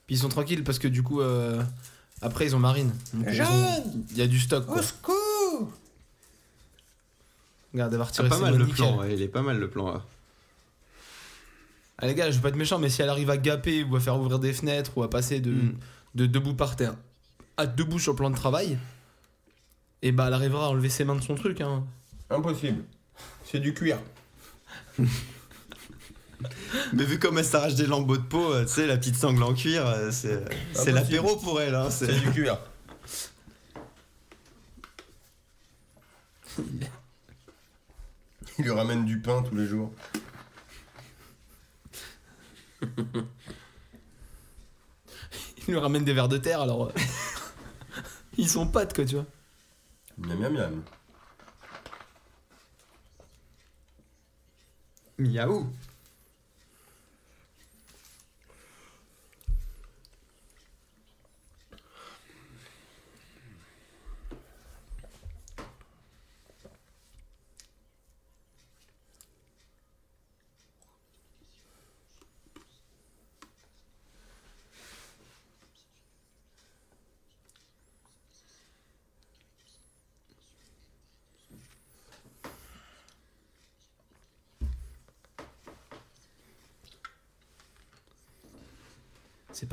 Puis 0.07 0.15
ils 0.15 0.17
sont 0.17 0.29
tranquilles 0.29 0.63
parce 0.63 0.79
que 0.79 0.87
du 0.89 1.03
coup, 1.03 1.21
euh, 1.21 1.61
après 2.21 2.45
ils 2.47 2.55
ont 2.55 2.59
Marine. 2.59 2.91
Donc, 3.13 3.27
ils 3.31 3.41
ont- 3.41 3.83
Il 4.11 4.17
y 4.17 4.21
a 4.21 4.27
du 4.27 4.39
stock 4.39 4.65
quoi. 4.65 4.81
secours 4.81 5.15
Regarde, 7.73 7.93
elle 7.93 7.99
va 7.99 8.05
Ah, 8.17 8.23
pas 8.23 8.35
ses 8.35 8.41
mal 8.41 8.55
le 8.57 8.65
nickel. 8.65 8.75
plan, 8.77 8.97
ouais, 8.99 9.13
il 9.13 9.21
est 9.21 9.27
pas 9.27 9.41
mal 9.41 9.59
le 9.59 9.69
plan 9.69 9.91
là. 9.93 10.03
Ah, 11.99 12.07
les 12.07 12.15
gars, 12.15 12.31
je 12.31 12.35
vais 12.37 12.41
pas 12.41 12.49
être 12.49 12.55
méchant, 12.55 12.79
mais 12.79 12.89
si 12.89 13.01
elle 13.01 13.09
arrive 13.09 13.29
à 13.29 13.37
gaper 13.37 13.83
ou 13.83 13.95
à 13.95 13.99
faire 13.99 14.17
ouvrir 14.17 14.39
des 14.39 14.53
fenêtres 14.53 14.97
ou 14.97 15.03
à 15.03 15.09
passer 15.09 15.39
de, 15.41 15.51
Mm. 15.51 15.73
de 16.15 16.25
debout 16.25 16.53
par 16.55 16.75
terre 16.75 16.95
à 17.57 17.67
debout 17.67 17.99
sur 17.99 18.13
le 18.13 18.15
plan 18.15 18.29
de 18.29 18.35
travail, 18.37 18.77
et 20.01 20.13
bah 20.13 20.25
elle 20.27 20.33
arrivera 20.33 20.67
à 20.67 20.69
enlever 20.69 20.87
ses 20.89 21.03
mains 21.03 21.15
de 21.17 21.21
son 21.21 21.35
truc. 21.35 21.59
Hein. 21.59 21.83
Impossible. 22.29 22.83
C'est 23.43 23.59
du 23.59 23.73
cuir. 23.73 23.97
Mais 26.93 27.03
vu 27.03 27.19
comme 27.19 27.37
elle 27.37 27.43
s'arrache 27.43 27.75
des 27.75 27.85
lambeaux 27.85 28.15
de 28.15 28.21
peau, 28.23 28.53
euh, 28.53 28.63
tu 28.63 28.71
sais, 28.71 28.87
la 28.87 28.95
petite 28.95 29.15
sangle 29.17 29.43
en 29.43 29.53
cuir, 29.53 29.85
euh, 29.85 30.09
c'est 30.09 30.41
c'est 30.71 30.91
Impossible. 30.91 30.95
l'apéro 30.95 31.35
pour 31.35 31.59
elle. 31.59 31.75
Hein, 31.75 31.89
c'est- 31.89 32.05
C'est 32.05 32.19
du 32.21 32.31
cuir. 32.31 32.57
Il 38.59 38.65
lui 38.65 38.71
ramène 38.71 39.05
du 39.05 39.19
pain 39.21 39.41
tous 39.41 39.55
les 39.55 39.65
jours. 39.65 39.91
Il 45.67 45.73
lui 45.73 45.77
ramène 45.77 46.03
des 46.03 46.13
vers 46.13 46.27
de 46.27 46.37
terre 46.37 46.61
alors. 46.61 46.87
euh, 46.87 46.91
Ils 48.37 48.49
sont 48.49 48.67
potes 48.67 48.93
quoi, 48.93 49.05
tu 49.05 49.15
vois. 49.15 49.25
Miam 50.17 50.39
miam 50.39 50.53
miam. 50.53 50.83
Miaou 55.17 55.69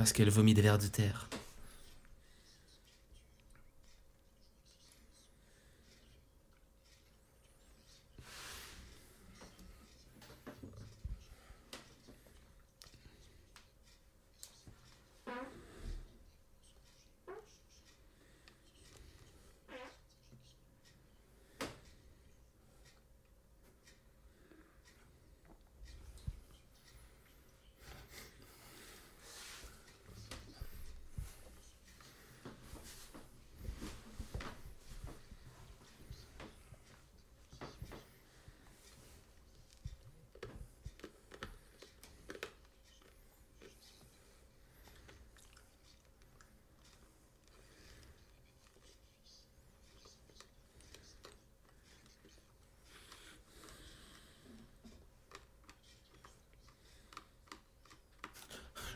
parce 0.07 0.13
qu'elle 0.13 0.31
vomit 0.31 0.55
des 0.55 0.63
vers 0.63 0.79
de 0.79 0.87
terre. 0.87 1.29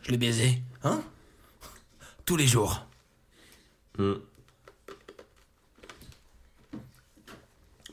Je 0.02 0.10
l'ai 0.10 0.18
baisé, 0.18 0.62
hein? 0.82 1.02
Tous 2.24 2.36
les 2.36 2.46
jours. 2.46 2.86
Hmm. 3.98 4.14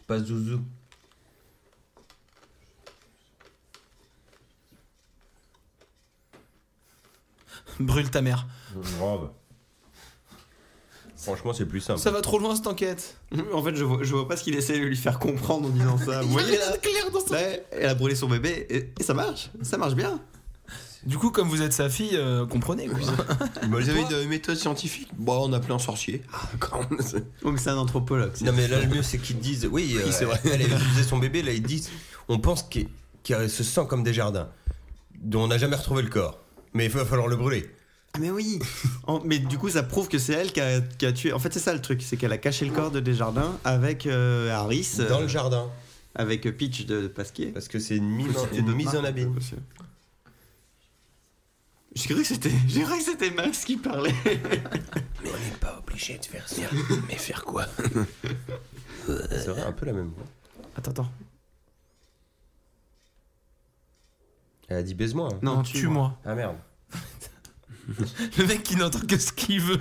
Pas 0.07 0.19
zouzou. 0.19 0.61
Brûle 7.79 8.09
ta 8.09 8.21
mère. 8.21 8.47
Grave. 8.99 9.29
Franchement, 11.15 11.51
c'est 11.53 11.65
plus 11.65 11.81
simple. 11.81 11.99
Ça 11.99 12.11
va 12.11 12.21
trop 12.21 12.39
loin 12.39 12.55
cette 12.55 12.67
enquête. 12.67 13.17
En 13.53 13.61
fait, 13.63 13.75
je 13.75 13.83
vois, 13.83 13.99
je 14.03 14.13
vois 14.13 14.27
pas 14.27 14.37
ce 14.37 14.43
qu'il 14.43 14.55
essaie 14.55 14.79
de 14.79 14.85
lui 14.85 14.95
faire 14.95 15.19
comprendre 15.19 15.67
en 15.67 15.71
disant 15.71 15.97
ça. 15.97 16.21
Vous 16.23 16.29
voyez 16.29 16.57
là 16.57 16.77
clair 16.77 17.11
dans 17.11 17.19
son- 17.19 17.35
Elle 17.71 17.85
a 17.89 17.95
brûlé 17.95 18.15
son 18.15 18.27
bébé 18.27 18.65
et, 18.69 18.93
et 18.99 19.03
ça 19.03 19.13
marche. 19.13 19.49
Ça 19.63 19.77
marche 19.77 19.95
bien. 19.95 20.21
Du 21.07 21.17
coup, 21.17 21.31
comme 21.31 21.47
vous 21.47 21.61
êtes 21.61 21.71
sa 21.73 21.89
fille, 21.89 22.11
euh, 22.15 22.45
comprenez 22.45 22.87
quoi. 22.87 22.99
Bah, 23.37 23.79
Vous 23.79 23.89
avez 23.89 24.03
toi- 24.03 24.21
une 24.21 24.27
méthode 24.29 24.57
scientifique? 24.57 25.07
Bon, 25.17 25.47
on 25.49 25.53
a 25.53 25.57
appelé 25.57 25.73
un 25.73 25.79
sorcier. 25.79 26.21
Ah, 26.33 26.49
Donc 27.43 27.59
c'est 27.59 27.69
un 27.69 27.77
anthropologue. 27.77 28.33
Non 28.41 28.51
mais 28.53 28.67
là 28.67 28.81
le 28.81 28.87
mieux 28.87 29.01
c'est 29.03 29.17
qu'ils 29.17 29.39
disent 29.39 29.67
oui, 29.71 29.95
euh, 29.97 30.11
c'est 30.11 30.25
vrai. 30.25 30.39
elle 30.43 30.61
a 30.61 30.65
utilisé 30.77 31.03
son 31.03 31.17
bébé 31.17 31.41
là 31.43 31.51
ils 31.53 31.63
disent 31.63 31.89
on 32.27 32.39
pense 32.39 32.61
qu'il 32.63 32.89
qu'il 33.23 33.49
se 33.49 33.63
sent 33.63 33.85
comme 33.89 34.03
des 34.03 34.13
jardins 34.13 34.49
dont 35.21 35.43
on 35.43 35.47
n'a 35.47 35.57
jamais 35.57 35.75
retrouvé 35.77 36.03
le 36.03 36.09
corps 36.09 36.39
mais 36.73 36.85
il 36.85 36.91
va 36.91 37.05
falloir 37.05 37.27
le 37.27 37.35
brûler. 37.37 37.69
Ah 38.13 38.19
mais 38.19 38.29
oui 38.29 38.59
En- 39.05 39.21
Mais 39.23 39.39
du 39.39 39.57
coup 39.57 39.69
ça 39.69 39.83
prouve 39.83 40.09
que 40.09 40.17
c'est 40.17 40.33
elle 40.33 40.51
qui 40.51 40.59
a, 40.59 40.81
qui 40.81 41.05
a 41.05 41.13
tué. 41.13 41.31
En 41.31 41.39
fait 41.39 41.53
c'est 41.53 41.59
ça 41.59 41.73
le 41.73 41.81
truc, 41.81 42.01
c'est 42.01 42.17
qu'elle 42.17 42.33
a 42.33 42.37
caché 42.37 42.65
le 42.65 42.71
corps 42.73 42.91
de 42.91 42.99
Desjardins 42.99 43.57
avec 43.63 44.05
euh, 44.07 44.51
Harris, 44.51 44.95
euh, 44.99 45.07
Dans 45.09 45.21
le 45.21 45.27
jardin 45.29 45.67
avec 46.15 46.41
Peach 46.57 46.85
de, 46.85 47.03
de 47.03 47.07
Pasquier. 47.07 47.47
parce 47.47 47.67
que 47.69 47.79
c'est 47.79 47.95
une 47.95 48.09
mise, 48.09 48.35
en, 48.35 48.41
C'était 48.43 48.57
une 48.57 48.65
d'autres 48.65 48.77
mise 48.77 48.87
en 48.89 48.93
marques, 48.93 49.05
abîme. 49.07 49.35
aussi. 49.37 49.53
J'ai 51.95 52.09
cru 52.09 52.21
que 52.21 52.27
c'était, 52.27 52.51
j'ai 52.67 52.83
cru 52.83 52.97
que 52.97 53.03
c'était 53.03 53.31
Max 53.31 53.65
qui 53.65 53.77
parlait. 53.77 54.13
Mais 54.25 54.39
on 55.25 55.37
n'est 55.45 55.57
pas 55.59 55.77
obligé 55.79 56.17
de 56.17 56.25
faire 56.25 56.47
ça. 56.47 56.61
Mais 57.07 57.15
faire 57.15 57.43
quoi? 57.43 57.65
C'est 59.07 59.47
vrai 59.47 59.61
un 59.63 59.71
peu 59.71 59.85
la 59.87 59.93
même 59.93 60.09
voix. 60.15 60.25
Attends 60.75 60.91
attends. 60.91 61.11
Elle 64.67 64.77
a 64.77 64.83
dit 64.83 64.93
baise-moi. 64.95 65.29
hein. 65.33 65.39
Non, 65.41 65.63
tue-moi. 65.63 66.19
Ah 66.25 66.35
merde. 66.35 66.57
Le 68.37 68.45
mec 68.45 68.63
qui 68.63 68.75
n'entend 68.75 68.99
que 68.99 69.17
ce 69.17 69.31
qu'il 69.31 69.61
veut. 69.61 69.79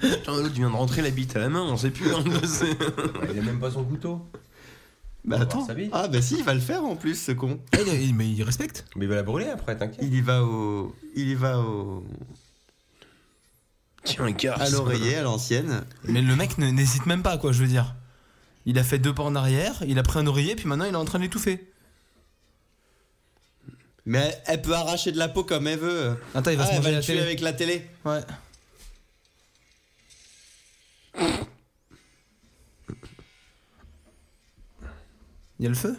Putain, 0.00 0.32
l'autre 0.36 0.50
vient 0.54 0.68
de 0.70 0.74
rentrer 0.76 1.00
la 1.00 1.10
bite 1.10 1.34
à 1.36 1.38
la 1.38 1.48
main, 1.48 1.62
on 1.62 1.76
sait 1.78 1.90
plus. 1.90 2.12
hein, 2.14 2.22
c'est- 2.44 2.76
il 3.32 3.38
a 3.38 3.42
même 3.42 3.58
pas 3.58 3.70
son 3.70 3.82
couteau. 3.84 4.26
Bah 5.24 5.38
attends. 5.40 5.66
Ah 5.92 6.08
bah 6.08 6.20
si, 6.20 6.34
il 6.38 6.42
va 6.44 6.52
le 6.52 6.60
faire 6.60 6.82
en 6.84 6.96
plus 6.96 7.14
ce 7.14 7.30
con. 7.32 7.60
Ah, 7.72 7.78
il- 7.86 8.02
il- 8.08 8.14
mais 8.14 8.28
il 8.28 8.42
respecte. 8.42 8.84
Mais 8.96 9.04
il 9.04 9.08
va 9.08 9.14
la 9.16 9.22
brûler 9.22 9.48
après, 9.48 9.76
t'inquiète. 9.76 10.00
Il 10.02 10.14
y 10.14 10.20
va 10.20 10.42
au, 10.44 10.94
il 11.14 11.28
y 11.28 11.34
va 11.34 11.60
au, 11.60 12.04
Tiens, 14.04 14.24
un 14.26 14.34
à 14.60 14.68
l'oreiller 14.68 15.16
à 15.16 15.22
l'ancienne. 15.22 15.84
Mais 16.04 16.22
le 16.22 16.34
mec 16.34 16.58
ne- 16.58 16.70
n'hésite 16.70 17.06
même 17.06 17.22
pas, 17.22 17.38
quoi, 17.38 17.52
je 17.52 17.62
veux 17.62 17.68
dire. 17.68 17.94
Il 18.66 18.78
a 18.80 18.84
fait 18.84 18.98
deux 18.98 19.14
pas 19.14 19.22
en 19.22 19.36
arrière, 19.36 19.82
il 19.86 19.96
a 19.98 20.02
pris 20.02 20.18
un 20.18 20.26
oreiller, 20.26 20.56
puis 20.56 20.66
maintenant 20.66 20.86
il 20.86 20.92
est 20.92 20.96
en 20.96 21.04
train 21.04 21.18
de 21.18 21.24
l'étouffer. 21.24 21.68
Mais 24.04 24.36
elle 24.46 24.60
peut 24.60 24.74
arracher 24.74 25.12
de 25.12 25.18
la 25.18 25.28
peau 25.28 25.44
comme 25.44 25.68
elle 25.68 25.78
veut. 25.78 26.16
Attends, 26.34 26.50
il 26.50 26.56
va 26.56 26.64
Ah, 26.64 26.66
se 26.66 26.72
elle 26.74 26.82
va 26.82 26.90
la 26.90 26.96
le 26.96 27.02
tuer 27.02 27.12
télé. 27.14 27.24
avec 27.24 27.40
la 27.40 27.52
télé. 27.52 27.86
Ouais. 28.04 28.20
Il 35.62 35.66
y 35.66 35.68
a 35.68 35.68
le 35.68 35.76
feu? 35.76 35.96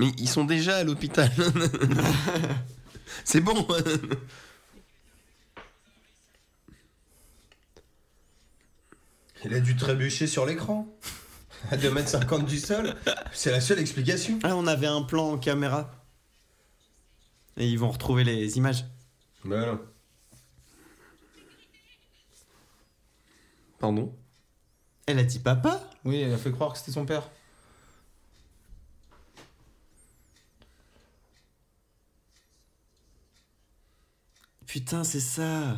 Mais 0.00 0.08
ils 0.18 0.28
sont 0.28 0.44
déjà 0.44 0.78
à 0.78 0.82
l'hôpital. 0.82 1.30
c'est 3.24 3.40
bon. 3.40 3.64
Il 9.44 9.54
a 9.54 9.60
dû 9.60 9.76
trébucher 9.76 10.26
sur 10.26 10.46
l'écran. 10.46 10.88
À 11.70 11.76
2m50 11.76 12.44
du 12.44 12.58
sol. 12.58 12.96
C'est 13.32 13.52
la 13.52 13.60
seule 13.60 13.78
explication. 13.78 14.40
Ah, 14.42 14.56
on 14.56 14.66
avait 14.66 14.88
un 14.88 15.02
plan 15.02 15.30
en 15.30 15.38
caméra. 15.38 15.92
Et 17.56 17.68
ils 17.68 17.78
vont 17.78 17.92
retrouver 17.92 18.24
les 18.24 18.56
images. 18.56 18.84
Non. 19.44 19.80
Pardon? 23.78 24.12
Elle 25.06 25.20
a 25.20 25.22
dit 25.22 25.38
papa? 25.38 25.88
Oui, 26.04 26.20
elle 26.20 26.34
a 26.34 26.36
fait 26.36 26.50
croire 26.50 26.72
que 26.72 26.78
c'était 26.80 26.90
son 26.90 27.06
père. 27.06 27.30
Putain, 34.66 35.04
c'est 35.04 35.20
ça. 35.20 35.76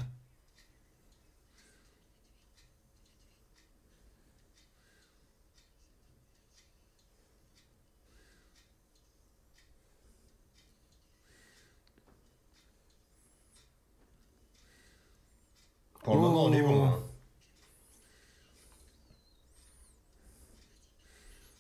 Pour 16.03 16.15
le 16.15 16.21
moment, 16.23 16.45
on 16.45 16.53
est 16.55 16.63
bon. 16.63 16.87
hein. 16.87 17.03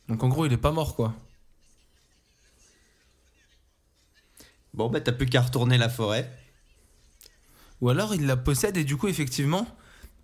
Donc 0.08 0.22
en 0.24 0.28
gros, 0.28 0.46
il 0.46 0.52
est 0.52 0.56
pas 0.56 0.72
mort, 0.72 0.94
quoi. 0.96 1.14
Bon, 4.74 4.88
bah, 4.90 5.00
t'as 5.00 5.12
plus 5.12 5.26
qu'à 5.26 5.40
retourner 5.40 5.78
la 5.78 5.88
forêt. 5.88 6.30
Ou 7.80 7.88
alors 7.90 8.14
il 8.14 8.26
la 8.26 8.36
possède 8.36 8.76
et 8.76 8.84
du 8.84 8.96
coup, 8.96 9.08
effectivement, 9.08 9.66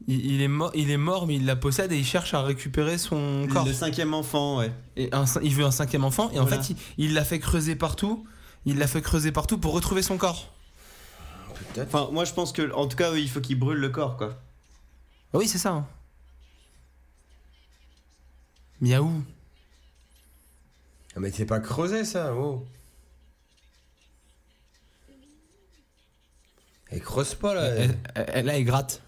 il, 0.08 0.24
il 0.24 0.40
est, 0.42 0.48
mort, 0.48 0.70
il 0.74 0.90
est 0.90 0.96
mort, 0.96 1.26
mais 1.26 1.36
il 1.36 1.44
la 1.46 1.54
possède 1.56 1.92
et 1.92 1.98
il 1.98 2.04
cherche 2.04 2.34
à 2.34 2.42
récupérer 2.42 2.98
son 2.98 3.46
corps. 3.52 3.66
Le 3.66 3.72
cinquième 3.72 4.14
enfant, 4.14 4.58
ouais. 4.58 4.72
Et 4.96 5.08
un 5.12 5.24
cin- 5.24 5.40
il 5.42 5.54
veut 5.54 5.64
un 5.64 5.70
cinquième 5.70 6.04
enfant 6.04 6.30
et 6.32 6.38
en 6.38 6.44
Voilà. 6.44 6.62
fait, 6.62 6.70
il- 6.98 7.04
il 7.06 7.14
l'a 7.14 7.24
fait 7.24 7.38
creuser 7.38 7.76
partout. 7.76 8.26
Il 8.64 8.78
l'a 8.78 8.86
fait 8.86 9.02
creuser 9.02 9.32
partout 9.32 9.58
pour 9.58 9.72
retrouver 9.74 10.02
son 10.02 10.16
corps. 10.16 10.52
Peut-être. 11.74 11.88
Enfin, 11.94 12.08
moi, 12.12 12.24
je 12.24 12.32
pense 12.32 12.52
que, 12.52 12.72
en 12.74 12.86
tout 12.86 12.96
cas, 12.96 13.12
il 13.14 13.28
faut 13.28 13.40
qu'il 13.40 13.58
brûle 13.58 13.78
le 13.78 13.88
corps, 13.90 14.16
quoi. 14.16 14.38
Ah 15.34 15.38
oui, 15.38 15.46
c'est 15.48 15.58
ça. 15.58 15.70
hein. 15.72 15.86
Miaou. 18.80 19.22
Ah, 21.14 21.20
mais 21.20 21.30
c'est 21.30 21.44
pas 21.46 21.60
creusé 21.60 22.04
ça, 22.04 22.34
oh. 22.34 22.64
Elle 26.92 27.00
creuse 27.00 27.34
pas 27.34 27.54
là. 27.54 27.64
Elle, 27.64 27.98
elle- 28.14 28.26
elle- 28.34 28.44
là, 28.46 28.56
elle 28.58 28.64
gratte. 28.64 29.00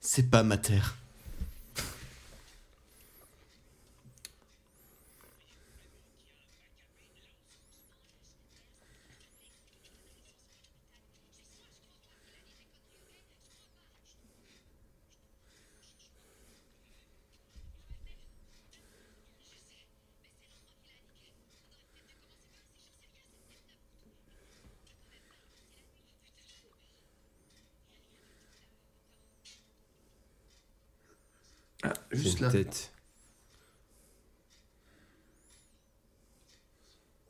C'est 0.00 0.30
pas 0.30 0.42
ma 0.42 0.56
terre. 0.56 0.96
Là. 32.40 32.50
tête. 32.50 32.92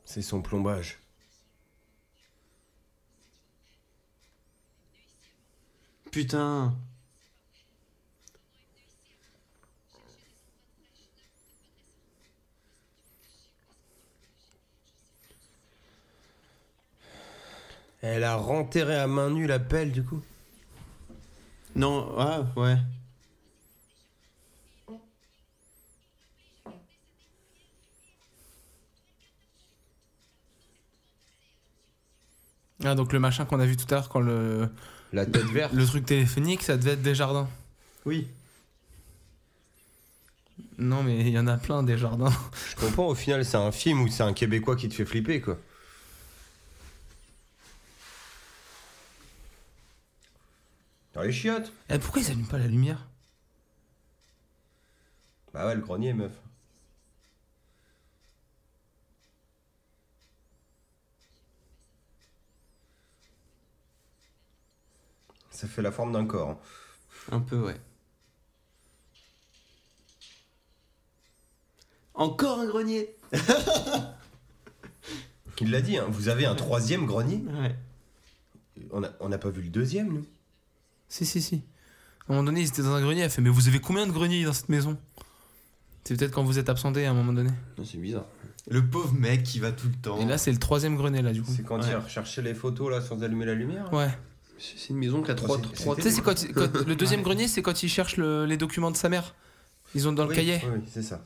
C'est 0.05 0.21
son 0.21 0.41
plombage. 0.41 0.99
Putain. 6.11 6.75
Elle 18.01 18.23
a 18.23 18.35
renterré 18.35 18.95
à 18.95 19.07
main 19.07 19.29
nue 19.29 19.47
la 19.47 19.59
pelle 19.59 19.91
du 19.91 20.03
coup? 20.03 20.21
Non, 21.75 22.13
ah, 22.17 22.41
ouais. 22.57 22.77
Ah, 32.83 32.95
donc 32.95 33.13
le 33.13 33.19
machin 33.19 33.45
qu'on 33.45 33.59
a 33.59 33.65
vu 33.65 33.77
tout 33.77 33.85
à 33.91 33.95
l'heure 33.95 34.09
quand 34.09 34.19
le, 34.21 34.69
La 35.13 35.25
tête 35.25 35.45
verte. 35.45 35.73
le 35.73 35.85
truc 35.85 36.05
téléphonique, 36.05 36.63
ça 36.63 36.77
devait 36.77 36.91
être 36.91 37.01
des 37.01 37.15
jardins. 37.15 37.47
Oui. 38.05 38.27
Non, 40.77 41.03
mais 41.03 41.19
il 41.19 41.29
y 41.29 41.37
en 41.39 41.47
a 41.47 41.57
plein 41.57 41.83
des 41.83 41.97
jardins. 41.97 42.33
Je 42.71 42.75
comprends, 42.75 43.07
au 43.07 43.15
final, 43.15 43.45
c'est 43.45 43.57
un 43.57 43.71
film 43.71 44.01
où 44.01 44.07
c'est 44.07 44.23
un 44.23 44.33
Québécois 44.33 44.75
qui 44.75 44.89
te 44.89 44.95
fait 44.95 45.05
flipper, 45.05 45.39
quoi. 45.41 45.57
Dans 51.13 51.21
les 51.21 51.31
chiottes 51.31 51.71
Eh, 51.89 51.99
pourquoi 51.99 52.21
ils 52.21 52.31
allument 52.31 52.47
pas 52.47 52.57
la 52.57 52.67
lumière? 52.67 53.05
Bah 55.53 55.67
ouais, 55.67 55.75
le 55.75 55.81
grenier, 55.81 56.13
meuf. 56.13 56.31
Ça 65.61 65.67
fait 65.67 65.83
la 65.83 65.91
forme 65.91 66.11
d'un 66.11 66.25
corps. 66.25 66.59
Un 67.31 67.39
peu, 67.39 67.59
ouais. 67.59 67.79
Encore 72.15 72.59
un 72.61 72.65
grenier 72.65 73.15
Il 75.59 75.69
l'a 75.69 75.81
dit, 75.81 75.97
hein, 75.97 76.07
vous 76.09 76.27
avez 76.29 76.47
un 76.47 76.55
troisième 76.55 77.05
grenier 77.05 77.43
Ouais. 77.61 77.75
On 78.89 79.01
n'a 79.01 79.11
on 79.19 79.31
a 79.31 79.37
pas 79.37 79.51
vu 79.51 79.61
le 79.61 79.69
deuxième, 79.69 80.11
nous 80.11 80.25
Si, 81.07 81.27
si, 81.27 81.43
si. 81.43 81.61
À 82.27 82.31
un 82.33 82.35
moment 82.37 82.43
donné, 82.45 82.61
ils 82.61 82.67
étaient 82.69 82.81
dans 82.81 82.95
un 82.95 83.01
grenier. 83.01 83.21
Elle 83.21 83.29
fait 83.29 83.43
Mais 83.43 83.51
vous 83.51 83.67
avez 83.67 83.79
combien 83.79 84.07
de 84.07 84.11
greniers 84.11 84.43
dans 84.43 84.53
cette 84.53 84.69
maison? 84.69 84.97
C'est 86.03 86.17
peut-être 86.17 86.31
quand 86.31 86.43
vous 86.43 86.57
êtes 86.57 86.69
absenté 86.69 87.05
à 87.05 87.11
un 87.11 87.13
moment 87.13 87.33
donné. 87.33 87.51
Non, 87.77 87.85
C'est 87.85 87.99
bizarre. 87.99 88.25
Le 88.67 88.83
pauvre 88.83 89.13
mec 89.13 89.43
qui 89.43 89.59
va 89.59 89.71
tout 89.71 89.87
le 89.87 89.93
temps. 89.93 90.19
Et 90.19 90.25
là, 90.25 90.39
c'est 90.39 90.51
le 90.51 90.57
troisième 90.57 90.95
grenier, 90.97 91.21
là, 91.21 91.31
du 91.33 91.43
coup. 91.43 91.51
C'est 91.55 91.61
quand 91.61 91.79
Ouais. 91.79 91.85
il 91.87 91.93
a 91.93 91.99
recherché 91.99 92.41
les 92.41 92.55
photos, 92.55 92.89
là, 92.89 92.99
sans 92.99 93.21
allumer 93.21 93.45
la 93.45 93.53
lumière 93.53 93.93
Ouais. 93.93 94.09
C'est 94.63 94.89
une 94.91 94.97
maison 94.97 95.23
qui 95.23 95.31
a 95.31 95.35
trois, 95.35 95.59
trois 95.59 95.95
Tu 95.95 96.03
sais, 96.03 96.11
c'est 96.11 96.21
quand, 96.21 96.41
il- 96.43 96.53
quand- 96.53 96.71
le 96.87 96.95
deuxième 96.95 97.23
grenier, 97.23 97.47
c'est 97.47 97.61
quand 97.63 97.81
ils 97.83 97.89
cherchent 97.89 98.17
le- 98.17 98.45
les 98.45 98.57
documents 98.57 98.91
de 98.91 98.97
sa 98.97 99.09
mère. 99.09 99.33
Ils 99.95 100.07
ont 100.07 100.13
dans 100.13 100.25
le 100.25 100.33
cahier. 100.35 100.61
Oui, 100.63 100.69
oui, 100.75 100.89
c'est 100.91 101.01
ça. 101.03 101.21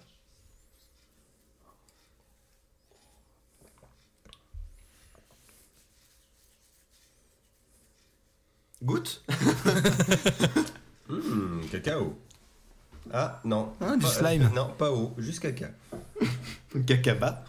Goûte 8.83 9.23
Hum, 11.09 11.61
cacao. 11.71 12.17
Ah, 13.13 13.39
non. 13.45 13.71
Ah, 13.79 13.95
du 13.95 14.01
Pas- 14.03 14.07
slime. 14.09 14.49
non, 14.55 14.69
pas 14.77 14.91
eau, 14.91 15.13
juste 15.19 15.39
caca. 15.39 15.69
Cacaba. 16.87 17.45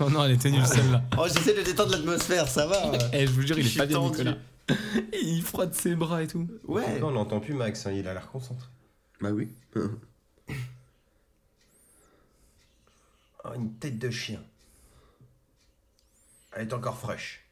Oh 0.00 0.08
non, 0.10 0.24
elle 0.24 0.32
était 0.32 0.50
nulle 0.50 0.66
celle-là. 0.66 1.02
Oh, 1.18 1.24
j'essaie 1.26 1.54
de 1.54 1.62
détendre 1.62 1.90
l'atmosphère, 1.92 2.46
ça 2.46 2.66
va. 2.66 2.92
Eh, 3.12 3.26
je 3.26 3.32
vous 3.32 3.40
jure, 3.42 3.58
il 3.58 3.66
est 3.66 3.76
pas 3.76 3.86
bien. 3.86 3.98
Nicolas. 4.00 4.36
Et 5.12 5.20
il 5.20 5.42
frotte 5.42 5.74
ses 5.74 5.94
bras 5.94 6.22
et 6.22 6.26
tout. 6.26 6.46
Ouais. 6.64 6.98
Là, 6.98 7.06
on 7.06 7.12
n'entend 7.12 7.40
plus 7.40 7.54
Max, 7.54 7.86
hein, 7.86 7.92
il 7.92 8.06
a 8.06 8.14
l'air 8.14 8.30
concentré. 8.30 8.68
Bah 9.20 9.30
oui. 9.30 9.48
Oh, 13.44 13.54
une 13.54 13.72
tête 13.74 14.00
de 14.00 14.10
chien. 14.10 14.42
Elle 16.52 16.66
est 16.66 16.72
encore 16.72 16.98
fraîche. 16.98 17.46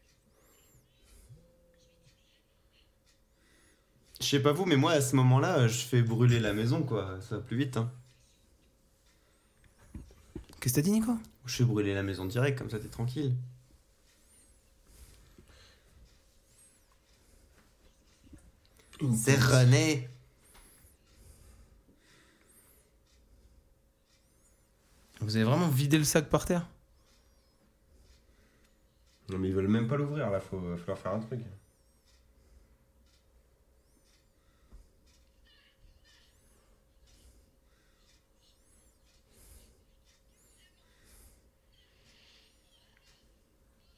Je 4.21 4.27
sais 4.27 4.43
pas 4.43 4.53
vous, 4.53 4.65
mais 4.65 4.77
moi 4.77 4.93
à 4.93 5.01
ce 5.01 5.15
moment-là, 5.15 5.69
je 5.69 5.85
fais 5.85 6.03
brûler 6.03 6.41
la 6.41 6.53
maison, 6.53 6.83
quoi. 6.83 7.21
Ça 7.21 7.37
va 7.37 7.43
plus 7.43 7.57
vite, 7.57 7.77
hein. 7.77 7.91
Qu'est-ce 10.61 10.75
que 10.75 10.81
t'as 10.81 10.83
dit, 10.83 10.91
Nico? 10.91 11.13
Je 11.45 11.57
fais 11.57 11.65
brûler 11.65 11.95
la 11.95 12.03
maison 12.03 12.25
direct, 12.25 12.59
comme 12.59 12.69
ça 12.69 12.81
t'es 12.81 12.89
tranquille. 12.89 13.37
C'est 19.15 19.39
René. 19.39 20.09
Vous 25.21 25.37
avez 25.37 25.45
vraiment 25.45 25.69
vidé 25.69 25.99
le 25.99 26.05
sac 26.05 26.29
par 26.29 26.45
terre? 26.45 26.67
Non, 29.29 29.39
mais 29.39 29.49
ils 29.49 29.55
veulent 29.55 29.69
même 29.69 29.89
pas 29.89 29.97
l'ouvrir, 29.97 30.31
là, 30.31 30.41
faut 30.41 30.59
va 30.59 30.77
falloir 30.77 30.99
faire 30.99 31.13
un 31.13 31.21
truc. 31.21 31.41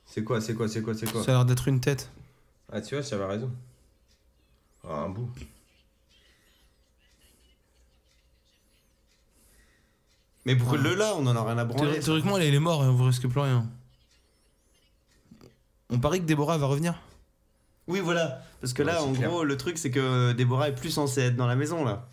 C'est 0.07 0.25
quoi, 0.25 0.41
c'est 0.41 0.55
quoi, 0.55 0.67
c'est 0.67 0.83
quoi, 0.83 0.95
c'est 0.95 1.11
quoi? 1.13 1.23
Ça 1.23 1.33
a 1.33 1.35
l'air 1.35 1.45
d'être 1.45 1.69
une 1.69 1.81
tête. 1.81 2.11
Ah, 2.73 2.81
tu 2.81 2.95
vois, 2.95 3.03
j'avais 3.03 3.27
raison. 3.27 3.53
Ah, 4.85 5.03
un 5.05 5.09
bout. 5.11 5.31
Mais 10.45 10.55
brûle-le 10.55 10.95
là, 10.95 11.15
on 11.17 11.27
en 11.27 11.37
a 11.37 11.43
rien 11.45 11.59
à 11.59 11.65
branler. 11.65 11.95
Thé- 11.99 12.01
Théoriquement, 12.05 12.39
là, 12.39 12.45
il 12.47 12.55
est 12.55 12.59
mort 12.61 12.83
et 12.85 12.87
on 12.87 12.95
vous 12.95 13.05
risque 13.05 13.27
plus 13.29 13.41
rien. 13.41 13.69
On 15.91 15.99
parie 15.99 16.21
que 16.21 16.25
Déborah 16.25 16.57
va 16.59 16.67
revenir. 16.67 16.95
Oui, 17.87 18.01
voilà. 18.01 18.43
Parce 18.61 18.73
que 18.73 18.83
Ouais, 18.83 18.93
là, 18.93 18.99
c'est 18.99 19.05
en 19.07 19.13
clair. 19.13 19.29
gros, 19.29 19.45
le 19.45 19.57
truc, 19.57 19.79
c'est 19.79 19.91
que 19.91 20.33
Déborah 20.33 20.69
est 20.69 20.75
plus 20.75 20.91
censée 20.91 21.21
être 21.23 21.37
dans 21.37 21.47
la 21.47 21.57
maison, 21.57 21.85
là. 21.85 22.09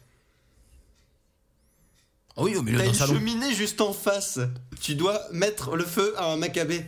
Ah 2.38 2.42
oui, 2.44 2.56
au 2.58 2.62
milieu 2.62 2.78
T'as 2.78 2.84
d'un 2.86 2.90
une 2.90 2.96
salon. 2.96 3.14
cheminée 3.14 3.54
juste 3.54 3.80
en 3.80 3.94
face. 3.94 4.40
Tu 4.82 4.96
dois 4.96 5.22
mettre 5.32 5.76
le 5.78 5.86
feu 5.86 6.14
à 6.18 6.34
un 6.34 6.36
macabé. 6.38 6.86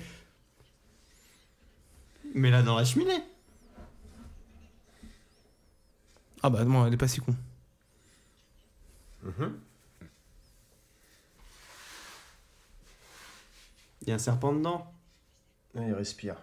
Mais 2.33 2.51
là, 2.51 2.61
dans 2.61 2.75
la 2.75 2.83
cheminée. 2.83 3.23
Ah 6.47 6.49
bah 6.49 6.63
non, 6.63 6.87
elle 6.87 6.93
est 6.93 6.97
pas 6.97 7.09
si 7.09 7.19
con. 7.19 7.35
Mhm. 9.21 9.59
Il 14.01 14.07
y 14.07 14.11
a 14.13 14.15
un 14.15 14.17
serpent 14.17 14.53
dedans? 14.53 14.89
Ah, 15.75 15.81
il 15.85 15.93
respire. 15.93 16.37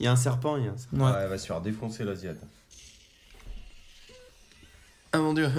Il 0.00 0.04
y 0.04 0.06
a 0.06 0.12
un 0.12 0.16
serpent, 0.16 0.56
il 0.56 0.64
y 0.64 0.68
a 0.68 0.72
un 0.72 0.78
serpent. 0.78 0.96
Ouais. 0.96 1.12
Ah, 1.14 1.20
elle 1.24 1.28
va 1.28 1.36
se 1.36 1.46
faire 1.46 1.60
défoncer, 1.60 2.04
l'Asiate. 2.04 2.40
Ah 5.12 5.18
mon 5.18 5.34
dieu. 5.34 5.50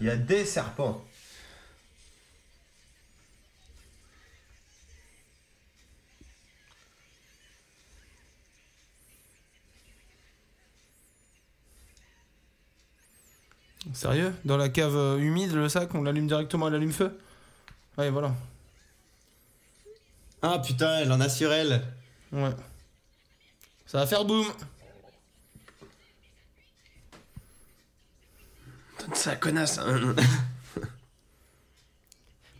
Il 0.00 0.06
y 0.06 0.10
a 0.10 0.16
des 0.16 0.46
serpents. 0.46 1.05
Sérieux 13.96 14.34
Dans 14.44 14.58
la 14.58 14.68
cave 14.68 14.94
euh, 14.94 15.16
humide, 15.16 15.52
le 15.52 15.70
sac, 15.70 15.94
on 15.94 16.02
l'allume 16.02 16.26
directement 16.26 16.66
à 16.66 16.70
l'allume-feu 16.70 17.18
Ouais, 17.96 18.10
voilà. 18.10 18.34
Ah 20.42 20.58
putain, 20.58 20.98
elle 20.98 21.10
en 21.10 21.18
a 21.18 21.30
sur 21.30 21.50
elle. 21.50 21.82
Ouais. 22.30 22.50
Ça 23.86 23.98
va 23.98 24.06
faire 24.06 24.26
boum 24.26 24.44
Donne 29.00 29.14
ça, 29.14 29.34
connasse. 29.36 29.78
hein. 29.78 30.14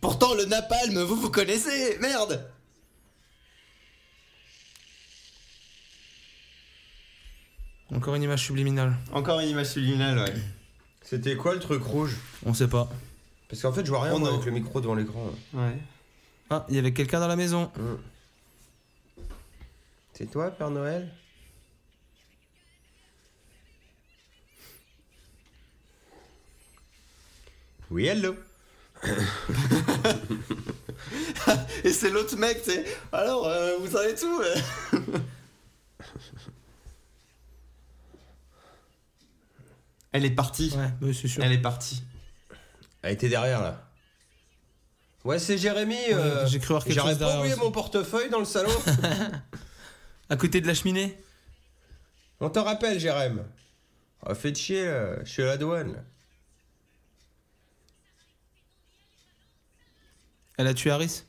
Pourtant, 0.01 0.33
le 0.33 0.45
napalm, 0.45 0.97
vous, 1.03 1.17
vous 1.17 1.29
connaissez. 1.29 1.99
Merde. 1.99 2.49
Encore 7.93 8.15
une 8.15 8.23
image 8.23 8.43
subliminale. 8.43 8.95
Encore 9.11 9.39
une 9.39 9.49
image 9.49 9.67
subliminale, 9.67 10.17
ouais. 10.17 10.33
C'était 11.09 11.37
quoi 11.37 11.53
le 11.53 11.61
truc 11.61 11.81
rouge 11.83 12.17
On 12.45 12.53
sait 12.53 12.67
pas. 12.67 12.89
Parce 13.47 13.61
qu'en 13.61 13.71
fait, 13.71 13.85
je 13.85 13.89
vois 13.89 14.03
rien 14.03 14.11
Oh 14.13 14.19
moi, 14.19 14.27
avec 14.27 14.43
le 14.43 14.51
micro 14.51 14.81
devant 14.81 14.93
l'écran. 14.93 15.31
Ouais. 15.53 15.77
Ah, 16.49 16.65
il 16.67 16.75
y 16.75 16.79
avait 16.79 16.91
quelqu'un 16.91 17.21
dans 17.21 17.29
la 17.29 17.37
maison. 17.37 17.71
C'est 20.11 20.29
toi, 20.29 20.51
Père 20.51 20.69
Noël? 20.69 21.09
Oui, 27.89 28.07
hello. 28.07 28.35
Et 31.85 31.93
c'est 31.93 32.09
l'autre 32.09 32.35
mec, 32.35 32.61
tu 32.63 32.71
sais. 32.71 32.83
Alors, 33.13 33.47
euh, 33.47 33.77
vous 33.79 33.87
savez 33.91 34.13
tout. 34.13 34.41
euh? 34.41 34.55
Elle 40.11 40.25
est 40.25 40.31
partie. 40.31 40.73
Ouais, 41.01 41.13
c'est 41.13 41.27
sûr. 41.27 41.43
Elle 41.43 41.51
est 41.51 41.61
partie. 41.61 42.03
Elle 43.01 43.13
était 43.13 43.29
derrière 43.29 43.61
là. 43.61 43.83
Ouais, 45.23 45.39
c'est 45.39 45.57
Jérémy. 45.57 45.97
euh, 46.13 46.47
j'ai 46.47 46.59
cru 46.59 46.69
voir 46.69 46.83
quelque 46.83 46.99
chose 47.01 47.17
derrière 47.17 47.41
aussi. 47.41 47.59
mon 47.59 47.71
portefeuille 47.71 48.29
dans 48.29 48.39
le 48.39 48.45
salon. 48.45 48.71
À 50.29 50.35
côté 50.35 50.59
de 50.61 50.67
la 50.67 50.73
cheminée 50.73 51.17
On 52.41 52.49
te 52.49 52.59
rappelle, 52.59 52.99
Jérémy. 52.99 53.39
Oh, 54.25 54.33
fait 54.35 54.51
de 54.51 54.57
chier, 54.57 54.85
là. 54.85 55.23
je 55.23 55.29
suis 55.29 55.43
à 55.43 55.45
la 55.47 55.57
douane. 55.57 55.93
là. 55.93 55.99
Elle 60.57 60.67
a 60.67 60.73
tué 60.73 60.89
Harris? 60.91 61.23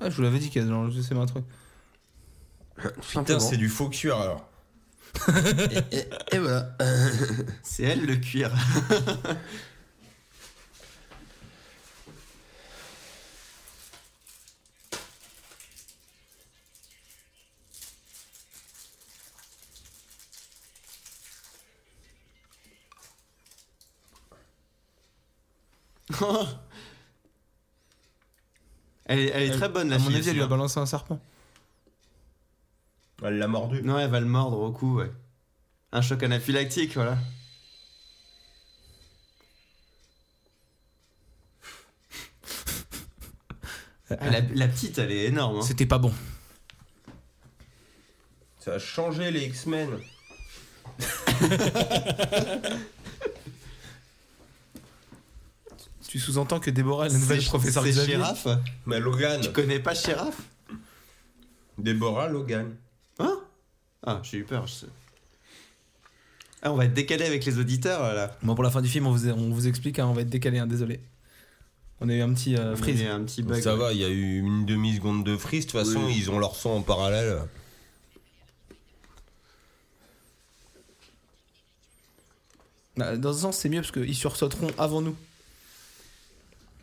Ouais, 0.00 0.10
je 0.10 0.16
vous 0.16 0.22
l'avais 0.22 0.38
dit 0.38 0.48
qu'il 0.50 0.62
y 0.62 0.64
a 0.64 0.68
dans 0.68 0.84
le 0.84 1.02
c'est 1.02 1.14
un 1.14 1.26
truc. 1.26 1.44
Putain, 3.08 3.38
c'est 3.40 3.56
du 3.58 3.68
faux 3.68 3.88
cuir 3.90 4.16
alors. 4.18 4.46
Et, 5.90 5.96
et- 5.98 6.08
et 6.32 6.38
voilà. 6.38 6.76
C'est 7.62 7.82
elle 7.82 8.06
le 8.06 8.14
cuir. 8.16 8.50
elle 29.10 29.18
est, 29.18 29.28
elle 29.34 29.42
est 29.42 29.50
très 29.50 29.68
bonne 29.68 29.88
la 29.90 29.96
À 29.96 29.98
mon 29.98 30.06
fille 30.06 30.16
avis, 30.16 30.28
elle 30.28 30.34
lui 30.36 30.42
a 30.42 30.44
hein. 30.44 30.48
balancé 30.48 30.78
un 30.80 30.86
serpent. 30.86 31.20
Elle 33.22 33.38
l'a 33.38 33.48
mordu. 33.48 33.82
Non, 33.82 33.98
elle 33.98 34.08
va 34.10 34.20
le 34.20 34.26
mordre 34.26 34.58
au 34.60 34.72
cou, 34.72 34.96
ouais. 34.98 35.10
Un 35.92 36.00
choc 36.00 36.22
anaphylactique, 36.22 36.94
voilà. 36.94 37.18
Ah, 44.10 44.30
la, 44.30 44.40
la 44.40 44.68
petite, 44.68 44.98
elle 44.98 45.12
est 45.12 45.26
énorme. 45.26 45.58
hein. 45.58 45.62
C'était 45.62 45.86
pas 45.86 45.98
bon. 45.98 46.12
Ça 48.58 48.74
a 48.74 48.78
changé 48.78 49.30
les 49.30 49.44
X-Men. 49.46 49.88
Tu 56.10 56.18
sous-entends 56.18 56.58
que 56.58 56.72
Déborah 56.72 57.06
est 57.06 57.10
la 57.10 57.18
nouvelle 57.20 57.44
professeure 57.44 57.84
C'est 57.84 57.92
Sheriff 57.92 58.48
Mais 58.84 58.98
Logan. 58.98 59.40
Tu 59.40 59.52
connais 59.52 59.78
pas 59.78 59.94
Sheriff 59.94 60.34
Déborah 61.78 62.26
Logan. 62.26 62.74
Hein? 63.20 63.38
Ah, 64.04 64.20
j'ai 64.24 64.38
eu 64.38 64.44
peur. 64.44 64.66
je 64.66 64.72
sais. 64.72 64.86
Ah, 66.62 66.72
on 66.72 66.74
va 66.74 66.86
être 66.86 66.94
décalé 66.94 67.26
avec 67.26 67.44
les 67.44 67.60
auditeurs 67.60 68.12
là. 68.12 68.36
Bon, 68.42 68.56
pour 68.56 68.64
la 68.64 68.72
fin 68.72 68.82
du 68.82 68.88
film, 68.88 69.06
on 69.06 69.12
vous, 69.12 69.28
on 69.28 69.50
vous 69.50 69.68
explique, 69.68 70.00
hein, 70.00 70.08
on 70.08 70.12
va 70.12 70.22
être 70.22 70.28
décalé, 70.28 70.58
hein, 70.58 70.66
désolé. 70.66 70.98
On 72.00 72.08
a 72.08 72.12
eu 72.12 72.22
un 72.22 72.34
petit 72.34 72.56
euh, 72.56 72.74
freeze. 72.74 73.04
un 73.04 73.22
petit 73.22 73.44
bug. 73.44 73.62
ça 73.62 73.74
ouais. 73.74 73.80
va, 73.80 73.92
il 73.92 74.00
y 74.00 74.04
a 74.04 74.08
eu 74.08 74.38
une 74.40 74.66
demi-seconde 74.66 75.24
de 75.24 75.36
freeze. 75.36 75.66
De 75.66 75.70
toute 75.70 75.80
façon, 75.80 76.06
Oui. 76.06 76.14
ils 76.18 76.28
ont 76.32 76.40
leur 76.40 76.56
son 76.56 76.70
en 76.70 76.82
parallèle. 76.82 77.38
Bah, 82.96 83.16
Dans 83.16 83.30
un 83.30 83.40
sens, 83.40 83.58
c'est 83.58 83.68
mieux 83.68 83.80
parce 83.80 83.92
qu'ils 83.92 84.16
sursauteront 84.16 84.72
avant 84.76 85.02
nous. 85.02 85.14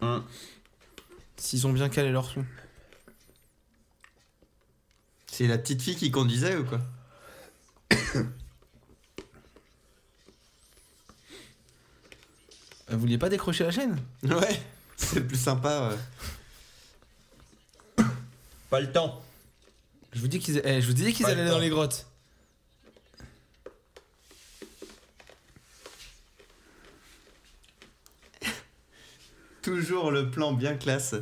Hum. 0.01 0.23
S'ils 1.37 1.65
ont 1.67 1.73
bien 1.73 1.89
calé 1.89 2.11
leur 2.11 2.25
son. 2.25 2.45
C'est 5.31 5.47
la 5.47 5.57
petite 5.57 5.81
fille 5.81 5.95
qui 5.95 6.11
conduisait 6.11 6.55
ou 6.55 6.65
quoi 6.65 6.79
Vous 12.89 12.99
vouliez 12.99 13.17
pas 13.17 13.29
décrocher 13.29 13.63
la 13.65 13.71
chaîne? 13.71 13.97
Ouais, 14.23 14.61
c'est 14.97 15.21
plus 15.21 15.37
sympa. 15.37 15.89
ouais. 17.97 18.05
Pas 18.69 18.79
le 18.79 18.91
temps. 18.91 19.21
Je 20.13 20.19
vous 20.21 20.27
dis 20.27 20.39
qu'ils 20.39 20.61
eh, 20.63 20.81
je 20.81 20.87
vous 20.87 20.93
disais 20.93 21.13
qu'ils 21.13 21.25
allaient 21.25 21.49
dans 21.49 21.59
les 21.59 21.69
grottes. 21.69 22.07
Toujours 29.61 30.11
le 30.11 30.29
plan 30.31 30.53
bien 30.53 30.75
classe. 30.75 31.15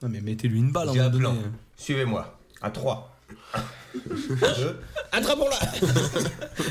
Non 0.00 0.08
mais 0.08 0.20
mettez-lui 0.20 0.58
une 0.60 0.70
balle 0.70 0.90
en 0.90 0.94
J'ai 0.94 1.00
un 1.00 1.10
plan. 1.10 1.36
Suivez-moi. 1.76 2.38
À 2.60 2.70
3. 2.70 3.16
2. 3.94 4.80
Attrapons-la 5.12 5.58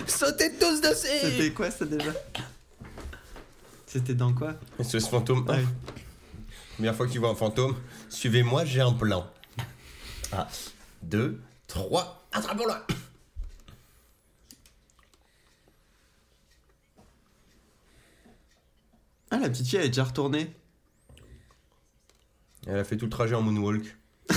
Sautez 0.07 0.53
tous 0.57 0.81
dessus 0.81 1.07
C'était 1.21 1.51
quoi 1.51 1.71
ça 1.71 1.85
déjà? 1.85 2.11
C'était 3.85 4.13
dans 4.13 4.33
quoi? 4.33 4.53
C'est 4.83 4.99
ce 4.99 5.09
fantôme. 5.09 5.45
Ah 5.49 5.55
oui. 5.57 5.65
Première 6.75 6.95
fois 6.95 7.07
que 7.07 7.11
tu 7.11 7.19
vois 7.19 7.29
un 7.29 7.35
fantôme, 7.35 7.75
suivez-moi, 8.09 8.63
j'ai 8.65 8.81
un 8.81 8.93
plan. 8.93 9.25
Ah, 10.31 10.47
2, 11.01 11.41
3, 11.67 12.27
attrapons-la 12.31 12.85
Ah, 19.31 19.37
la 19.39 19.49
petite 19.49 19.67
fille, 19.67 19.79
elle 19.79 19.85
est 19.85 19.89
déjà 19.89 20.05
retournée. 20.05 20.55
Elle 22.65 22.77
a 22.77 22.83
fait 22.83 22.97
tout 22.97 23.05
le 23.05 23.11
trajet 23.11 23.35
en 23.35 23.41
moonwalk. 23.41 23.97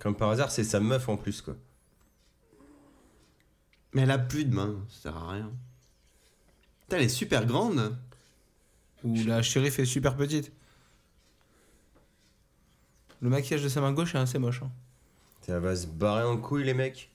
Comme 0.00 0.16
par 0.16 0.30
hasard, 0.30 0.50
c'est 0.50 0.64
sa 0.64 0.80
meuf 0.80 1.08
en 1.08 1.16
plus, 1.16 1.42
quoi. 1.42 1.56
Mais 3.92 4.02
elle 4.02 4.10
a 4.10 4.18
plus 4.18 4.44
de 4.44 4.54
main, 4.54 4.84
ça 4.88 5.02
sert 5.02 5.16
à 5.16 5.32
rien. 5.32 5.50
Putain, 6.80 6.98
elle 6.98 7.04
est 7.04 7.08
super 7.08 7.46
grande. 7.46 7.96
Ou 9.04 9.14
la 9.24 9.42
shérif 9.42 9.78
est 9.78 9.84
super 9.84 10.16
petite. 10.16 10.52
Le 13.20 13.28
maquillage 13.30 13.62
de 13.62 13.68
sa 13.68 13.80
main 13.80 13.92
gauche 13.92 14.14
est 14.14 14.18
assez 14.18 14.38
moche. 14.38 14.62
hein. 14.62 14.70
Ça 15.42 15.58
va 15.60 15.74
se 15.74 15.86
barrer 15.86 16.24
en 16.24 16.36
couille, 16.36 16.64
les 16.64 16.74
mecs. 16.74 17.10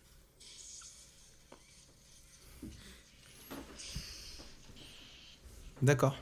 D'accord. 5.82 6.16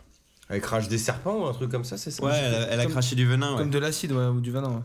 Elle 0.49 0.61
crache 0.61 0.87
des 0.87 0.97
serpents 0.97 1.37
ou 1.43 1.45
un 1.45 1.53
truc 1.53 1.71
comme 1.71 1.85
ça, 1.85 1.97
c'est 1.97 2.11
ça 2.11 2.23
Ouais, 2.23 2.31
elle 2.35 2.55
a, 2.55 2.67
elle 2.71 2.79
a 2.79 2.83
Comme- 2.83 2.91
craché 2.93 3.15
du 3.15 3.25
venin, 3.25 3.53
ouais. 3.53 3.57
Comme 3.59 3.69
de 3.69 3.79
l'acide 3.79 4.11
ouais, 4.11 4.25
ou 4.25 4.41
du 4.41 4.51
venin. 4.51 4.69
ouais. 4.69 4.81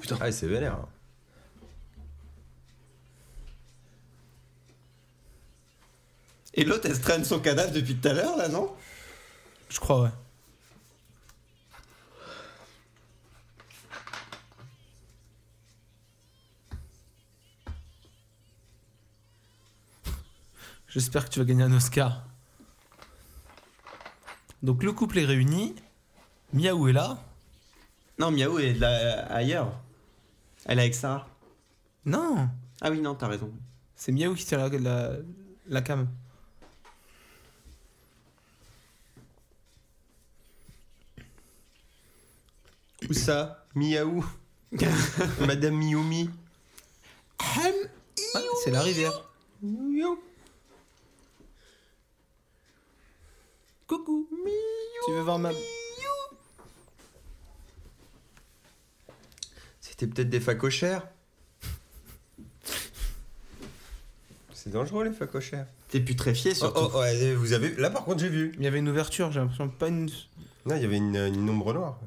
Putain, 0.00 0.18
ah, 0.20 0.32
c'est 0.32 0.48
vénère. 0.48 0.74
hein. 0.74 0.88
Et 6.54 6.64
l'autre, 6.64 6.86
elle 6.86 6.94
se 6.94 7.00
traîne 7.00 7.24
son 7.24 7.40
cadavre 7.40 7.72
depuis 7.72 7.96
tout 7.96 8.08
à 8.08 8.12
l'heure, 8.12 8.36
là, 8.36 8.48
non? 8.48 8.72
Je 9.68 9.80
crois, 9.80 10.02
ouais. 10.02 10.10
J'espère 20.94 21.24
que 21.24 21.30
tu 21.30 21.40
vas 21.40 21.44
gagner 21.44 21.64
un 21.64 21.72
Oscar. 21.72 22.22
Donc 24.62 24.84
le 24.84 24.92
couple 24.92 25.18
est 25.18 25.24
réuni. 25.24 25.74
Miaou 26.52 26.86
est 26.86 26.92
là. 26.92 27.18
Non, 28.16 28.30
Miaou 28.30 28.60
est 28.60 28.74
là, 28.74 29.26
ailleurs. 29.32 29.72
Elle 30.66 30.78
est 30.78 30.82
avec 30.82 30.94
Sarah. 30.94 31.26
Non, 32.06 32.48
Ah 32.80 32.92
oui, 32.92 33.00
non, 33.00 33.16
t'as 33.16 33.26
raison. 33.26 33.50
c'est 33.96 34.12
Miaou 34.12 34.34
qui 34.34 34.44
tient 34.44 34.58
la, 34.58 34.68
la, 34.78 35.10
la 35.66 35.82
cam. 35.82 36.06
Où 43.08 43.12
ça? 43.12 43.66
Miaou 43.74 44.24
Madame 45.40 45.76
Mioumi 45.76 46.30
Ah, 47.38 47.70
c'est 48.62 48.70
la 48.70 48.82
rivière. 48.82 49.12
Miaou 49.62 50.18
Tu 55.06 55.12
veux 55.12 55.20
voir 55.22 55.38
ma... 55.38 55.50
C'était 59.80 60.06
peut-être 60.06 60.28
des 60.30 60.40
facochères 60.40 61.06
C'est 64.52 64.70
dangereux 64.70 65.04
les 65.04 65.12
facochères. 65.12 65.66
T'es 65.90 66.00
putréfié, 66.00 66.52
Oh, 66.52 66.58
surtout. 66.58 66.90
oh, 66.94 66.98
ouais, 66.98 67.34
vous 67.34 67.52
avez 67.52 67.74
Là 67.76 67.90
par 67.90 68.04
contre 68.04 68.20
j'ai 68.20 68.28
vu. 68.30 68.52
Il 68.58 68.64
y 68.64 68.66
avait 68.66 68.78
une 68.78 68.88
ouverture, 68.88 69.30
j'ai 69.30 69.40
l'impression 69.40 69.68
pas 69.68 69.88
une... 69.88 70.08
Non, 70.66 70.76
il 70.76 70.82
y 70.82 70.84
avait 70.86 70.96
une, 70.96 71.16
une 71.16 71.48
ombre 71.50 71.74
noire. 71.74 72.00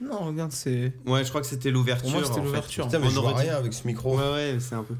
Non, 0.00 0.26
regarde, 0.26 0.52
c'est... 0.52 0.92
Ouais, 1.04 1.24
je 1.24 1.28
crois 1.28 1.40
que 1.40 1.46
c'était 1.48 1.70
l'ouverture. 1.72 2.04
Pour 2.10 2.12
moi, 2.12 2.22
c'était 2.24 2.38
en 2.38 2.42
fait. 2.42 2.46
l'ouverture. 2.46 2.86
Putain, 2.86 3.00
mais 3.00 3.06
On 3.08 3.10
je 3.10 3.18
vois 3.18 3.32
aurait 3.32 3.42
dit- 3.42 3.48
rien 3.50 3.58
avec 3.58 3.74
ce 3.74 3.86
micro. 3.86 4.16
Ouais, 4.16 4.32
ouais, 4.32 4.58
c'est 4.60 4.76
un 4.76 4.84
peu. 4.84 4.94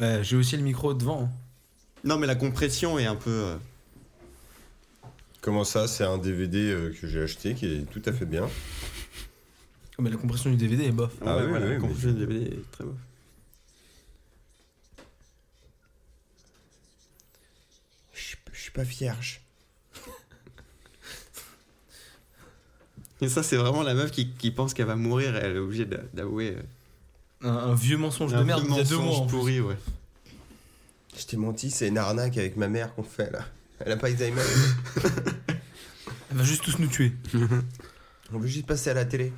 Ouais, 0.00 0.24
j'ai 0.24 0.36
aussi 0.36 0.56
le 0.56 0.62
micro 0.64 0.94
devant. 0.94 1.28
Non, 2.02 2.16
mais 2.18 2.26
la 2.26 2.34
compression 2.34 2.98
est 2.98 3.04
un 3.06 3.14
peu. 3.14 3.30
euh, 3.30 3.56
Comment 5.42 5.64
ça 5.64 5.86
C'est 5.88 6.04
un 6.04 6.16
DVD 6.18 6.70
euh, 6.70 6.94
que 6.98 7.06
j'ai 7.06 7.22
acheté 7.22 7.54
qui 7.54 7.66
est 7.66 7.84
tout 7.90 8.00
à 8.06 8.12
fait 8.12 8.24
bien. 8.26 8.48
Oh, 9.98 10.02
mais 10.02 10.08
la 10.10 10.16
compression 10.16 10.48
du 10.50 10.56
DVD 10.56 10.84
est 10.84 10.92
bof. 10.92 11.12
Ah 11.20 11.36
ouais, 11.36 11.42
oui, 11.42 11.48
voilà, 11.50 11.66
oui, 11.66 11.72
la 11.72 11.78
mais- 11.78 11.82
compression 11.82 12.12
du 12.12 12.18
DVD 12.26 12.46
est 12.56 12.70
très 12.72 12.84
beau. 12.84 12.94
Je 18.14 18.20
suis- 18.20 18.70
pas 18.72 18.82
vierge. 18.84 19.42
Et 23.20 23.28
ça, 23.28 23.42
c'est 23.42 23.56
vraiment 23.56 23.82
la 23.82 23.92
meuf 23.94 24.10
qui, 24.10 24.30
qui 24.30 24.50
pense 24.50 24.72
qu'elle 24.72 24.86
va 24.86 24.96
mourir 24.96 25.36
et 25.36 25.40
elle 25.40 25.56
est 25.56 25.58
obligée 25.58 25.84
d'a- 25.84 26.02
d'avouer. 26.14 26.56
euh, 26.56 27.48
Un, 27.48 27.70
un 27.70 27.74
vieux 27.74 27.98
mensonge 27.98 28.32
de 28.32 28.42
merde 28.42 28.64
il 28.66 28.74
y 28.74 28.80
a 28.80 28.84
deux 28.84 28.96
mois. 28.96 29.26
pourri, 29.26 29.60
ouais. 29.60 29.76
Je 31.18 31.24
t'ai 31.26 31.36
menti, 31.36 31.70
c'est 31.70 31.88
une 31.88 31.98
arnaque 31.98 32.38
avec 32.38 32.56
ma 32.56 32.68
mère 32.68 32.94
qu'on 32.94 33.02
fait 33.02 33.30
là. 33.30 33.44
Elle 33.84 33.92
a 33.92 33.96
pas 33.96 34.06
Alzheimer. 34.08 34.40
Elle 36.30 36.36
va 36.36 36.44
juste 36.44 36.62
tous 36.64 36.78
nous 36.78 36.86
tuer. 36.88 37.12
On 38.32 38.38
veut 38.38 38.46
juste 38.48 38.66
passer 38.66 38.90
à 38.90 38.94
la 38.94 39.04
télé. 39.04 39.32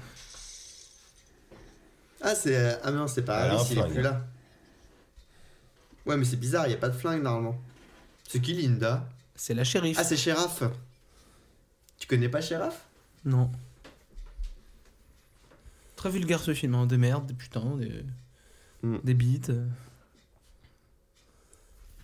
Ah, 2.21 2.35
c'est. 2.35 2.57
euh, 2.57 2.77
Ah 2.83 2.91
non, 2.93 3.07
c'est 3.09 3.23
pas 3.23 3.45
Elle 3.47 3.51
a 3.51 3.55
un 3.55 3.57
Alice, 3.59 3.71
il 3.71 3.79
est 3.79 3.81
flingue. 3.81 3.93
plus 3.93 4.03
là. 4.03 4.27
Ouais, 6.07 6.17
mais 6.17 6.25
c'est 6.25 6.37
bizarre, 6.37 6.67
il 6.67 6.71
y 6.71 6.75
a 6.75 6.79
pas 6.79 6.89
de 6.91 6.97
flingue 6.97 7.23
normalement. 7.23 7.61
C'est 8.29 8.41
qui 8.41 8.53
Linda? 8.55 9.09
C'est 9.35 9.55
la 9.55 9.65
shérif. 9.65 9.97
Ah, 9.99 10.05
c'est 10.05 10.17
Sheriff. 10.17 10.63
Tu 11.99 12.07
connais 12.07 12.29
pas 12.29 12.41
Sheriff 12.41 12.75
Non. 13.25 13.51
Très 15.97 16.11
vulgaire 16.11 16.41
ce 16.41 16.53
film, 16.55 16.75
hein. 16.75 16.87
des 16.87 16.99
merdes, 16.99 17.27
des 17.27 17.35
putains, 17.35 17.77
des, 17.77 18.05
Mm. 18.83 18.99
des 19.03 19.15
bites, 19.15 19.49
euh, 19.51 19.67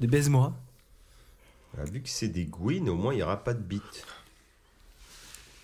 des 0.00 0.06
baise-moi. 0.06 0.56
Ah, 1.78 1.84
vu 1.84 2.00
que 2.02 2.08
c'est 2.08 2.28
des 2.28 2.44
Gwyn, 2.44 2.88
au 2.88 2.94
moins 2.96 3.12
il 3.14 3.18
y 3.18 3.22
aura 3.22 3.42
pas 3.42 3.54
de 3.54 3.60
bite. 3.62 4.04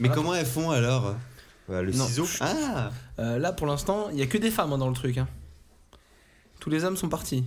Mais 0.00 0.08
Ah. 0.10 0.14
comment 0.14 0.34
elles 0.34 0.46
font 0.46 0.70
alors? 0.70 1.14
Le 1.68 1.90
Non. 1.92 2.06
ciseau. 2.06 2.26
Ah 2.40 2.90
Euh, 3.18 3.38
là 3.38 3.52
pour 3.52 3.66
l'instant, 3.66 4.08
il 4.12 4.18
y 4.18 4.22
a 4.22 4.26
que 4.26 4.38
des 4.38 4.50
femmes 4.50 4.72
hein, 4.72 4.78
dans 4.78 4.88
le 4.88 4.94
truc. 4.94 5.18
hein. 5.18 5.26
Tous 6.60 6.70
les 6.70 6.84
hommes 6.84 6.96
sont 6.96 7.08
partis. 7.08 7.44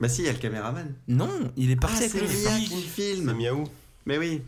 Bah 0.00 0.08
si, 0.10 0.20
il 0.22 0.26
y 0.26 0.28
a 0.28 0.32
le 0.32 0.38
caméraman. 0.38 0.94
Non, 1.08 1.30
il 1.56 1.70
est 1.70 1.76
parti 1.76 1.96
Ah, 1.96 2.00
avec 2.00 2.10
c'est 2.12 2.20
le 2.20 2.26
me 2.26 2.32
C'est 2.32 2.80
filme. 2.82 3.32
miaou. 3.32 3.64
Mais 4.04 4.18
oui. 4.18 4.42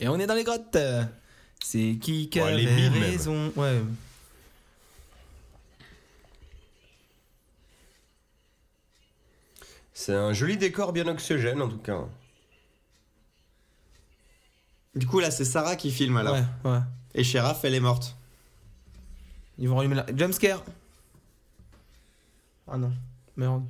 Et 0.00 0.08
on 0.08 0.18
est 0.18 0.26
dans 0.26 0.34
les 0.34 0.44
grottes. 0.44 0.76
C'est 1.62 1.98
qui 2.00 2.28
qui 2.30 2.40
Ouais, 2.40 2.56
les 2.56 2.66
avait 2.66 2.90
même. 2.90 3.02
raison 3.02 3.52
Ouais. 3.54 3.80
C'est 9.92 10.14
un 10.14 10.32
joli 10.32 10.56
décor 10.56 10.92
bien 10.92 11.06
oxygène 11.08 11.60
en 11.60 11.68
tout 11.68 11.78
cas. 11.78 12.06
Du 14.94 15.06
coup, 15.06 15.20
là, 15.20 15.30
c'est 15.30 15.44
Sarah 15.44 15.76
qui 15.76 15.90
filme 15.92 16.16
alors. 16.16 16.34
Ouais, 16.34 16.44
ouais. 16.70 16.78
Et 17.14 17.22
Sheriff, 17.22 17.62
elle 17.64 17.74
est 17.74 17.80
morte. 17.80 18.16
Ils 19.58 19.68
vont 19.68 19.78
allumer 19.78 19.96
la. 19.96 20.06
Jumpscare 20.16 20.62
Ah 22.66 22.78
non, 22.78 22.92
merde. 23.36 23.64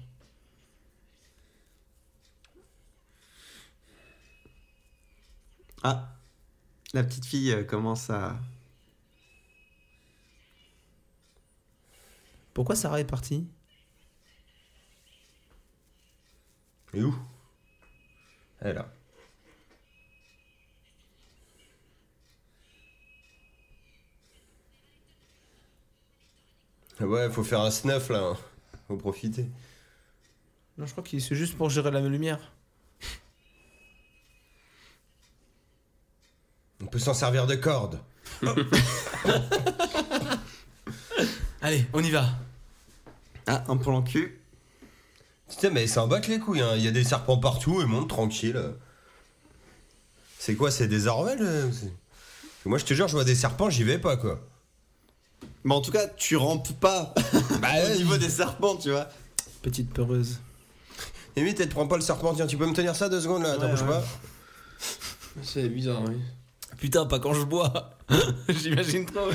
Ah 5.82 6.08
La 6.94 7.02
petite 7.04 7.24
fille 7.26 7.52
euh, 7.52 7.64
commence 7.64 8.10
à. 8.10 8.38
Pourquoi 12.54 12.76
Sarah 12.76 13.00
est 13.00 13.04
partie? 13.04 13.46
Et 16.94 17.02
où? 17.02 17.14
Elle 18.60 18.68
est 18.68 18.74
là. 18.74 18.92
Ah 27.00 27.06
Ouais, 27.06 27.30
faut 27.30 27.42
faire 27.44 27.60
un 27.60 27.70
snuff 27.70 28.08
là. 28.10 28.20
hein. 28.20 28.36
Faut 28.88 28.96
profiter. 28.96 29.46
Non, 30.78 30.86
je 30.86 30.92
crois 30.92 31.02
que 31.04 31.18
c'est 31.18 31.34
juste 31.34 31.56
pour 31.56 31.70
gérer 31.70 31.90
la 31.90 32.00
lumière. 32.00 32.52
Peut 36.90 36.98
s'en 36.98 37.14
servir 37.14 37.46
de 37.46 37.54
corde. 37.54 38.00
Allez, 41.62 41.86
on 41.92 42.02
y 42.02 42.10
va. 42.10 42.26
Ah, 43.46 43.64
un 43.68 43.76
plan 43.76 44.02
cul. 44.02 44.40
Putain, 45.48 45.70
mais 45.70 45.86
ça 45.86 46.02
en 46.04 46.06
bat 46.08 46.20
que 46.20 46.30
les 46.30 46.38
couilles, 46.38 46.60
hein. 46.62 46.72
il 46.76 46.82
y 46.84 46.88
a 46.88 46.92
des 46.92 47.04
serpents 47.04 47.38
partout 47.38 47.82
et 47.82 47.84
monte 47.84 48.08
tranquille. 48.08 48.60
C'est 50.38 50.54
quoi, 50.54 50.70
c'est 50.70 50.86
des 50.86 51.06
Orwell 51.06 51.38
euh, 51.42 51.68
Moi 52.64 52.78
je 52.78 52.84
te 52.84 52.94
jure, 52.94 53.08
je 53.08 53.12
vois 53.14 53.24
des 53.24 53.34
serpents, 53.34 53.68
j'y 53.68 53.84
vais 53.84 53.98
pas 53.98 54.16
quoi. 54.16 54.40
Mais 55.64 55.74
en 55.74 55.80
tout 55.82 55.90
cas, 55.90 56.06
tu 56.06 56.36
rampes 56.36 56.72
pas 56.80 57.12
Bah, 57.60 57.68
au 57.92 57.96
niveau 57.96 58.16
des 58.16 58.30
serpents, 58.30 58.76
tu 58.76 58.90
vois. 58.90 59.08
Petite 59.60 59.92
peureuse. 59.92 60.38
Limite, 61.36 61.60
elle 61.60 61.68
te 61.68 61.74
prend 61.74 61.86
pas 61.86 61.96
le 61.96 62.02
serpent, 62.02 62.32
tiens, 62.34 62.46
tu 62.46 62.56
peux 62.56 62.66
me 62.66 62.72
tenir 62.72 62.96
ça 62.96 63.08
deux 63.08 63.20
secondes 63.20 63.42
là, 63.42 63.52
attends, 63.52 63.64
Ouais, 63.64 63.70
bouge 63.72 63.82
ouais. 63.82 63.88
pas. 63.88 64.04
C'est 65.42 65.68
bizarre, 65.68 66.02
oui. 66.08 66.16
Putain, 66.80 67.04
pas 67.04 67.18
quand 67.18 67.34
je 67.34 67.44
bois. 67.44 67.90
J'imagine 68.48 69.04
trop. 69.04 69.28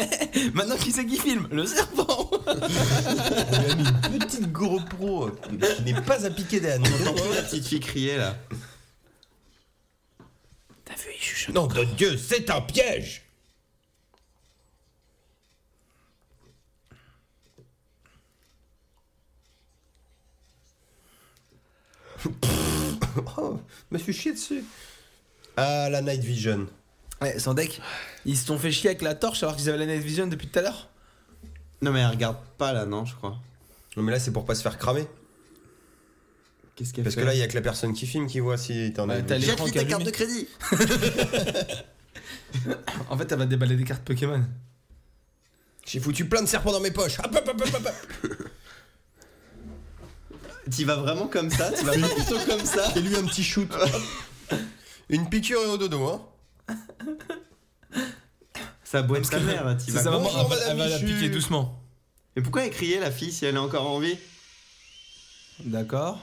Maintenant, 0.54 0.76
qui 0.76 0.92
c'est 0.92 1.06
qui 1.06 1.16
filme 1.16 1.48
Le 1.50 1.64
serpent 1.64 2.30
On 2.30 2.44
lui 2.44 3.70
a 3.70 3.74
mis 3.74 3.88
une 4.12 4.18
petite 4.18 4.52
GoPro 4.52 5.28
euh, 5.28 5.38
qui 5.42 5.82
n'est 5.82 6.00
pas 6.02 6.26
à 6.26 6.30
piquer 6.30 6.60
d'âne. 6.60 6.82
Plus 6.82 7.34
la 7.34 7.42
petite 7.42 7.66
fille 7.66 7.80
crier 7.80 8.18
là. 8.18 8.36
T'as 10.84 10.94
vu, 10.94 11.08
il 11.16 11.22
chuchote. 11.22 11.54
Non, 11.54 11.66
de 11.68 11.84
Dieu, 11.84 12.18
c'est 12.18 12.50
un 12.50 12.60
piège 12.60 13.24
Oh, 23.38 23.58
me 23.90 23.98
suis 23.98 24.12
chié 24.12 24.32
dessus. 24.32 24.64
Ah, 25.56 25.88
la 25.90 26.02
night 26.02 26.22
vision. 26.22 26.66
Ouais, 27.20 27.38
sans 27.38 27.54
deck. 27.54 27.80
Ils 28.24 28.36
se 28.36 28.46
sont 28.46 28.58
fait 28.58 28.72
chier 28.72 28.90
avec 28.90 29.02
la 29.02 29.14
torche 29.14 29.42
alors 29.42 29.56
qu'ils 29.56 29.68
avaient 29.68 29.84
la 29.84 29.86
night 29.94 30.02
vision 30.02 30.26
depuis 30.26 30.48
tout 30.48 30.58
à 30.58 30.62
l'heure. 30.62 30.88
Non, 31.82 31.90
mais 31.92 32.00
elle 32.00 32.08
regarde 32.10 32.36
pas 32.58 32.72
là, 32.72 32.86
non, 32.86 33.04
je 33.04 33.14
crois. 33.14 33.38
Non, 33.96 34.02
mais 34.02 34.12
là, 34.12 34.18
c'est 34.20 34.32
pour 34.32 34.44
pas 34.44 34.54
se 34.54 34.62
faire 34.62 34.78
cramer. 34.78 35.06
Qu'est-ce 36.76 36.92
qu'elle 36.94 37.04
Parce 37.04 37.14
fait 37.16 37.20
que 37.22 37.26
là, 37.26 37.34
il 37.34 37.38
y 37.38 37.42
a 37.42 37.48
que 37.48 37.54
la 37.54 37.60
personne 37.62 37.92
qui 37.92 38.06
filme 38.06 38.26
qui 38.26 38.40
voit 38.40 38.56
si 38.56 38.92
t'en 38.94 39.08
Ouais, 39.08 39.16
as 39.16 39.22
t'as 39.22 39.34
vu. 39.36 39.40
les- 39.42 39.46
Jette-lui 39.48 39.72
ta 39.72 39.84
carte 39.84 40.02
de 40.04 40.10
crédit 40.10 40.48
En 43.10 43.16
fait, 43.18 43.30
elle 43.32 43.38
va 43.38 43.46
déballer 43.46 43.76
des 43.76 43.84
cartes 43.84 44.02
Pokémon. 44.02 44.42
J'ai 45.86 46.00
foutu 46.00 46.24
plein 46.26 46.42
de 46.42 46.48
serpents 46.48 46.72
dans 46.72 46.80
mes 46.80 46.90
poches. 46.90 47.18
Hop, 47.18 47.34
hop, 47.34 47.48
hop, 47.48 47.62
hop, 47.74 47.86
hop. 47.86 47.90
T'y 50.70 50.84
vas 50.84 50.96
vraiment 50.96 51.26
comme 51.26 51.50
ça 51.50 51.72
Tu 51.72 51.84
vas 51.84 51.92
plutôt 51.92 52.38
comme 52.46 52.64
ça 52.64 52.92
Et 52.96 53.00
lui, 53.00 53.16
un 53.16 53.24
petit 53.24 53.42
shoot. 53.44 53.68
Une 55.08 55.28
piqûre 55.28 55.60
et 55.62 55.66
au 55.66 55.76
dodo, 55.76 56.06
hein. 56.06 56.22
Ça 58.84 59.02
boîte 59.02 59.28
ta 59.30 59.38
mère, 59.40 59.76
C'est 59.78 59.92
vas 59.92 60.02
sa 60.02 60.10
Bonjour, 60.10 60.40
elle 60.40 60.48
va- 60.48 60.64
elle 60.70 60.76
va 60.78 60.88
la 60.88 60.98
piquer 60.98 61.28
doucement. 61.28 61.80
Et 62.36 62.42
pourquoi 62.42 62.64
elle 62.64 62.70
criait 62.70 62.98
la 63.00 63.10
fille 63.10 63.32
si 63.32 63.44
elle 63.44 63.54
est 63.54 63.58
encore 63.58 63.88
en 63.88 64.00
vie 64.00 64.18
D'accord. 65.60 66.20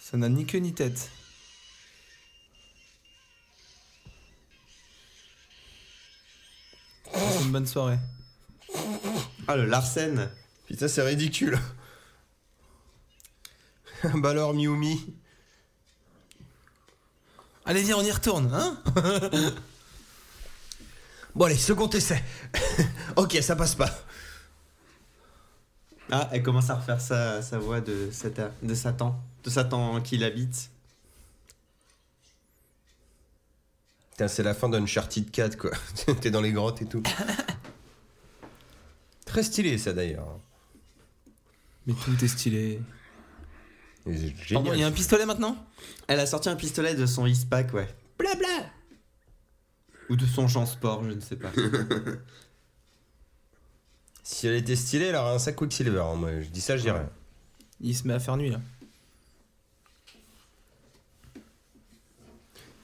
Ça 0.00 0.16
n'a 0.16 0.28
ni 0.28 0.46
queue 0.46 0.58
ni 0.58 0.72
tête. 0.74 1.10
C'est 7.12 7.42
une 7.44 7.52
bonne 7.52 7.66
soirée. 7.66 7.98
Ah, 9.46 9.56
le 9.56 9.66
Larsen 9.66 10.30
Putain, 10.66 10.88
c'est 10.88 11.02
ridicule. 11.02 11.58
bah 14.14 14.30
alors, 14.30 14.54
Miumi. 14.54 15.14
Allez, 17.66 17.82
viens, 17.82 17.96
on 17.96 18.02
y 18.02 18.10
retourne, 18.10 18.52
hein 18.52 18.76
Bon, 21.34 21.46
allez, 21.46 21.56
second 21.56 21.88
essai. 21.88 22.22
ok, 23.16 23.38
ça 23.42 23.56
passe 23.56 23.74
pas. 23.74 23.90
Ah, 26.10 26.28
elle 26.32 26.42
commence 26.42 26.70
à 26.70 26.76
refaire 26.76 27.00
sa, 27.00 27.42
sa 27.42 27.58
voix 27.58 27.80
de, 27.80 28.10
Satan, 28.12 28.50
de 28.62 28.74
Satan. 28.74 29.20
De 29.42 29.50
Satan 29.50 30.00
qui 30.00 30.16
l'habite. 30.16 30.70
Putain, 34.10 34.28
c'est 34.28 34.44
la 34.44 34.54
fin 34.54 34.68
d'Uncharted 34.68 35.30
4, 35.30 35.56
quoi. 35.56 35.72
T'es 36.20 36.30
dans 36.30 36.40
les 36.40 36.52
grottes 36.52 36.82
et 36.82 36.86
tout. 36.86 37.02
Très 39.24 39.42
stylé, 39.42 39.76
ça, 39.76 39.92
d'ailleurs. 39.92 40.38
Mais 41.86 41.94
tout 41.94 42.24
est 42.24 42.28
stylé. 42.28 42.80
Pardon, 44.52 44.72
il 44.74 44.80
y 44.80 44.82
a 44.82 44.86
un 44.86 44.92
pistolet 44.92 45.24
maintenant? 45.26 45.56
Elle 46.08 46.20
a 46.20 46.26
sorti 46.26 46.48
un 46.48 46.56
pistolet 46.56 46.94
de 46.94 47.06
son 47.06 47.26
Eastpak, 47.26 47.72
ouais. 47.72 47.88
Blabla 48.18 48.70
Ou 50.10 50.16
de 50.16 50.26
son 50.26 50.46
Jean 50.46 50.66
Sport, 50.66 51.04
je 51.04 51.10
ne 51.10 51.20
sais 51.20 51.36
pas. 51.36 51.50
Si 54.26 54.46
elle 54.46 54.54
était 54.54 54.74
stylée, 54.74 55.06
elle 55.06 55.16
aurait 55.16 55.34
un 55.34 55.38
sac 55.38 55.54
Quicksilver. 55.56 56.00
hein, 56.00 56.14
moi. 56.14 56.40
Je 56.40 56.48
dis 56.48 56.62
ça, 56.62 56.78
je 56.78 56.82
dis 56.82 56.90
rien. 56.90 57.10
Il 57.82 57.94
se 57.94 58.08
met 58.08 58.14
à 58.14 58.18
faire 58.18 58.38
nuit 58.38 58.48
là. 58.48 58.58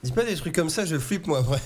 Dis 0.02 0.12
pas 0.12 0.24
des 0.24 0.34
trucs 0.36 0.54
comme 0.54 0.68
ça, 0.68 0.84
je 0.84 0.98
flippe, 0.98 1.26
moi, 1.26 1.38
après. 1.38 1.60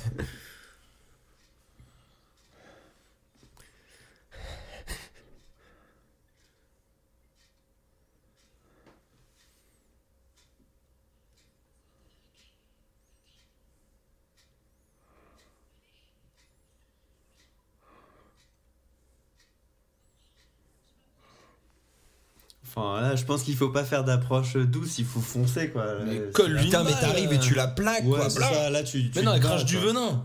Je 23.16 23.24
pense 23.24 23.42
qu'il 23.42 23.56
faut 23.56 23.68
pas 23.70 23.84
faire 23.84 24.04
d'approche 24.04 24.56
douce, 24.56 24.98
il 24.98 25.04
faut 25.04 25.20
foncer, 25.20 25.70
quoi. 25.70 25.84
Mais 26.04 26.18
Euh, 26.18 26.30
colle-lui 26.32 26.58
c'est- 26.58 26.64
Putain, 26.66 26.84
mais 26.84 26.92
t'arrives 26.92 27.32
et 27.32 27.38
tu 27.38 27.54
la 27.54 27.68
plaques, 27.68 28.04
Ouais, 28.04 28.18
quoi. 28.18 28.30
ça, 28.30 28.70
là, 28.70 28.82
tu. 28.82 29.10
tu 29.10 29.18
Mais 29.18 29.22
non, 29.22 29.34
elle 29.34 29.40
crache 29.40 29.64
du 29.64 29.78
venin. 29.78 30.24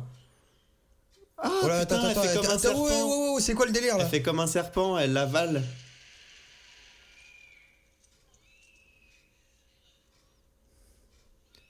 Ah, 1.42 1.50
Voilà, 1.62 1.80
putain, 1.86 1.96
attends, 1.96 2.06
elle 2.06 2.12
attends, 2.12 2.22
fait 2.22 2.28
attends, 2.30 2.42
comme 2.42 2.50
un 2.50 2.54
attends, 2.54 2.60
serpent. 2.60 2.84
ouais, 2.84 3.02
ouais, 3.02 3.34
ouais, 3.36 3.42
c'est 3.42 3.54
quoi 3.54 3.66
le 3.66 3.72
délire 3.72 3.98
là 3.98 4.04
Elle 4.04 4.10
fait 4.10 4.22
comme 4.22 4.40
un 4.42 4.48
serpent, 4.48 4.98
elle 4.98 5.14
l'avale. 5.14 5.64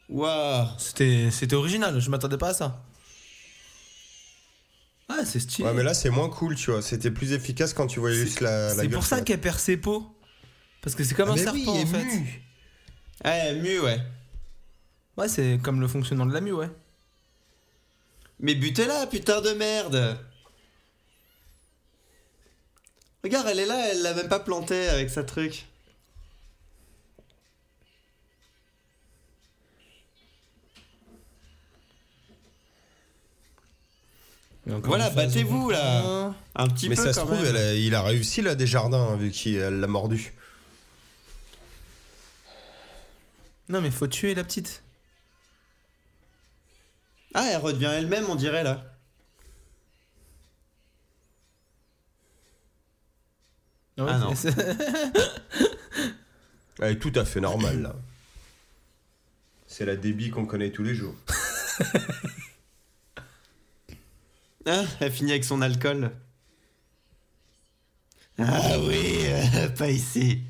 Waouh 0.10 0.68
C'était 0.78 1.30
c'était 1.32 1.56
original, 1.56 2.00
je 2.00 2.10
m'attendais 2.10 2.38
pas 2.38 2.50
à 2.50 2.54
ça. 2.54 2.84
Ah, 5.08 5.26
c'est 5.26 5.40
stylé. 5.40 5.68
Ouais, 5.68 5.74
mais 5.74 5.84
là 5.84 5.94
c'est 5.94 6.10
moins 6.10 6.30
cool, 6.30 6.56
tu 6.56 6.72
vois. 6.72 6.82
C'était 6.82 7.12
plus 7.12 7.32
efficace 7.34 7.74
quand 7.74 7.88
tu 7.88 8.00
voyais 8.00 8.18
C'est- 8.18 8.26
juste 8.26 8.42
la, 8.42 8.74
la 8.74 8.82
c'est 8.84 8.90
pour 8.90 9.04
ça 9.06 9.22
qu'elle 9.22 9.42
perd 9.42 9.60
ses 9.60 9.78
peaux. 9.78 10.16
Parce 10.82 10.96
que 10.96 11.04
c'est 11.04 11.16
comme 11.16 11.30
Ah, 11.30 11.34
un 11.34 11.36
mais 11.36 11.42
serpent 11.44 11.58
oui, 11.74 11.84
en 11.84 11.86
fait. 11.88 12.04
mu. 12.06 12.42
Ouais, 13.26 13.56
mieux, 13.56 13.84
ouais. 13.84 14.00
Ouais, 15.18 15.28
c'est 15.28 15.60
comme 15.62 15.82
le 15.82 15.88
fonctionnement 15.88 16.26
de 16.26 16.34
la 16.34 16.42
mue, 16.42 16.54
ouais. 16.54 16.70
Mais 18.40 18.56
butez-la, 18.56 19.06
putain 19.08 19.42
de 19.42 19.52
merde 19.52 20.18
Regarde, 23.22 23.48
elle 23.52 23.60
est 23.60 23.66
là, 23.66 23.90
elle 23.92 24.02
l'a 24.02 24.14
même 24.14 24.30
pas 24.30 24.40
plantée 24.40 24.88
avec 24.88 25.10
sa 25.10 25.26
truc. 25.26 25.66
Voilà, 34.66 35.10
battez-vous, 35.10 35.70
là. 35.70 36.02
contrat. 36.02 36.36
Un 36.56 36.68
petit 36.68 36.90
Mais 36.90 36.96
peu 36.96 37.04
ça 37.04 37.14
se 37.14 37.20
trouve, 37.20 37.32
même. 37.32 37.46
elle 37.46 37.58
a- 37.58 37.74
il 37.76 37.96
a 37.96 38.02
réussi 38.04 38.42
là 38.42 38.56
des 38.56 38.68
jardins 38.68 39.16
vu 39.16 39.32
qu'elle 39.32 39.80
l'a 39.80 39.88
mordu. 39.88 40.34
Non, 43.70 43.82
mais 43.82 43.92
faut 43.92 44.08
tuer 44.08 44.34
la 44.36 44.44
petite. 44.44 44.84
Ah, 47.34 47.48
elle 47.52 47.58
redevient 47.58 47.92
elle-même, 47.94 48.26
on 48.28 48.36
dirait, 48.36 48.64
là. 48.64 48.84
Ouais, 53.98 54.06
Ah 54.10 54.18
non. 54.18 54.34
Elle 56.82 56.94
est 56.94 57.00
tout 57.00 57.12
à 57.16 57.26
fait 57.26 57.42
normale 57.42 57.82
là. 57.82 57.94
C'est 59.68 59.84
la 59.86 59.98
débit 59.98 60.30
qu'on 60.30 60.46
connaît 60.46 60.72
tous 60.72 60.84
les 60.84 60.96
jours. 60.96 61.16
Ah, 64.66 64.84
elle 65.00 65.12
finit 65.12 65.32
avec 65.32 65.46
son 65.46 65.62
alcool. 65.62 66.12
Ah 68.38 68.78
oui, 68.82 69.22
euh, 69.26 69.70
pas 69.70 69.90
ici. 69.90 70.44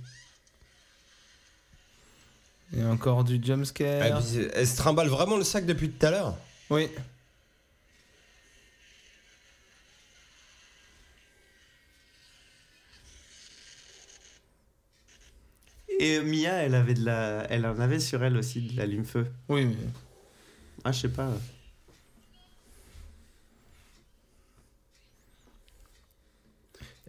Et 2.75 2.83
encore 2.83 3.23
du 3.23 3.39
Ah, 3.41 3.45
jumpscare. 3.47 4.21
puis, 4.21 4.47
elle 4.53 4.67
se 4.67 4.77
trimballe 4.77 5.07
vraiment 5.07 5.37
le 5.37 5.43
sac 5.43 5.65
depuis 5.65 5.89
tout 5.89 6.05
à 6.05 6.11
l'heure. 6.11 6.37
Oui. 6.69 6.87
Et 15.99 16.21
Mia, 16.21 16.53
elle 16.63 16.75
avait 16.75 16.93
de 16.93 17.03
la, 17.03 17.45
elle 17.49 17.65
en 17.65 17.79
avait 17.79 17.99
sur 17.99 18.23
elle 18.23 18.37
aussi 18.37 18.61
de 18.61 18.77
l'allume-feu. 18.77 19.27
Oui, 19.49 19.65
mais. 19.65 19.75
Ah, 20.83 20.91
je 20.91 21.01
sais 21.01 21.09
pas. 21.09 21.29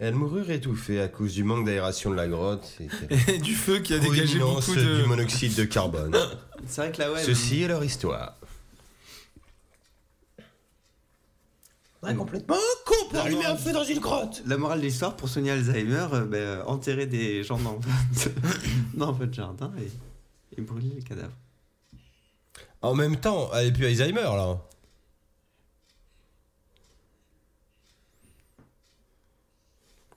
Elle 0.03 0.15
mourut 0.15 0.51
étouffée 0.51 0.99
à 0.99 1.09
cause 1.09 1.35
du 1.35 1.45
manque 1.45 1.67
d'aération 1.67 2.11
de 2.11 2.17
la 2.17 2.27
grotte 2.27 2.75
et 2.81 2.89
Et 3.35 3.39
du 3.39 3.55
feu 3.55 3.81
qui 3.81 3.93
a 3.93 3.99
dégagé 3.99 4.39
beaucoup 4.39 4.75
de. 4.75 5.03
du 5.03 5.07
monoxyde 5.07 5.55
de 5.55 5.65
carbone. 5.65 6.17
C'est 6.67 6.81
vrai 6.81 6.93
que 6.93 6.99
là, 7.03 7.13
ouais. 7.13 7.23
Ceci 7.23 7.63
est 7.63 7.69
leur 7.69 7.85
histoire. 7.85 8.35
Ouais, 12.03 12.15
complètement 12.15 12.57
con 12.87 12.95
pour 13.11 13.21
allumer 13.21 13.45
un 13.45 13.57
feu 13.57 13.73
dans 13.73 13.85
une 13.85 13.99
grotte. 13.99 14.43
La 14.47 14.57
morale 14.57 14.81
de 14.81 14.87
l'histoire 14.87 15.15
pour 15.17 15.29
soigner 15.29 15.51
Alzheimer, 15.51 16.07
euh, 16.15 16.25
ben, 16.25 16.39
euh, 16.39 16.65
enterrer 16.65 17.05
des 17.05 17.45
gens 17.45 17.59
dans, 17.59 17.79
dans 18.95 19.13
votre 19.13 19.35
jardin 19.35 19.71
et, 19.79 20.59
et 20.59 20.63
brûler 20.63 20.93
les 20.97 21.03
cadavres. 21.03 21.37
En 22.81 22.95
même 22.95 23.17
temps, 23.17 23.51
elle 23.53 23.67
est 23.67 23.73
plus 23.73 23.85
Alzheimer 23.85 24.23
là. 24.23 24.59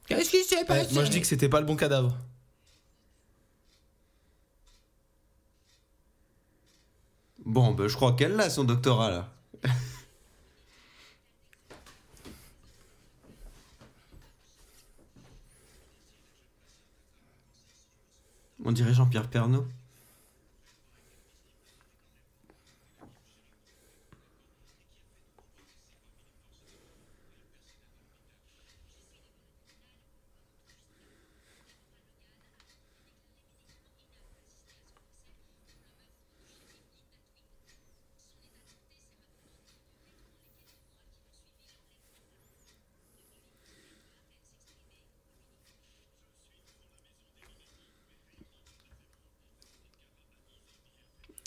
Qu'est-ce 0.08 0.30
qui 0.30 0.44
s'est 0.44 0.70
Ouais, 0.70 0.88
moi 0.92 1.06
je 1.06 1.10
dis 1.12 1.22
que 1.22 1.28
c'était 1.28 1.50
pas 1.50 1.60
le 1.60 1.66
bon 1.66 1.76
cadavre. 1.76 2.18
Bon, 7.46 7.72
ben, 7.72 7.88
je 7.88 7.96
crois 7.96 8.14
qu'elle 8.14 8.40
a 8.40 8.50
son 8.50 8.64
doctorat 8.64 9.12
là. 9.12 9.30
On 18.66 18.72
dirait 18.72 18.94
Jean-Pierre 18.94 19.30
Pernaud. 19.30 19.68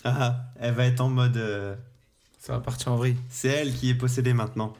Ah, 0.06 0.52
elle 0.60 0.74
va 0.74 0.86
être 0.86 1.00
en 1.00 1.08
mode. 1.10 1.36
euh, 1.36 1.76
Ça 2.38 2.54
va 2.54 2.60
partir 2.60 2.92
en 2.92 2.96
vrille. 2.96 3.18
C'est 3.30 3.48
elle 3.48 3.74
qui 3.74 3.90
est 3.90 3.94
possédée 3.94 4.34
maintenant. 4.34 4.74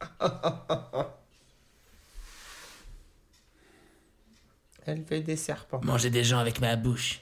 Elle 4.84 5.06
fait 5.06 5.19
des 5.30 5.36
serpents. 5.36 5.80
Manger 5.84 6.10
des 6.10 6.24
gens 6.24 6.38
avec 6.38 6.60
ma 6.60 6.74
bouche. 6.74 7.20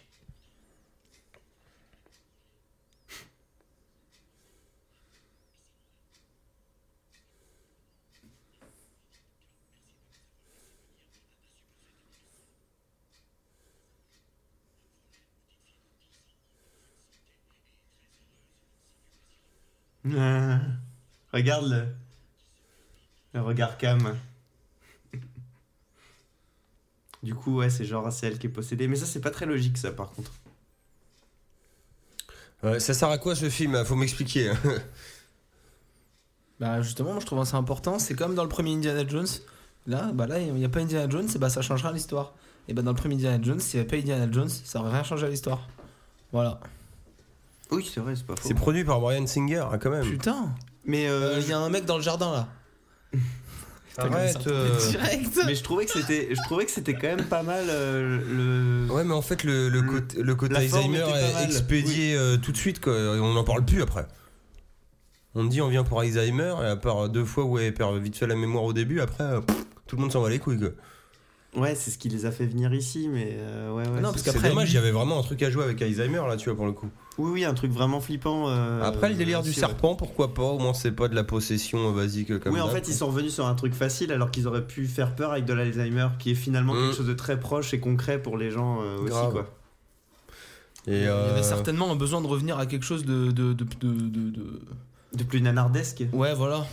Ah, 20.17 20.61
regarde 21.35 21.69
le. 21.69 21.95
Le 23.35 23.43
regard 23.43 23.77
cam. 23.77 24.17
Du 27.23 27.35
coup, 27.35 27.57
ouais, 27.57 27.71
c'est 27.71 27.85
genre, 27.85 28.13
c'est 28.13 28.27
elle 28.29 28.39
qui 28.39 28.47
est 28.47 28.51
possédée. 28.51 28.87
Mais 28.89 28.97
ça, 28.97 29.07
c'est 29.07 29.21
pas 29.21 29.31
très 29.31 29.47
logique, 29.47 29.77
ça, 29.79 29.91
par 29.93 30.11
contre. 30.11 30.33
Ouais, 32.63 32.81
ça 32.81 32.95
sert 32.95 33.09
à 33.09 33.19
quoi 33.19 33.35
ce 33.35 33.49
film? 33.51 33.85
Faut 33.85 33.97
m'expliquer. 33.97 34.53
Bah 36.61 36.83
justement, 36.83 37.13
moi 37.13 37.21
je 37.21 37.27
trouve 37.27 37.45
ça 37.45 37.57
important. 37.57 37.99
C'est 38.01 38.15
comme 38.17 38.35
dans 38.35 38.43
le 38.43 38.49
premier 38.49 38.75
Indiana 38.75 39.07
Jones. 39.07 39.29
Là, 39.87 40.11
bah 40.13 40.27
là, 40.27 40.41
il 40.41 40.53
n'y 40.53 40.65
a 40.65 40.69
pas 40.69 40.81
Indiana 40.81 41.09
Jones, 41.09 41.29
et 41.33 41.39
bah 41.39 41.51
ça 41.51 41.63
changera 41.63 41.93
l'histoire. 41.93 42.35
Et 42.67 42.75
bah 42.75 42.83
dans 42.83 42.91
le 42.91 42.97
premier 42.97 43.15
Indiana 43.15 43.39
Jones, 43.41 43.61
s'il 43.61 43.79
n'y 43.79 43.83
avait 43.83 43.89
pas 43.89 43.97
Indiana 43.97 44.29
Jones, 44.31 44.49
ça 44.49 44.81
aurait 44.81 44.91
rien 44.91 45.05
changé 45.05 45.27
à 45.27 45.29
l'histoire. 45.29 45.69
Voilà. 46.33 46.59
Oui, 47.71 47.89
c'est 47.93 48.01
vrai, 48.01 48.17
c'est 48.17 48.27
pas 48.27 48.35
faux. 48.35 48.49
C'est 48.49 48.55
produit 48.55 48.85
par 48.85 49.01
Brian 49.01 49.25
Singer, 49.27 49.65
hein, 49.71 49.79
quand 49.79 49.91
même. 49.91 50.05
Putain, 50.05 50.53
Mais, 50.85 51.07
euh, 51.09 51.37
Euh, 51.37 51.41
il 51.41 51.49
y 51.49 51.53
a 51.53 51.59
un 51.61 51.71
mec 51.71 51.85
dans 51.85 51.97
le 51.97 52.03
jardin 52.03 52.33
là. 52.33 52.49
Arrête. 53.99 54.39
Putain, 54.39 54.51
euh, 54.51 54.91
Direct. 54.91 55.39
mais 55.47 55.55
je 55.55 55.63
trouvais 55.63 55.85
que 55.87 55.91
c'était, 55.93 56.29
je 56.31 56.41
trouvais 56.45 56.65
que 56.65 56.71
c'était 56.71 56.95
quand 56.95 57.09
même 57.09 57.25
pas 57.25 57.43
mal 57.43 57.65
euh, 57.69 58.87
le. 58.89 58.93
Ouais, 58.93 59.05
mais 59.05 59.15
en 59.15 59.23
fait, 59.23 59.43
le, 59.45 59.69
le, 59.69 59.81
Le- 59.81 59.87
côté, 59.91 60.23
le 60.23 60.35
côté 60.35 60.55
est 60.57 61.45
expédié 61.45 62.15
euh, 62.17 62.37
tout 62.37 62.53
de 62.53 62.57
suite, 62.57 62.81
quoi. 62.81 62.93
On 62.95 63.35
n'en 63.35 63.45
parle 63.45 63.65
plus 63.65 63.83
après. 63.83 64.07
On 65.35 65.45
dit 65.45 65.61
on 65.61 65.69
vient 65.69 65.85
pour 65.85 66.01
Alzheimer, 66.01 66.55
et 66.63 66.67
à 66.67 66.77
part 66.77 67.09
deux 67.09 67.25
fois 67.25 67.45
où 67.45 67.59
elle 67.59 67.75
perd 67.75 67.97
vite 67.99 68.17
fait 68.17 68.27
la 68.27 68.35
mémoire 68.35 68.65
au 68.65 68.73
début, 68.73 69.01
après, 69.01 69.25
euh, 69.25 69.41
pff, 69.41 69.57
tout 69.87 69.97
le 69.97 70.03
monde 70.03 70.13
s'en 70.13 70.21
va 70.23 70.31
les 70.31 70.39
couilles. 70.39 70.59
Quoi. 70.59 70.71
Ouais, 71.57 71.75
c'est 71.75 71.91
ce 71.91 71.97
qui 71.99 72.09
les 72.11 72.27
a 72.27 72.31
fait 72.31 72.45
venir 72.47 72.73
ici, 72.75 73.09
mais 73.11 73.37
euh, 73.39 73.73
ouais, 73.73 73.89
ouais. 73.89 74.01
Non, 74.01 74.11
parce 74.11 74.23
qu'après, 74.23 74.51
dommage, 74.51 74.71
il 74.71 74.75
y 74.75 74.79
avait 74.79 74.91
vraiment 74.91 75.19
un 75.19 75.23
truc 75.23 75.43
à 75.43 75.51
jouer 75.51 75.65
avec 75.65 75.81
Alzheimer 75.81 76.21
là, 76.29 76.37
tu 76.37 76.51
vois, 76.51 76.57
pour 76.57 76.67
le 76.67 76.73
coup. 76.73 76.89
Oui, 77.17 77.31
oui, 77.33 77.45
un 77.45 77.55
truc 77.55 77.73
vraiment 77.73 78.01
flippant. 78.01 78.49
euh, 78.49 78.83
Après, 78.83 79.09
le 79.09 79.15
délire 79.15 79.43
du 79.43 79.53
serpent, 79.55 79.95
pourquoi 79.97 80.35
pas 80.35 80.43
Au 80.43 80.59
moins, 80.59 80.75
c'est 80.75 80.93
pas 80.93 81.09
de 81.09 81.15
la 81.15 81.25
possession 81.25 81.91
euh, 81.91 81.93
basique 81.95 82.39
comme 82.39 82.53
Oui, 82.53 82.61
en 82.61 82.69
fait, 82.69 82.83
quoi. 82.83 82.91
ils 82.91 82.95
sont 82.95 83.07
revenus 83.07 83.33
sur 83.35 83.47
un 83.47 83.55
truc 83.55 83.73
facile 83.75 84.13
alors 84.13 84.31
qu'ils 84.31 84.47
auraient 84.47 84.67
pu 84.67 84.87
faire 84.87 85.17
peur 85.17 85.33
avec 85.33 85.47
de 85.47 85.55
l'Alzheimer, 85.55 86.09
qui 86.19 86.33
est 86.33 86.35
finalement 86.35 86.75
Mm. 86.75 86.81
quelque 86.81 86.97
chose 86.99 87.07
de 87.07 87.15
très 87.15 87.41
proche 87.41 87.73
et 87.73 87.81
concret 87.81 88.21
pour 88.21 88.37
les 88.37 88.51
gens 88.51 88.83
euh, 88.83 88.99
aussi, 88.99 89.09
Grave. 89.11 89.33
quoi. 89.33 89.55
Et, 90.87 90.99
Il 90.99 91.03
y 91.05 91.07
avait 91.09 91.43
certainement 91.43 91.91
un 91.91 91.97
besoin 91.97 92.21
de 92.21 92.27
revenir 92.27 92.59
à 92.59 92.67
quelque 92.67 92.85
chose 92.85 93.05
de. 93.05 93.31
de, 93.31 93.53
de, 93.55 93.65
de, 93.65 93.89
de- 93.91 94.31
de- 94.31 94.61
De 95.15 95.25
plus 95.25 95.41
nanardesque 95.41 96.05
Ouais, 96.13 96.35
voilà. 96.35 96.67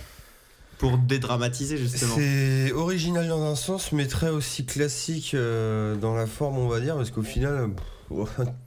Pour 0.78 0.98
dédramatiser 0.98 1.78
justement. 1.78 2.16
C'est 2.16 2.72
original 2.74 3.28
dans 3.28 3.44
un 3.44 3.56
sens, 3.56 3.92
mais 3.92 4.08
très 4.08 4.30
aussi 4.30 4.66
classique 4.66 5.32
euh, 5.34 5.96
dans 5.96 6.14
la 6.16 6.28
forme, 6.28 6.58
on 6.58 6.68
va 6.68 6.80
dire, 6.80 6.96
parce 6.96 7.12
qu'au 7.12 7.22
final, 7.24 7.70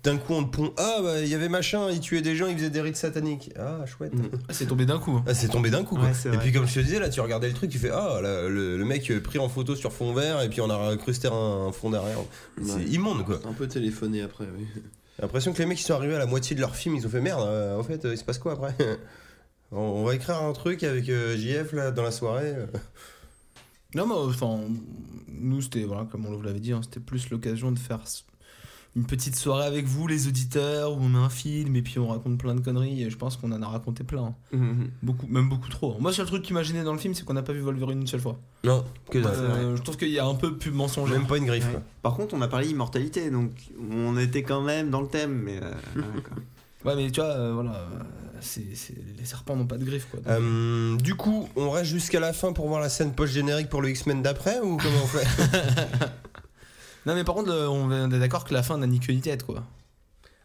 d'un 0.03 0.17
coup, 0.17 0.33
on 0.35 0.43
te 0.45 0.57
pond 0.57 0.73
Ah, 0.79 0.99
bah, 1.03 1.21
il 1.21 1.29
y 1.29 1.35
avait 1.35 1.49
machin, 1.49 1.91
il 1.91 2.01
tuait 2.01 2.23
des 2.23 2.35
gens, 2.35 2.47
il 2.49 2.57
faisait 2.57 2.71
des 2.71 2.81
rites 2.81 2.97
sataniques. 2.97 3.53
Ah, 3.59 3.85
chouette. 3.87 4.15
Mm. 4.15 4.29
Ah, 4.49 4.53
C'est 4.53 4.67
tombé 4.67 4.85
d'un 4.87 4.99
coup. 4.99 5.13
hein. 5.13 5.25
Ah, 5.29 5.35
c'est 5.35 5.49
tombé 5.49 5.71
d'un 5.71 5.85
coup, 5.85 5.95
quoi. 5.97 6.07
Ouais, 6.07 6.15
c'est 6.15 6.33
et 6.35 6.39
puis, 6.39 6.51
comme 6.53 6.67
je 6.67 6.75
te 6.75 6.81
disais, 6.81 6.99
là, 6.99 7.09
tu 7.09 7.21
regardais 7.21 7.47
le 7.49 7.55
truc, 7.55 7.71
tu 7.71 7.79
fais 7.79 7.91
Ah, 7.91 8.21
là, 8.23 8.49
le, 8.49 8.77
le 8.77 8.85
mec 8.85 9.11
euh, 9.11 9.21
pris 9.21 9.39
en 9.39 9.49
photo 9.49 9.77
sur 9.77 9.93
fond 9.93 10.13
vert, 10.13 10.43
et 10.43 10.49
puis 10.49 10.61
on 10.61 10.71
a 10.71 10.75
incrusté 10.91 11.29
un, 11.29 11.69
un 11.69 11.73
fond 11.73 11.91
derrière. 11.91 12.19
C'est 12.63 12.75
Ouais. 12.75 12.83
immonde, 12.85 13.25
quoi. 13.25 13.39
Un 13.49 13.53
peu 13.53 13.69
téléphoné 13.69 14.23
après, 14.23 14.45
oui. 14.59 14.67
J'ai 14.75 15.23
l'impression 15.23 15.53
que 15.53 15.59
les 15.59 15.67
mecs, 15.67 15.81
ils 15.81 15.85
sont 15.85 15.95
arrivés 15.95 16.15
à 16.15 16.19
la 16.19 16.27
moitié 16.27 16.57
de 16.57 16.61
leur 16.61 16.75
film, 16.77 16.95
ils 16.97 17.07
ont 17.07 17.11
fait 17.11 17.21
Merde, 17.21 17.43
euh, 17.47 17.79
en 17.79 17.83
fait, 17.83 18.05
euh, 18.05 18.15
il 18.15 18.19
se 18.19 18.25
passe 18.25 18.39
quoi 18.39 18.53
après? 18.55 18.75
On, 19.73 19.79
on 19.79 20.05
va 20.05 20.15
écrire 20.15 20.43
un 20.43 20.53
truc 20.53 20.83
avec 20.83 21.09
euh, 21.09 21.37
JF, 21.37 21.73
là, 21.73 21.91
dans 21.91 22.03
la 22.03 22.11
soirée. 22.13 22.53
euh. 22.55 22.67
Non, 23.95 24.07
mais 24.07 24.15
enfin, 24.15 24.61
nous, 25.29 25.63
c'était, 25.63 25.85
voilà, 25.85 26.07
comme 26.11 26.27
on 26.27 26.35
vous 26.37 26.43
l'avait 26.43 26.61
dit, 26.61 26.73
hein, 26.73 26.81
c'était 26.83 27.01
plus 27.01 27.31
l'occasion 27.31 27.73
de 27.73 27.79
faire 27.79 28.01
une 28.97 29.05
petite 29.07 29.37
soirée 29.37 29.67
avec 29.67 29.87
vous, 29.87 30.07
les 30.09 30.27
auditeurs, 30.27 30.93
où 30.93 30.97
on 31.01 31.09
met 31.09 31.19
un 31.19 31.29
film 31.29 31.77
et 31.77 31.83
puis 31.83 31.99
on 31.99 32.09
raconte 32.09 32.37
plein 32.39 32.55
de 32.55 32.61
conneries. 32.61 33.03
Et 33.05 33.11
je 33.11 33.17
pense 33.17 33.37
qu'on 33.37 33.53
en 33.53 33.63
a 33.63 33.67
raconté 33.69 34.03
plein. 34.05 34.25
hein. 34.25 34.35
Mhm. 34.53 34.91
Beaucoup, 35.03 35.27
même 35.29 35.49
beaucoup 35.49 35.69
trop. 35.71 35.97
Moi, 36.01 36.11
le 36.11 36.15
seul 36.17 36.27
truc 36.27 36.43
qui 36.43 36.53
m'a 36.53 36.63
gêné 36.63 36.83
dans 36.83 36.93
le 36.93 36.99
film, 36.99 37.15
c'est 37.15 37.25
qu'on 37.25 37.35
n'a 37.35 37.43
pas 37.43 37.53
vu 37.53 37.61
Wolverine 37.61 38.01
une 38.01 38.07
seule 38.07 38.21
fois. 38.21 38.39
Non, 38.65 38.85
que. 39.11 39.19
Euh, 39.19 39.77
je 39.77 39.83
trouve 39.83 39.97
qu'il 39.97 40.09
y 40.11 40.19
a 40.19 40.27
un 40.27 40.35
peu 40.35 40.57
pub 40.59 40.75
mensongère. 40.75 41.17
Même 41.19 41.27
pas 41.29 41.37
une 41.39 41.47
griffe, 41.47 41.67
Ouais. 41.73 41.81
Par 42.03 42.15
contre, 42.15 42.35
on 42.35 42.43
a 42.43 42.49
parlé 42.49 42.69
immortalité, 42.69 43.31
donc 43.31 43.53
on 43.91 44.19
était 44.19 44.43
quand 44.43 44.63
même 44.63 44.91
dans 44.91 45.01
le 45.03 45.09
thème, 45.09 45.33
mais 45.45 45.61
euh, 45.63 45.73
ouais, 46.85 46.97
mais 46.97 47.11
tu 47.11 47.21
vois, 47.21 47.31
euh, 47.31 47.53
voilà, 47.53 47.85
c'est, 48.41 48.75
c'est- 48.75 48.95
les 49.19 49.25
serpents 49.25 49.57
n'ont 49.57 49.67
pas 49.67 49.79
de 49.79 49.85
griffes, 49.85 50.07
quoi. 50.11 50.21
Donc, 50.21 50.29
Euh, 50.29 50.97
du 50.97 51.15
coup, 51.15 51.49
on 51.57 51.71
reste 51.71 51.91
jusqu'à 51.91 52.21
la 52.21 52.33
fin 52.33 52.53
pour 52.53 52.69
voir 52.69 52.81
la 52.81 52.89
scène 52.89 53.13
post-générique 53.13 53.69
pour 53.69 53.83
le 53.83 53.91
X-Men 53.91 54.23
d'après 54.23 54.61
ou 54.61 54.77
comment 54.77 55.01
on 55.03 55.07
fait 55.07 55.27
Non, 57.07 57.15
mais 57.15 57.25
par 57.25 57.35
contre, 57.35 57.51
on 57.71 58.11
est 58.13 58.19
d'accord 58.19 58.45
que 58.45 58.53
la 58.55 58.63
fin 58.63 58.77
n'a 58.79 58.87
ni 58.87 59.01
queue 59.01 59.13
ni 59.13 59.21
tête, 59.21 59.43
quoi. 59.45 59.65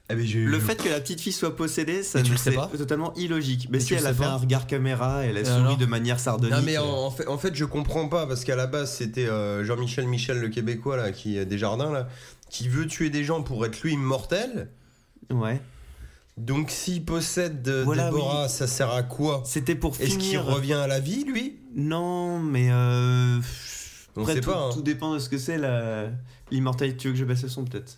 Eh 0.10 0.16
ben, 0.16 0.26
Le 0.46 0.60
fait 0.60 0.76
que 0.76 0.90
la 0.90 1.00
petite 1.00 1.22
fille 1.22 1.32
soit 1.32 1.56
possédée, 1.56 2.04
ça 2.04 2.20
c'est 2.38 2.78
totalement 2.78 3.14
illogique. 3.16 3.68
Mais 3.72 3.78
Mais 3.78 3.84
si 3.84 3.94
elle 3.94 4.06
a 4.06 4.14
fait 4.14 4.26
un 4.26 4.36
regard 4.36 4.68
caméra, 4.68 5.24
elle 5.24 5.38
a 5.38 5.42
Et 5.42 5.46
souri 5.46 5.60
alors 5.62 5.78
de 5.78 5.86
manière 5.86 6.20
sardonique. 6.20 6.54
Non 6.54 6.62
mais 6.62 6.78
en, 6.78 6.86
en 7.06 7.10
fait, 7.10 7.26
en 7.28 7.38
fait, 7.38 7.56
je 7.56 7.64
comprends 7.64 8.10
pas 8.10 8.28
parce 8.28 8.44
qu'à 8.44 8.58
la 8.58 8.68
base 8.68 8.92
c'était 8.92 9.28
euh, 9.28 9.64
Jean-Michel 9.64 10.06
Michel 10.08 10.40
le 10.40 10.50
Québécois 10.50 10.98
là 10.98 11.12
qui 11.14 11.38
est 11.38 11.46
Desjardins 11.46 11.90
là 11.92 12.10
qui 12.50 12.68
veut 12.68 12.86
tuer 12.86 13.10
des 13.10 13.24
gens 13.24 13.44
pour 13.44 13.66
être 13.66 13.82
lui 13.82 13.94
immortel. 13.94 14.70
Ouais. 15.32 15.62
Donc 16.38 16.72
s'il 16.72 17.06
possède 17.06 17.68
euh, 17.68 17.84
Voilà, 17.84 18.06
Déborah, 18.06 18.50
ça 18.50 18.66
sert 18.68 18.90
à 18.92 19.04
quoi? 19.04 19.44
C'était 19.46 19.76
pour 19.76 19.94
Est-ce 20.00 20.12
qu'il 20.18 20.22
finir. 20.22 20.46
revient 20.46 20.74
à 20.74 20.88
la 20.88 21.00
vie 21.00 21.24
lui? 21.26 21.60
Non, 21.76 22.40
mais 22.40 22.70
euh... 22.72 23.40
On 24.16 24.22
après, 24.22 24.36
sait 24.36 24.42
tout, 24.42 24.52
pas. 24.52 24.58
hein. 24.58 24.70
tout 24.74 24.82
dépend 24.82 25.14
de 25.14 25.20
ce 25.20 25.30
que 25.30 25.38
c'est 25.38 25.58
la... 25.58 26.08
l'immortalité. 26.52 26.98
Tu 26.98 27.08
veux 27.08 27.14
que 27.14 27.20
je 27.20 27.26
baisse 27.26 27.44
le 27.44 27.50
son 27.50 27.66
peut-être? 27.66 27.98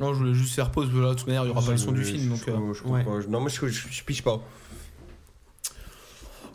Non, 0.00 0.14
je 0.14 0.18
voulais 0.18 0.34
juste 0.34 0.54
faire 0.54 0.70
pause, 0.70 0.86
parce 0.86 0.96
que 0.96 1.02
là, 1.02 1.08
de 1.10 1.14
toute 1.14 1.26
manière, 1.26 1.42
il 1.42 1.46
n'y 1.46 1.50
aura 1.52 1.62
pas 1.64 1.72
le 1.72 1.76
son 1.76 1.92
du 1.92 2.04
Je- 2.04 2.12
film. 2.12 2.28
Donc, 2.30 2.38
je- 2.46 2.50
euh. 2.50 3.22
Non 3.28 3.40
mais 3.40 3.50
je, 3.50 3.66
je, 3.68 3.86
je 3.90 4.04
piche 4.04 4.22
pas. 4.22 4.40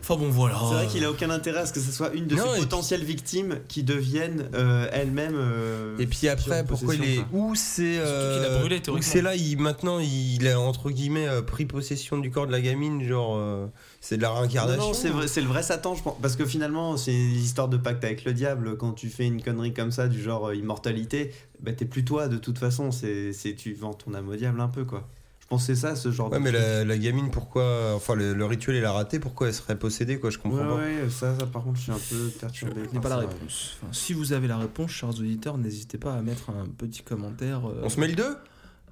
Enfin 0.07 0.17
bon, 0.21 0.29
voilà. 0.29 0.55
C'est 0.69 0.75
vrai 0.75 0.87
qu'il 0.87 1.03
a 1.03 1.09
aucun 1.09 1.31
intérêt 1.31 1.61
à 1.61 1.65
ce 1.65 1.73
que 1.73 1.79
ce 1.79 1.91
soit 1.91 2.13
une 2.13 2.27
de 2.27 2.35
Non, 2.35 2.43
ses 2.43 2.49
puis- 2.51 2.59
potentielles 2.61 3.03
victimes 3.03 3.59
qui 3.67 3.81
deviennent 3.81 4.49
euh, 4.53 4.87
elles-mêmes. 4.91 5.33
euh, 5.35 5.97
Et 5.97 6.05
puis 6.05 6.27
après, 6.27 6.63
pourquoi 6.63 6.93
il 6.93 7.03
est 7.03 7.19
où 7.33 7.55
c'est 7.55 7.97
euh, 7.97 8.67
c'est 9.01 9.21
là 9.23 9.35
il 9.35 9.57
maintenant 9.57 9.97
il 9.99 10.47
a 10.47 10.59
entre 10.59 10.91
guillemets 10.91 11.27
euh, 11.27 11.41
pris 11.41 11.65
possession 11.65 12.19
du 12.19 12.29
corps 12.29 12.45
de 12.45 12.51
la 12.51 12.61
gamine 12.61 13.03
genre 13.07 13.35
euh, 13.37 13.65
c'est 13.99 14.17
de 14.17 14.21
la 14.21 14.31
réincarnation. 14.31 14.83
non, 14.89 14.93
c'est 14.93 15.09
vrai, 15.09 15.27
c'est 15.27 15.41
le 15.41 15.47
vrai 15.47 15.63
Satan, 15.63 15.95
je 15.95 16.03
pense. 16.03 16.17
Parce 16.21 16.35
que 16.35 16.45
finalement, 16.45 16.97
c'est 16.97 17.11
une 17.13 17.33
histoire 17.35 17.67
de 17.67 17.77
pacte 17.77 18.03
avec 18.03 18.23
le 18.25 18.33
diable. 18.33 18.77
Quand 18.77 18.91
tu 18.93 19.09
fais 19.09 19.25
une 19.25 19.41
connerie 19.41 19.73
comme 19.73 19.91
ça, 19.91 20.07
du 20.07 20.21
genre 20.21 20.49
euh, 20.49 20.55
immortalité, 20.55 21.31
bah 21.61 21.73
t'es 21.73 21.85
plus 21.85 22.05
toi 22.05 22.27
de 22.27 22.37
toute 22.37 22.59
façon. 22.59 22.91
C'est, 22.91 23.33
c'est 23.33 23.55
tu 23.55 23.73
vends 23.73 23.95
ton 23.95 24.13
âme 24.13 24.29
au 24.29 24.35
diable 24.35 24.61
un 24.61 24.67
peu, 24.67 24.85
quoi. 24.85 25.07
Je 25.51 25.57
c'est 25.57 25.75
ça, 25.75 25.95
ce 25.95 26.11
genre 26.11 26.31
Ouais 26.31 26.39
de. 26.39 26.43
mais 26.43 26.51
la, 26.51 26.83
la 26.83 26.97
gamine 26.97 27.29
pourquoi 27.31 27.93
enfin 27.95 28.15
le, 28.15 28.33
le 28.33 28.45
rituel 28.45 28.75
il 28.77 28.83
a 28.85 28.91
raté 28.91 29.19
pourquoi 29.19 29.47
elle 29.47 29.53
serait 29.53 29.77
possédée 29.77 30.19
quoi 30.19 30.29
je 30.31 30.37
comprends 30.39 30.57
Ouais, 30.59 30.65
pas. 30.67 30.75
ouais, 30.75 31.09
ça, 31.09 31.37
ça, 31.37 31.45
par 31.45 31.63
contre, 31.63 31.77
je 31.77 31.83
suis 31.83 31.91
un 31.91 31.95
peu 31.95 32.29
Je 32.33 32.39
perturbé. 32.39 32.81
n'ai 32.91 32.99
pas 32.99 33.09
la 33.09 33.17
réponse. 33.17 33.77
Enfin, 33.81 33.91
si 33.93 34.13
vous 34.13 34.33
avez 34.33 34.47
la 34.47 34.57
réponse, 34.57 34.91
chers 34.91 35.09
auditeurs, 35.09 35.57
n'hésitez 35.57 35.97
pas 35.97 36.13
à 36.15 36.21
mettre 36.21 36.49
un 36.49 36.65
petit 36.67 37.03
commentaire. 37.03 37.67
euh, 37.69 37.81
On 37.83 37.89
se 37.89 37.99
met 37.99 38.07
le 38.07 38.15
2 38.15 38.37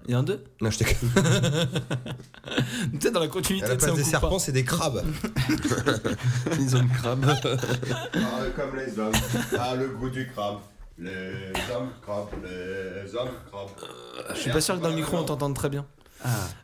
Il 0.07 0.11
y 0.11 0.13
a 0.13 0.19
un 0.19 0.23
2 0.23 0.43
Non 0.61 0.69
je 0.69 0.77
t'ai 0.77 0.85
Peut-être 2.91 3.13
dans 3.13 3.19
la 3.19 3.27
continuité 3.27 3.65
À 3.65 3.69
la 3.69 3.75
place 3.77 3.95
des 3.95 4.03
serpents 4.03 4.39
c'est 4.39 4.51
des 4.51 4.63
crabes. 4.63 5.03
Ils 6.59 6.75
ont 6.75 6.81
le 6.83 6.93
crabe. 6.93 7.25
comme 8.55 8.75
les 8.75 8.99
hommes. 8.99 9.11
Ah 9.59 9.75
le 9.75 9.87
goût 9.89 10.09
du 10.09 10.27
crabe. 10.27 10.59
Les 10.99 11.09
hommes 11.75 11.89
crabes, 12.03 12.27
les 12.43 13.15
hommes 13.15 13.29
crabes. 13.49 13.69
Je 14.35 14.39
suis 14.39 14.51
pas 14.51 14.61
sûr 14.61 14.75
que 14.77 14.81
dans 14.83 14.89
le 14.89 14.95
micro 14.95 15.17
on 15.17 15.23
t'entende 15.23 15.55
très 15.55 15.69
bien. 15.69 15.85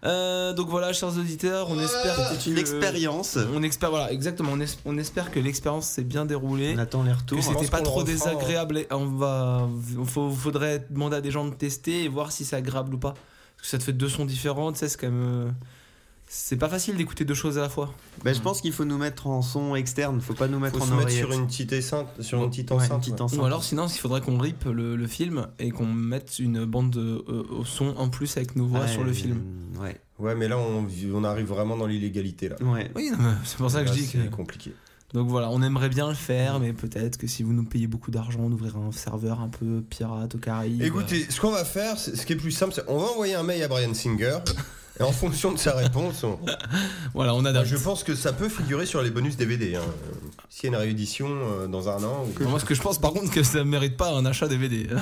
Euh, 0.06 0.54
donc 0.54 0.70
voilà, 0.70 0.94
chers 0.94 1.10
auditeurs, 1.18 1.68
on 1.70 1.78
espère 1.80 2.16
c'est 2.32 2.46
une 2.50 2.56
que- 2.56 2.60
expérience. 2.62 3.38
On 3.54 3.62
espère, 3.64 3.90
voilà, 3.90 4.12
exactement. 4.14 4.52
On, 4.54 4.60
es- 4.62 4.78
on 4.86 4.98
espère 4.98 5.30
que 5.30 5.40
l'expérience 5.40 5.88
s'est 5.88 6.04
bien 6.06 6.26
déroulée. 6.26 6.74
On 6.78 6.80
attend 6.80 7.04
les 7.04 7.12
Que 7.12 7.18
retours. 7.18 7.38
pense 7.40 7.48
c'était 7.48 7.68
pas 7.70 7.82
trop 7.82 7.96
refera, 8.00 8.12
désagréable. 8.12 8.78
et 8.78 8.88
On 8.92 9.06
va, 9.08 9.68
faut- 10.06 10.32
faudrait 10.32 10.86
demander 10.90 11.18
à 11.18 11.22
des 11.22 11.32
gens 11.32 11.46
de 11.46 11.54
tester 11.54 12.04
et 12.06 12.08
voir 12.08 12.32
si 12.32 12.46
c'est 12.46 12.56
agréable 12.56 12.94
ou 12.94 12.98
pas. 12.98 13.14
Parce 13.58 13.64
que 13.64 13.68
ça 13.68 13.78
te 13.78 13.84
fait 13.84 13.92
deux 13.94 14.08
sons 14.08 14.24
différents. 14.26 14.72
Tu 14.72 14.80
sais, 14.80 14.88
c'est 14.88 14.98
quand 15.02 15.08
même. 15.08 15.22
euh, 15.48 15.52
C'est 16.32 16.58
pas 16.58 16.70
facile 16.70 16.96
d'écouter 16.96 17.26
deux 17.26 17.34
choses 17.34 17.58
à 17.58 17.62
la 17.62 17.70
fois. 17.70 17.92
Bah, 18.24 18.34
je 18.34 18.40
pense 18.40 18.62
qu'il 18.62 18.72
faut 18.72 18.86
nous 18.86 19.00
mettre 19.00 19.26
en 19.26 19.42
son 19.42 19.76
externe. 19.76 20.22
Faut 20.22 20.36
pas 20.36 20.48
nous 20.48 20.60
mettre 20.60 20.78
Faut 20.78 20.84
en 20.84 20.88
se 20.88 20.94
mettre 20.94 21.10
sur 21.10 21.32
une 21.34 21.48
petite 21.48 21.74
enceinte, 21.74 22.08
sur 22.22 22.44
une 22.44 22.52
petite 22.52 22.70
Ouais, 22.70 22.78
enceinte. 22.78 23.00
petite 23.00 23.14
ouais. 23.16 23.22
enceinte. 23.22 23.40
Ou 23.40 23.46
alors, 23.46 23.64
sinon, 23.64 23.88
il 23.88 23.98
faudrait 23.98 24.22
qu'on 24.22 24.38
rip 24.38 24.64
le, 24.66 24.96
le 24.96 25.08
film 25.08 25.48
et 25.58 25.72
qu'on 25.72 25.88
mette 25.88 26.38
une 26.38 26.66
bande 26.66 26.92
de, 26.92 27.26
euh, 27.28 27.44
au 27.50 27.66
son 27.66 27.96
en 27.98 28.10
plus 28.10 28.38
avec 28.38 28.56
nos 28.56 28.68
voix 28.68 28.82
Ouais, 28.82 28.88
sur 28.88 29.04
le 29.04 29.12
film. 29.12 29.42
Ouais. 29.82 30.00
Ouais 30.20 30.36
mais 30.36 30.48
là 30.50 30.58
on, 30.60 30.86
on 31.14 31.24
arrive 31.24 31.48
vraiment 31.48 31.78
dans 31.78 31.88
l'illégalité 31.88 32.50
là. 32.50 32.58
Ouais. 32.62 32.92
Oui, 32.96 33.10
c'est 33.44 33.58
pour 33.58 33.72
ça 33.72 33.82
que 33.82 33.88
Là, 33.88 33.94
je 33.94 34.00
dis 34.00 34.06
que. 34.12 34.20
c'est 34.22 34.30
compliqué. 34.30 34.74
Donc 35.16 35.28
voilà, 35.30 35.50
on 35.50 35.64
aimerait 35.64 35.90
bien 35.90 36.08
le 36.10 36.14
faire, 36.14 36.60
mais 36.60 36.74
peut-être 36.74 37.18
que 37.18 37.26
si 37.26 37.42
vous 37.42 37.54
nous 37.54 37.64
payez 37.64 37.88
beaucoup 37.88 38.12
d'argent, 38.12 38.42
on 38.44 38.52
ouvrira 38.52 38.78
un 38.80 38.92
serveur 38.92 39.40
un 39.40 39.48
peu 39.50 39.82
pirate 39.90 40.36
aux 40.36 40.38
Caraïbes. 40.38 40.84
Écoutez, 40.84 41.26
ce 41.28 41.42
qu'on 41.42 41.50
va 41.50 41.66
faire, 41.66 41.98
ce 41.98 42.12
qui 42.24 42.34
est 42.34 42.36
plus 42.36 42.52
simple, 42.52 42.74
c'est 42.76 42.84
on 42.88 43.00
va 43.00 43.06
envoyer 43.08 43.34
un 43.34 43.42
mail 43.42 43.64
à 43.64 43.68
Brian 43.68 43.96
Singer. 43.96 44.38
Et 45.00 45.04
en 45.04 45.12
fonction 45.14 45.52
de 45.54 45.58
sa 45.58 45.74
réponse, 45.76 46.24
on- 46.26 46.40
Voilà, 47.14 47.34
on 47.34 47.42
Bah, 47.42 47.50
adapte. 47.52 47.68
je 47.68 47.78
pense 47.78 48.04
que 48.04 48.16
ça 48.16 48.34
peut 48.34 48.50
figurer 48.50 48.86
sur 48.86 49.02
les 49.02 49.10
bonus 49.12 49.38
DVD. 49.38 49.76
Hein. 49.78 49.82
S'il 50.50 50.70
y 50.70 50.74
a 50.74 50.76
une 50.78 50.82
réédition 50.84 51.28
euh, 51.30 51.68
dans 51.68 51.88
un 51.88 52.04
an. 52.04 52.26
ou- 52.40 52.44
Moi, 52.50 52.60
ce 52.60 52.66
que 52.66 52.76
je 52.76 52.82
pense 52.82 53.00
par 53.00 53.14
contre 53.14 53.32
que 53.32 53.42
ça 53.44 53.64
mérite 53.64 53.96
pas 53.98 54.12
un 54.12 54.26
achat 54.26 54.48
DVD. 54.48 54.88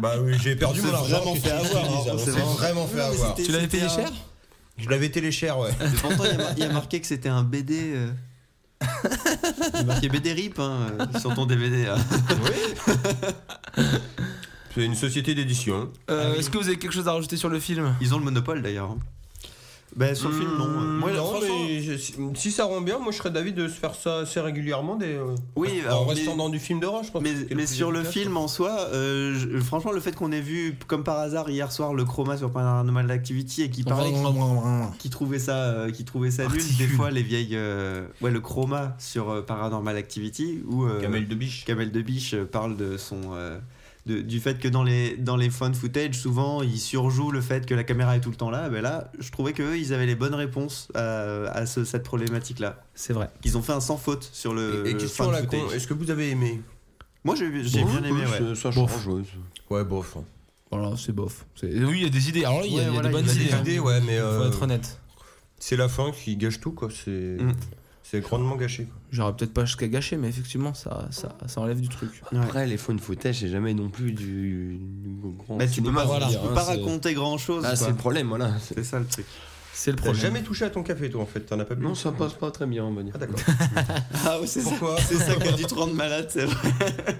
Bah 0.00 0.14
oui, 0.22 0.34
j'ai 0.40 0.54
perdu 0.56 0.80
On 0.82 0.86
mon 0.86 0.94
argent. 0.94 1.18
vraiment 1.20 1.34
fait 1.34 1.40
que 1.40 1.46
tu 1.46 1.76
avoir, 1.76 1.84
dis, 2.04 2.10
hein, 2.10 2.18
s'est 2.18 2.30
vraiment- 2.30 2.52
vraiment 2.54 2.86
fait 2.86 2.94
Oui, 2.96 3.00
avoir. 3.02 3.34
tu 3.34 3.50
l'avais 3.52 3.66
payé 3.68 3.88
cher 3.88 4.10
Je 4.78 4.88
l'avais 4.88 5.10
télé 5.10 5.30
cher, 5.32 5.58
ouais. 5.58 5.70
Pourtant, 6.00 6.24
il 6.56 6.62
y, 6.62 6.64
a 6.64 6.72
marqué 6.72 7.00
que 7.00 7.06
c'était 7.06 7.28
un 7.28 7.42
BD. 7.42 7.92
euh. 7.94 8.10
il 9.74 9.76
y 9.78 9.80
a 9.80 9.84
marqué 9.84 10.08
BD 10.08 10.32
RIP 10.32 10.58
hein, 10.58 10.86
euh, 11.00 11.18
sur 11.18 11.34
ton 11.34 11.44
DVD. 11.46 11.86
hein. 11.88 11.96
C'est 14.74 14.84
une 14.84 14.94
société 14.94 15.34
d'édition. 15.34 15.88
Euh, 16.10 16.22
Ah 16.26 16.30
oui. 16.32 16.38
Est-ce 16.38 16.50
que 16.50 16.58
vous 16.58 16.68
avez 16.68 16.78
quelque 16.78 16.92
chose 16.92 17.08
à 17.08 17.12
rajouter 17.12 17.36
sur 17.36 17.48
le 17.48 17.58
film? 17.60 17.94
Ils 18.00 18.14
ont 18.14 18.18
le 18.18 18.24
monopole 18.24 18.62
d'ailleurs. 18.62 18.90
hein. 18.90 18.98
Bah, 19.96 20.14
sur 20.14 20.28
le 20.28 20.36
film, 20.36 20.50
non. 20.56 20.68
Mmh, 20.68 20.98
Moi, 21.00 21.10
non, 21.10 21.26
franchement- 21.26 21.48
mais 21.66 21.82
je- 21.82 21.96
si- 22.36 22.52
ça 22.52 22.64
rend 22.64 22.80
bien, 22.80 23.00
moi 23.00 23.10
je 23.10 23.16
serais 23.16 23.32
d'avis 23.32 23.52
de 23.52 23.66
se 23.66 23.74
faire 23.74 23.96
ça 23.96 24.18
assez 24.18 24.38
régulièrement. 24.38 24.94
Des, 24.94 25.14
euh, 25.16 25.34
Oui, 25.56 25.82
en 25.90 26.04
restant 26.04 26.30
mais- 26.30 26.36
dans 26.36 26.48
du 26.48 26.60
film 26.60 26.78
d'horreur, 26.78 27.02
je 27.02 27.10
pense. 27.10 27.20
Mais, 27.24 27.66
sur 27.66 27.90
le 27.90 28.04
film 28.04 28.36
en 28.36 28.46
soi, 28.46 28.70
euh, 28.92 29.34
je- 29.36 29.58
franchement, 29.58 29.90
le 29.90 29.98
fait 29.98 30.14
qu'on 30.14 30.30
ait 30.30 30.40
vu, 30.40 30.76
comme 30.86 31.02
par 31.02 31.18
hasard, 31.18 31.50
hier 31.50 31.72
soir, 31.72 31.92
le 31.92 32.04
chroma 32.04 32.36
sur 32.36 32.52
Paranormal 32.52 33.10
Activity 33.10 33.62
et 33.62 33.70
qui 33.70 33.82
parlait 33.82 34.12
qui 35.00 35.10
trouvait 35.10 35.40
ça, 35.40 35.56
euh, 35.56 35.90
qui 35.90 36.04
trouvait 36.04 36.30
ça 36.30 36.46
nul, 36.46 36.62
des 36.78 36.86
fois 36.86 37.10
les 37.10 37.24
vieilles, 37.24 37.56
euh, 37.56 38.06
ouais, 38.20 38.30
le 38.30 38.38
chroma 38.40 38.94
sur 39.00 39.28
euh, 39.30 39.42
Paranormal 39.42 39.96
Activity 39.96 40.60
où 40.68 40.84
euh, 40.84 41.00
Kamel 41.00 41.26
de 41.26 41.34
Biche. 41.34 41.64
Kamel 41.64 41.90
de 41.90 42.00
Biche 42.00 42.36
parle 42.52 42.76
de 42.76 42.96
son, 42.96 43.18
euh, 43.34 43.58
de- 44.06 44.20
du 44.20 44.40
fait 44.40 44.58
que 44.58 44.68
dans 44.68 44.82
les, 44.82 45.16
dans 45.16 45.36
les 45.36 45.50
phone 45.50 45.74
footage, 45.74 46.14
souvent 46.18 46.62
ils 46.62 46.78
surjouent 46.78 47.30
le 47.30 47.40
fait 47.40 47.66
que 47.66 47.74
la 47.74 47.84
caméra 47.84 48.16
est 48.16 48.20
tout 48.20 48.30
le 48.30 48.36
temps 48.36 48.50
là. 48.50 48.68
Ben 48.68 48.80
là, 48.82 49.10
je 49.18 49.30
trouvais 49.30 49.52
qu'eux, 49.52 49.76
ils 49.78 49.92
avaient 49.92 50.06
les 50.06 50.14
bonnes 50.14 50.34
réponses 50.34 50.88
à, 50.94 51.44
à 51.50 51.66
ce- 51.66 51.84
cette 51.84 52.02
problématique-là. 52.02 52.82
C'est 52.94 53.12
vrai. 53.12 53.28
Qu'ils 53.42 53.56
ont 53.58 53.62
fait 53.62 53.72
un 53.72 53.80
sans 53.80 53.96
faute 53.98 54.28
sur 54.32 54.54
le, 54.54 54.84
Et, 54.86 54.90
et 54.90 54.92
le 54.94 54.98
question 54.98 55.30
fan 55.30 55.44
footage. 55.44 55.74
est-ce 55.74 55.86
que 55.86 55.94
vous 55.94 56.10
avez 56.10 56.30
aimé 56.30 56.60
Moi, 57.24 57.34
j'ai 57.36 57.50
j'ai 57.64 57.84
bien 57.84 58.02
aimé, 58.04 58.22
ouais. 58.22 58.54
Ça 58.54 58.70
Bof. 58.70 58.90
change, 59.04 59.06
ouais. 59.06 59.22
Ouais, 59.76 59.84
bof. 59.84 60.16
hein. 60.18 60.24
Voilà, 60.70 60.96
c'est 60.96 61.12
bof. 61.12 61.44
C'est- 61.56 61.66
Oui, 61.66 61.98
il 61.98 62.02
y 62.02 62.06
a 62.06 62.10
des 62.10 62.28
idées. 62.28 62.44
Alors 62.44 62.64
il 62.64 62.72
y 62.72 62.78
a, 62.78 62.82
Ouais, 62.82 62.82
il 62.82 62.86
y 62.86 62.88
a 62.88 62.92
voilà, 62.92 63.08
des 63.08 63.14
bonnes 63.14 63.24
il 63.24 63.28
y 63.28 63.30
a 63.30 63.34
des 63.34 63.44
idées. 63.44 63.54
hein. 63.54 63.60
idées, 63.60 63.78
ouais, 63.80 64.00
mais, 64.00 64.18
Faut 64.18 64.24
euh, 64.24 64.48
être 64.48 64.62
honnête. 64.62 64.98
C'est 65.58 65.76
la 65.76 65.88
fin 65.88 66.10
qui 66.12 66.36
gâche 66.36 66.58
tout, 66.60 66.72
quoi. 66.72 66.88
C'est 66.90 67.10
Mm. 67.38 67.52
C'est 68.10 68.20
grandement 68.20 68.56
gâché. 68.56 68.88
J'aurais 69.12 69.34
peut-être 69.36 69.52
pas 69.54 69.64
jusqu'à 69.64 69.86
gâcher, 69.86 70.16
mais 70.16 70.28
effectivement, 70.28 70.74
ça, 70.74 71.06
ça, 71.12 71.36
ça 71.46 71.60
enlève 71.60 71.80
du 71.80 71.88
truc. 71.88 72.10
Ouais. 72.32 72.38
Après, 72.40 72.66
les 72.66 72.76
phone 72.76 72.98
footage, 72.98 73.38
c'est 73.40 73.48
jamais 73.48 73.72
non 73.74 73.88
plus 73.88 74.10
du, 74.12 74.78
du 74.80 75.10
grand 75.38 75.56
Bah, 75.56 75.66
tu 75.68 75.80
peux 75.80 75.92
pas, 75.92 76.04
voilà. 76.04 76.26
tu 76.28 76.38
peux 76.38 76.48
hein, 76.48 76.54
pas 76.54 76.64
c'est- 76.64 76.70
raconter 76.76 77.14
grand 77.14 77.38
chose. 77.38 77.64
Ah, 77.66 77.76
c'est 77.76 77.88
le 77.90 77.94
problème, 77.94 78.28
voilà. 78.28 78.52
c'est 78.60 78.82
ça 78.84 78.98
le 78.98 79.06
truc. 79.06 79.26
C'est 79.72 79.92
le 79.92 79.96
T'as 79.96 80.02
problème. 80.02 80.22
jamais 80.22 80.42
touché 80.42 80.64
à 80.64 80.70
ton 80.70 80.82
café, 80.82 81.08
toi, 81.08 81.22
en 81.22 81.26
fait. 81.26 81.40
T'en 81.40 81.58
as 81.60 81.64
pas 81.64 81.74
bu 81.76 81.84
Non, 81.84 81.94
ça 81.94 82.10
passe 82.12 82.34
pas 82.34 82.50
très 82.50 82.66
bien, 82.66 82.84
on 82.84 82.92
va 82.92 83.02
dire. 83.04 83.12
Ah, 83.14 83.18
d'accord. 83.18 83.38
Ah 84.26 84.40
ouais, 84.40 84.46
c'est 84.46 84.60
ça. 84.60 84.70
Pourquoi 84.70 84.96
C'est 85.00 85.14
ça 85.16 85.34
qui 85.36 85.48
a 85.48 85.52
dû 85.52 85.62
te 85.64 85.74
rendre 85.74 85.94
malade, 85.94 86.26
c'est 86.30 86.44
vrai. 86.44 86.68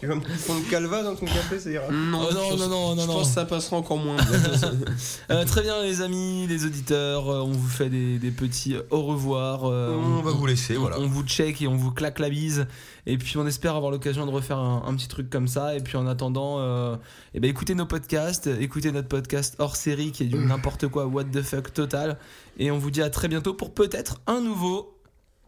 Tu 0.00 0.06
vas 0.06 0.14
me 0.14 0.20
prendre 0.20 0.68
calva 0.70 1.02
dans 1.02 1.16
ton 1.16 1.26
café, 1.26 1.58
ça 1.58 1.70
ira 1.70 1.90
Non, 1.90 2.20
Oh 2.30 2.32
non, 2.32 2.56
non, 2.56 2.68
non, 2.68 2.94
non, 2.94 3.02
Je 3.02 3.06
non. 3.08 3.12
pense 3.14 3.28
que 3.28 3.34
ça 3.34 3.44
passera 3.44 3.76
encore 3.78 3.98
moins 3.98 4.14
bien. 4.16 4.24
Euh, 5.30 5.44
très 5.44 5.62
bien, 5.62 5.82
les 5.82 6.00
amis, 6.02 6.46
les 6.46 6.64
auditeurs, 6.64 7.28
euh, 7.28 7.40
on 7.40 7.50
vous 7.50 7.68
fait 7.68 7.90
des, 7.90 8.18
des 8.18 8.30
petits 8.30 8.76
au 8.90 9.02
revoir. 9.02 9.64
euh, 9.64 9.94
On 9.96 10.22
va 10.22 10.30
vous 10.30 10.46
laisser, 10.46 10.76
on- 10.76 10.82
voilà. 10.82 11.00
On 11.00 11.06
vous 11.08 11.22
check 11.24 11.60
et 11.60 11.66
on 11.66 11.74
vous 11.76 11.90
claque 11.90 12.18
la 12.20 12.30
bise. 12.30 12.66
Et 13.06 13.18
puis 13.18 13.36
on 13.38 13.46
espère 13.46 13.74
avoir 13.74 13.90
l'occasion 13.90 14.24
de 14.24 14.30
refaire 14.30 14.58
un, 14.58 14.84
un 14.86 14.94
petit 14.94 15.08
truc 15.08 15.28
comme 15.30 15.48
ça. 15.48 15.74
Et 15.76 15.80
puis 15.80 15.96
en 15.96 16.06
attendant, 16.06 16.60
euh, 16.60 16.96
eh 17.34 17.40
ben, 17.40 17.50
écoutez 17.50 17.74
nos 17.74 17.86
podcasts, 17.86 18.46
écoutez 18.46 18.92
notre 18.92 19.08
podcast 19.08 19.56
hors 19.58 19.74
série 19.76 20.12
qui 20.12 20.22
est 20.22 20.26
du 20.26 20.36
n'importe 20.38 20.86
quoi, 20.88 21.06
what 21.06 21.24
the 21.24 21.42
fuck 21.42 21.72
total. 21.72 22.18
Et 22.58 22.70
on 22.70 22.78
vous 22.78 22.90
dit 22.90 23.02
à 23.02 23.10
très 23.10 23.26
bientôt 23.28 23.52
pour 23.54 23.74
peut-être 23.74 24.20
un 24.26 24.40
nouveau 24.40 24.94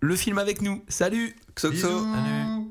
Le 0.00 0.16
film 0.16 0.38
avec 0.38 0.60
nous. 0.62 0.82
Salut 0.88 1.36
Xoxo. 1.54 1.70
Bisous. 1.70 2.70